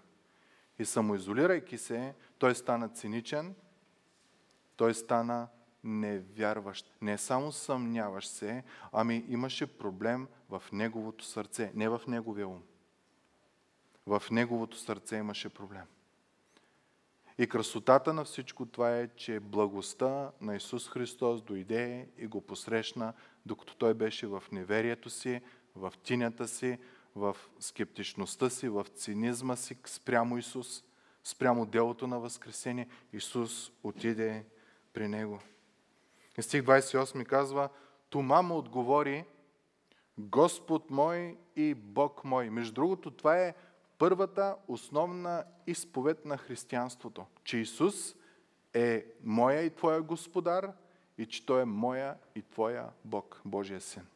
И 0.79 0.85
самоизолирайки 0.85 1.77
се, 1.77 2.13
той 2.37 2.55
стана 2.55 2.89
циничен, 2.89 3.55
той 4.75 4.93
стана 4.93 5.47
невярващ. 5.83 6.93
Не 7.01 7.17
само 7.17 7.51
съмняваш 7.51 8.27
се, 8.27 8.63
ами 8.91 9.25
имаше 9.27 9.77
проблем 9.77 10.27
в 10.49 10.63
неговото 10.71 11.25
сърце, 11.25 11.71
не 11.75 11.89
в 11.89 12.01
неговия 12.07 12.47
ум. 12.47 12.63
В 14.05 14.23
неговото 14.31 14.77
сърце 14.77 15.15
имаше 15.15 15.49
проблем. 15.49 15.85
И 17.37 17.47
красотата 17.47 18.13
на 18.13 18.23
всичко 18.23 18.65
това 18.65 18.97
е, 18.97 19.07
че 19.07 19.39
благостта 19.39 20.31
на 20.41 20.55
Исус 20.55 20.89
Христос 20.89 21.41
дойде 21.41 22.09
и 22.17 22.27
го 22.27 22.41
посрещна, 22.41 23.13
докато 23.45 23.75
той 23.75 23.93
беше 23.93 24.27
в 24.27 24.43
неверието 24.51 25.09
си, 25.09 25.41
в 25.75 25.93
тинята 26.03 26.47
си, 26.47 26.77
в 27.17 27.37
скептичността 27.59 28.49
си, 28.49 28.69
в 28.69 28.85
цинизма 28.95 29.55
си 29.55 29.77
спрямо 29.85 30.37
Исус, 30.37 30.83
спрямо 31.23 31.65
делото 31.65 32.07
на 32.07 32.19
Възкресение. 32.19 32.87
Исус 33.13 33.71
отиде 33.83 34.45
при 34.93 35.07
него. 35.07 35.39
И 36.37 36.41
стих 36.41 36.61
28 36.61 37.25
казва, 37.25 37.69
Тома 38.09 38.41
му 38.41 38.57
отговори, 38.57 39.25
Господ 40.17 40.91
мой 40.91 41.37
и 41.55 41.73
Бог 41.73 42.23
мой. 42.23 42.49
Между 42.49 42.73
другото, 42.73 43.11
това 43.11 43.37
е 43.37 43.55
първата 43.97 44.55
основна 44.67 45.43
изповед 45.67 46.25
на 46.25 46.37
християнството, 46.37 47.25
че 47.43 47.57
Исус 47.57 48.15
е 48.73 49.05
моя 49.23 49.61
и 49.61 49.75
твоя 49.75 50.01
господар 50.01 50.71
и 51.17 51.25
че 51.25 51.45
Той 51.45 51.61
е 51.61 51.65
моя 51.65 52.15
и 52.35 52.41
твоя 52.41 52.89
Бог, 53.05 53.41
Божия 53.45 53.81
Син. 53.81 54.07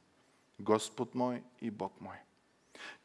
Господ 0.59 1.15
мой 1.15 1.43
и 1.61 1.71
Бог 1.71 2.01
мой. 2.01 2.15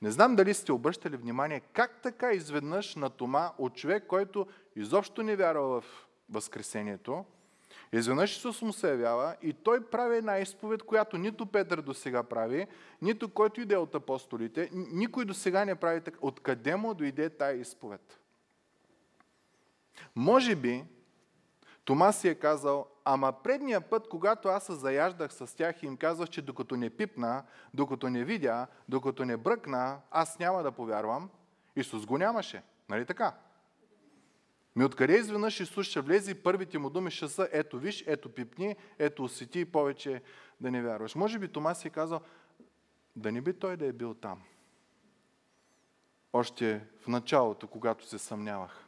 Не 0.03 0.11
знам 0.11 0.37
дали 0.37 0.55
сте 0.55 0.73
обръщали 0.73 1.17
внимание 1.17 1.61
как 1.61 2.03
така 2.03 2.33
изведнъж 2.33 2.95
на 2.95 3.11
Тома 3.11 3.53
от 3.59 3.75
човек, 3.75 4.05
който 4.07 4.47
изобщо 4.77 5.23
не 5.23 5.37
вярва 5.37 5.81
в 5.81 5.85
Възкресението, 6.31 7.25
Изведнъж 7.93 8.37
Исус 8.37 8.63
му 8.63 8.73
се 8.73 8.91
явява 8.91 9.37
и 9.43 9.53
той 9.53 9.85
прави 9.85 10.17
една 10.17 10.39
изповед, 10.39 10.83
която 10.83 11.19
нито 11.19 11.47
Петър 11.47 11.81
до 11.81 11.95
сега 11.95 12.23
прави, 12.23 12.67
нито 13.03 13.29
който 13.29 13.61
иде 13.61 13.77
от 13.77 13.95
апостолите, 13.95 14.71
никой 14.73 15.25
до 15.25 15.35
сега 15.35 15.65
не 15.65 15.75
прави 15.75 16.01
така. 16.01 16.19
Откъде 16.23 16.77
му 16.77 16.95
дойде 16.95 17.31
тая 17.31 17.57
изповед? 17.61 18.21
Може 20.17 20.57
би 20.57 20.85
Тома 21.85 22.13
си 22.13 22.29
е 22.29 22.35
казал, 22.35 22.87
ама 23.07 23.33
предния 23.33 23.81
път, 23.81 24.09
когато 24.09 24.49
аз 24.49 24.67
се 24.67 24.75
заяждах 24.75 25.33
с 25.33 25.57
тях 25.57 25.83
и 25.83 25.87
им 25.87 25.97
казах, 25.97 26.29
че 26.29 26.43
докато 26.43 26.77
не 26.77 26.91
пипна, 26.91 27.45
докато 27.75 28.11
не 28.11 28.25
видя, 28.25 28.67
докато 28.89 29.25
не 29.25 29.37
бръкна, 29.37 30.01
аз 30.11 30.39
няма 30.39 30.63
да 30.63 30.73
повярвам, 30.73 31.31
Исус 31.77 32.07
го 32.07 32.19
нямаше. 32.19 32.63
Нали 32.89 33.07
така? 33.07 33.35
Ми 34.77 34.85
откъде 34.85 35.17
изведнъж 35.17 35.61
Исус 35.61 35.87
ще 35.87 36.01
влезе 36.01 36.31
и 36.31 36.43
първите 36.43 36.79
му 36.79 36.91
думи 36.91 37.11
ще 37.11 37.29
са 37.29 37.49
ето 37.53 37.79
виж, 37.79 38.05
ето 38.07 38.35
пипни, 38.35 38.77
ето 38.99 39.25
усети 39.25 39.61
и 39.61 39.65
повече 39.65 40.23
да 40.61 40.71
не 40.71 40.83
вярваш. 40.83 41.15
Може 41.15 41.39
би 41.39 41.49
Тома 41.49 41.75
си 41.75 41.89
е 41.89 41.91
казал, 41.91 42.21
да 43.17 43.33
не 43.33 43.41
би 43.41 43.53
той 43.53 43.77
да 43.77 43.87
е 43.87 43.93
бил 43.93 44.15
там. 44.15 44.43
Още 46.33 46.87
в 47.01 47.09
началото, 47.09 47.67
когато 47.67 48.07
се 48.07 48.19
съмнявах. 48.19 48.85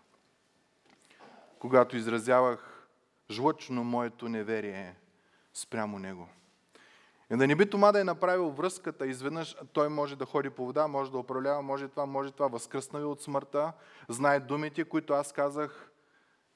Когато 1.58 1.96
изразявах 1.96 2.77
жлъчно 3.30 3.84
моето 3.84 4.28
неверие 4.28 4.96
спрямо 5.54 5.98
него. 5.98 6.28
И 7.32 7.36
да 7.36 7.46
не 7.46 7.56
би 7.56 7.70
Тома 7.70 7.92
да 7.92 8.00
е 8.00 8.04
направил 8.04 8.50
връзката, 8.50 9.06
изведнъж 9.06 9.56
той 9.72 9.88
може 9.88 10.16
да 10.16 10.26
ходи 10.26 10.50
по 10.50 10.66
вода, 10.66 10.86
може 10.86 11.10
да 11.10 11.18
управлява, 11.18 11.62
може 11.62 11.88
това, 11.88 12.06
може 12.06 12.32
това, 12.32 12.48
възкръсна 12.48 12.98
ви 12.98 13.04
от 13.04 13.22
смъртта, 13.22 13.72
знае 14.08 14.40
думите, 14.40 14.84
които 14.84 15.12
аз 15.12 15.32
казах 15.32 15.90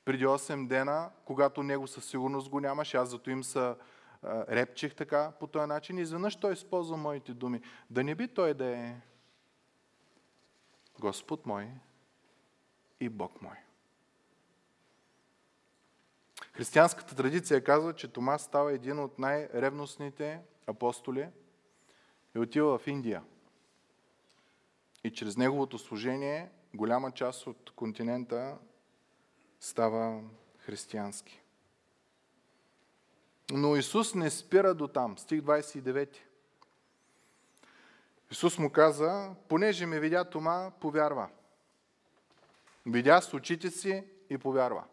преди 0.04 0.26
8 0.26 0.66
дена, 0.66 1.10
когато 1.24 1.62
него 1.62 1.86
със 1.86 2.04
сигурност 2.04 2.48
го 2.48 2.60
нямаше, 2.60 2.96
аз 2.96 3.08
зато 3.08 3.30
им 3.30 3.44
са 3.44 3.76
репчих 4.24 4.94
така 4.94 5.32
по 5.40 5.46
този 5.46 5.66
начин. 5.66 5.98
Изведнъж 5.98 6.36
той 6.36 6.52
използва 6.52 6.96
моите 6.96 7.34
думи. 7.34 7.60
Да 7.90 8.04
не 8.04 8.14
би 8.14 8.28
той 8.28 8.54
да 8.54 8.66
е 8.66 8.96
Господ 11.00 11.46
мой 11.46 11.68
и 13.00 13.08
Бог 13.08 13.42
мой. 13.42 13.56
Християнската 16.52 17.14
традиция 17.16 17.64
казва, 17.64 17.94
че 17.94 18.08
Тома 18.08 18.38
става 18.38 18.72
един 18.72 18.98
от 18.98 19.18
най-ревностните 19.18 20.40
апостоли 20.66 21.28
и 22.34 22.38
отива 22.38 22.78
в 22.78 22.86
Индия. 22.86 23.22
И 25.04 25.12
чрез 25.12 25.36
неговото 25.36 25.78
служение 25.78 26.50
голяма 26.74 27.10
част 27.10 27.46
от 27.46 27.70
континента 27.76 28.58
става 29.60 30.20
християнски. 30.58 31.42
Но 33.50 33.76
Исус 33.76 34.14
не 34.14 34.30
спира 34.30 34.74
до 34.74 34.88
там. 34.88 35.18
Стих 35.18 35.40
29. 35.40 36.16
Исус 38.30 38.58
му 38.58 38.70
каза, 38.70 39.34
понеже 39.48 39.86
ме 39.86 40.00
видя 40.00 40.24
Тома, 40.24 40.70
повярва. 40.80 41.28
Видя 42.86 43.20
с 43.20 43.34
очите 43.34 43.70
си 43.70 44.04
и 44.30 44.38
повярва. 44.38 44.84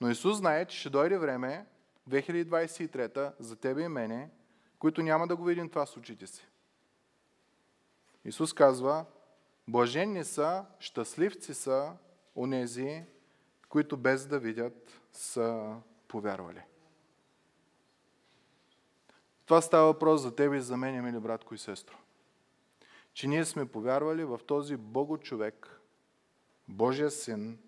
Но 0.00 0.10
Исус 0.10 0.36
знае, 0.36 0.64
че 0.64 0.78
ще 0.78 0.90
дойде 0.90 1.18
време, 1.18 1.66
2023 2.10 3.32
за 3.38 3.56
тебе 3.56 3.82
и 3.82 3.88
мене, 3.88 4.30
които 4.78 5.02
няма 5.02 5.26
да 5.26 5.36
го 5.36 5.44
видим 5.44 5.68
това 5.68 5.86
с 5.86 5.96
очите 5.96 6.26
си. 6.26 6.46
Исус 8.24 8.52
казва, 8.52 9.04
блаженни 9.68 10.24
са, 10.24 10.64
щастливци 10.78 11.54
са 11.54 11.92
онези, 12.36 13.04
които 13.68 13.96
без 13.96 14.26
да 14.26 14.38
видят 14.38 15.00
са 15.12 15.76
повярвали. 16.08 16.62
Това 19.46 19.60
става 19.60 19.86
въпрос 19.86 20.20
за 20.20 20.34
тебе 20.34 20.56
и 20.56 20.60
за 20.60 20.76
мен, 20.76 21.04
мили 21.04 21.18
братко 21.18 21.54
и 21.54 21.58
сестро. 21.58 21.96
Че 23.12 23.28
ние 23.28 23.44
сме 23.44 23.66
повярвали 23.66 24.24
в 24.24 24.40
този 24.46 24.76
Бого 24.76 25.18
човек, 25.18 25.80
Божия 26.68 27.10
син, 27.10 27.58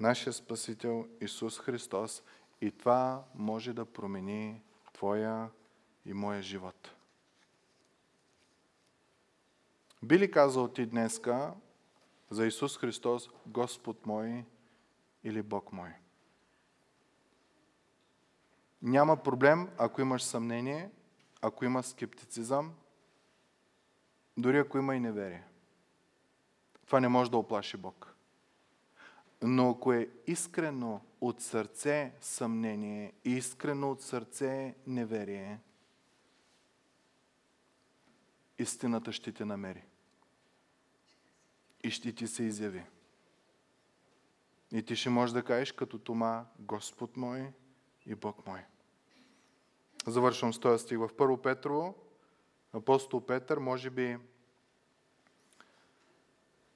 нашия 0.00 0.32
Спасител 0.32 1.08
Исус 1.20 1.58
Христос 1.58 2.22
и 2.60 2.70
това 2.70 3.24
може 3.34 3.72
да 3.72 3.84
промени 3.84 4.62
твоя 4.92 5.50
и 6.06 6.12
моя 6.12 6.42
живот. 6.42 6.94
Би 10.02 10.18
ли 10.18 10.30
казал 10.30 10.68
ти 10.68 10.86
днеска 10.86 11.54
за 12.30 12.46
Исус 12.46 12.78
Христос 12.78 13.30
Господ 13.46 14.06
мой 14.06 14.44
или 15.24 15.42
Бог 15.42 15.72
мой? 15.72 15.90
Няма 18.82 19.16
проблем, 19.16 19.70
ако 19.78 20.00
имаш 20.00 20.22
съмнение, 20.22 20.90
ако 21.42 21.64
има 21.64 21.82
скептицизъм, 21.82 22.74
дори 24.36 24.58
ако 24.58 24.78
има 24.78 24.96
и 24.96 25.00
неверие. 25.00 25.44
Това 26.86 27.00
не 27.00 27.08
може 27.08 27.30
да 27.30 27.36
оплаши 27.36 27.76
Бог. 27.76 28.17
Но 29.42 29.70
ако 29.70 29.92
е 29.92 30.08
искрено 30.26 31.00
от 31.20 31.40
сърце 31.40 32.12
съмнение, 32.20 33.12
искрено 33.24 33.90
от 33.90 34.02
сърце 34.02 34.74
неверие, 34.86 35.60
истината 38.58 39.12
ще 39.12 39.32
те 39.32 39.44
намери. 39.44 39.84
И 41.84 41.90
ще 41.90 42.12
ти 42.12 42.26
се 42.26 42.42
изяви. 42.42 42.84
И 44.72 44.82
ти 44.82 44.96
ще 44.96 45.10
можеш 45.10 45.32
да 45.32 45.44
кажеш 45.44 45.72
като 45.72 45.98
Тома, 45.98 46.44
Господ 46.58 47.16
мой 47.16 47.52
и 48.06 48.14
Бог 48.14 48.46
мой. 48.46 48.60
Завършвам 50.06 50.54
с 50.54 50.60
този 50.60 50.84
стих. 50.84 50.98
В 50.98 51.10
Първо 51.16 51.42
Петрово, 51.42 51.94
апостол 52.72 53.26
Петър, 53.26 53.58
може 53.58 53.90
би 53.90 54.18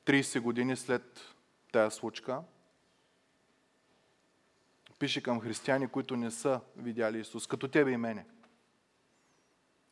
30 0.05 0.41
години 0.41 0.77
след 0.77 1.21
тая 1.73 1.91
случка, 1.91 2.43
пише 5.03 5.23
към 5.23 5.41
християни, 5.41 5.89
които 5.89 6.17
не 6.17 6.31
са 6.31 6.61
видяли 6.77 7.21
Исус, 7.21 7.47
като 7.47 7.69
тебе 7.69 7.91
и 7.91 7.97
мене. 7.97 8.27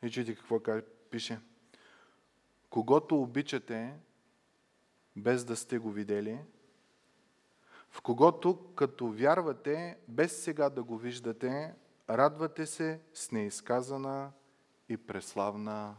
И 0.03 0.11
чуйте 0.11 0.35
какво 0.35 0.61
пише. 1.11 1.41
Когато 2.69 3.23
обичате, 3.23 3.95
без 5.17 5.45
да 5.45 5.57
сте 5.57 5.79
го 5.79 5.91
видели, 5.91 6.39
в 7.91 8.01
когото 8.01 8.73
като 8.75 9.09
вярвате, 9.09 9.99
без 10.09 10.43
сега 10.45 10.71
да 10.71 10.83
го 10.83 10.99
виждате, 10.99 11.75
радвате 12.11 12.67
се 12.67 13.01
с 13.15 13.31
неизказана 13.31 14.33
и 14.89 14.97
преславна 14.97 15.97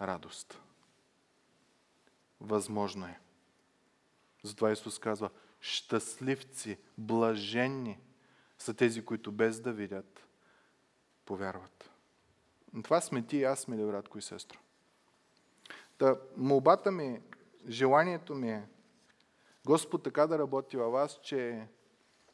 радост. 0.00 0.60
Възможно 2.40 3.06
е. 3.06 3.20
Затова 4.42 4.72
Исус 4.72 4.98
казва, 4.98 5.30
щастливци, 5.60 6.78
блаженни 6.98 7.98
са 8.58 8.74
тези, 8.74 9.04
които 9.04 9.32
без 9.32 9.60
да 9.60 9.72
видят, 9.72 10.26
повярват. 11.24 11.90
Това 12.84 13.00
сме 13.00 13.22
ти 13.22 13.36
и 13.36 13.44
аз, 13.44 13.68
мили 13.68 13.86
братко 13.86 14.18
и 14.18 14.22
сестро. 14.22 14.58
Та, 15.98 16.16
молбата 16.36 16.92
ми, 16.92 17.22
желанието 17.68 18.34
ми 18.34 18.50
е 18.50 18.68
Господ 19.66 20.02
така 20.02 20.26
да 20.26 20.38
работи 20.38 20.76
във 20.76 20.92
вас, 20.92 21.20
че 21.22 21.66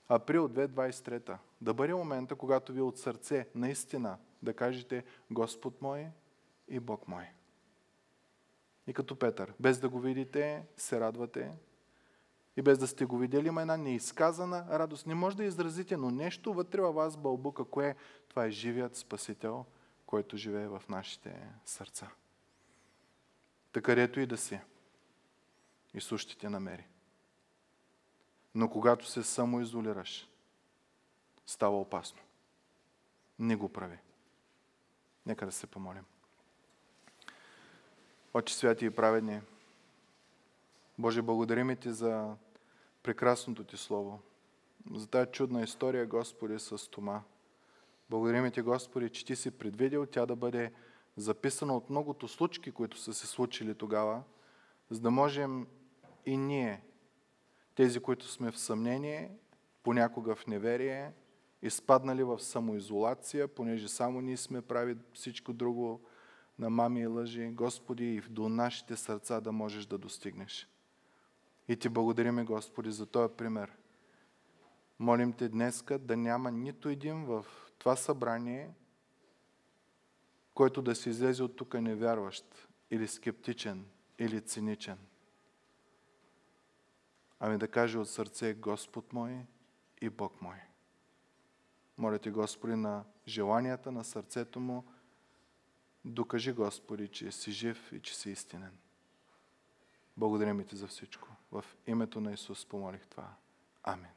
април 0.08 0.48
2023 0.48 1.38
да 1.60 1.74
бъде 1.74 1.94
момента, 1.94 2.34
когато 2.34 2.72
ви 2.72 2.80
от 2.80 2.98
сърце 2.98 3.48
наистина 3.54 4.18
да 4.42 4.54
кажете 4.54 5.04
Господ 5.30 5.82
мой 5.82 6.06
и 6.68 6.80
Бог 6.80 7.08
мой. 7.08 7.24
И 8.86 8.94
като 8.94 9.18
Петър, 9.18 9.54
без 9.60 9.78
да 9.78 9.88
го 9.88 10.00
видите, 10.00 10.66
се 10.76 11.00
радвате. 11.00 11.52
И 12.56 12.62
без 12.62 12.78
да 12.78 12.86
сте 12.86 13.04
го 13.04 13.18
видели, 13.18 13.48
има 13.48 13.60
една 13.60 13.76
неизказана 13.76 14.66
радост. 14.70 15.06
Не 15.06 15.14
може 15.14 15.36
да 15.36 15.44
изразите, 15.44 15.96
но 15.96 16.10
нещо 16.10 16.54
вътре 16.54 16.80
във 16.80 16.94
вас 16.94 17.16
бълбука. 17.16 17.64
Кое 17.64 17.88
е? 17.88 17.96
Това 18.28 18.44
е 18.44 18.50
живият 18.50 18.96
Спасител, 18.96 19.64
който 20.06 20.36
живее 20.36 20.68
в 20.68 20.82
нашите 20.88 21.48
сърца. 21.64 22.10
Така 23.72 23.84
където 23.84 24.20
и 24.20 24.26
да 24.26 24.36
си, 24.36 24.60
Исус 25.94 26.20
ще 26.20 26.36
те 26.36 26.48
намери. 26.48 26.86
Но 28.54 28.70
когато 28.70 29.06
се 29.06 29.22
самоизолираш, 29.22 30.28
става 31.46 31.80
опасно. 31.80 32.18
Не 33.38 33.56
го 33.56 33.68
прави. 33.68 33.98
Нека 35.26 35.46
да 35.46 35.52
се 35.52 35.66
помолим. 35.66 36.04
Отче 38.34 38.54
святи 38.54 38.86
и 38.86 38.90
праведни, 38.90 39.40
Боже, 40.98 41.22
благодарим 41.22 41.76
Ти 41.76 41.90
за 41.90 42.36
прекрасното 43.02 43.64
Ти 43.64 43.76
Слово, 43.76 44.20
за 44.94 45.06
тази 45.06 45.30
чудна 45.30 45.62
история, 45.62 46.06
Господи, 46.06 46.58
с 46.58 46.90
Тома. 46.90 47.22
Благодарим 48.10 48.50
Ти, 48.50 48.60
Господи, 48.60 49.10
че 49.10 49.24
Ти 49.24 49.36
си 49.36 49.50
предвидел 49.50 50.06
тя 50.06 50.26
да 50.26 50.36
бъде 50.36 50.72
записана 51.16 51.76
от 51.76 51.90
многото 51.90 52.28
случки, 52.28 52.72
които 52.72 52.98
са 52.98 53.14
се 53.14 53.26
случили 53.26 53.74
тогава, 53.74 54.22
за 54.90 55.00
да 55.00 55.10
можем 55.10 55.66
и 56.26 56.36
ние, 56.36 56.84
тези, 57.74 58.00
които 58.00 58.28
сме 58.28 58.50
в 58.50 58.58
съмнение, 58.58 59.30
понякога 59.82 60.34
в 60.34 60.46
неверие, 60.46 61.12
изпаднали 61.62 62.22
в 62.22 62.40
самоизолация, 62.40 63.48
понеже 63.48 63.88
само 63.88 64.20
ние 64.20 64.36
сме 64.36 64.62
прави 64.62 64.96
всичко 65.12 65.52
друго 65.52 66.00
на 66.58 66.70
мами 66.70 67.00
и 67.00 67.06
лъжи, 67.06 67.50
Господи, 67.50 68.14
и 68.14 68.20
до 68.20 68.48
нашите 68.48 68.96
сърца 68.96 69.40
да 69.40 69.52
можеш 69.52 69.86
да 69.86 69.98
достигнеш. 69.98 70.68
И 71.68 71.76
ти 71.76 71.88
благодариме, 71.88 72.44
Господи, 72.44 72.90
за 72.92 73.06
този 73.06 73.34
пример. 73.34 73.72
Молим 74.98 75.32
те 75.32 75.48
днеска 75.48 75.98
да 75.98 76.16
няма 76.16 76.50
нито 76.50 76.88
един 76.88 77.24
в 77.24 77.46
това 77.78 77.96
събрание, 77.96 78.70
който 80.54 80.82
да 80.82 80.94
се 80.94 81.10
излезе 81.10 81.42
от 81.42 81.56
тук 81.56 81.74
невярващ 81.74 82.68
или 82.90 83.08
скептичен 83.08 83.86
или 84.18 84.40
циничен. 84.40 84.98
ами 87.40 87.58
да 87.58 87.68
каже 87.68 87.98
от 87.98 88.08
сърце 88.08 88.54
Господ 88.54 89.12
мой 89.12 89.46
и 90.00 90.10
Бог 90.10 90.42
мой. 90.42 90.56
Моля 91.98 92.18
ти, 92.18 92.30
Господи, 92.30 92.74
на 92.74 93.04
желанията 93.26 93.92
на 93.92 94.04
сърцето 94.04 94.60
му, 94.60 94.84
докажи, 96.04 96.52
Господи, 96.52 97.08
че 97.08 97.32
си 97.32 97.52
жив 97.52 97.92
и 97.92 98.00
че 98.00 98.16
си 98.16 98.30
истинен. 98.30 98.78
Благодарим 100.16 100.64
ти 100.64 100.76
за 100.76 100.86
всичко. 100.86 101.33
В 101.54 101.64
името 101.86 102.20
на 102.20 102.32
Исус 102.32 102.66
помолих 102.66 103.06
това. 103.06 103.28
Амин. 103.82 104.10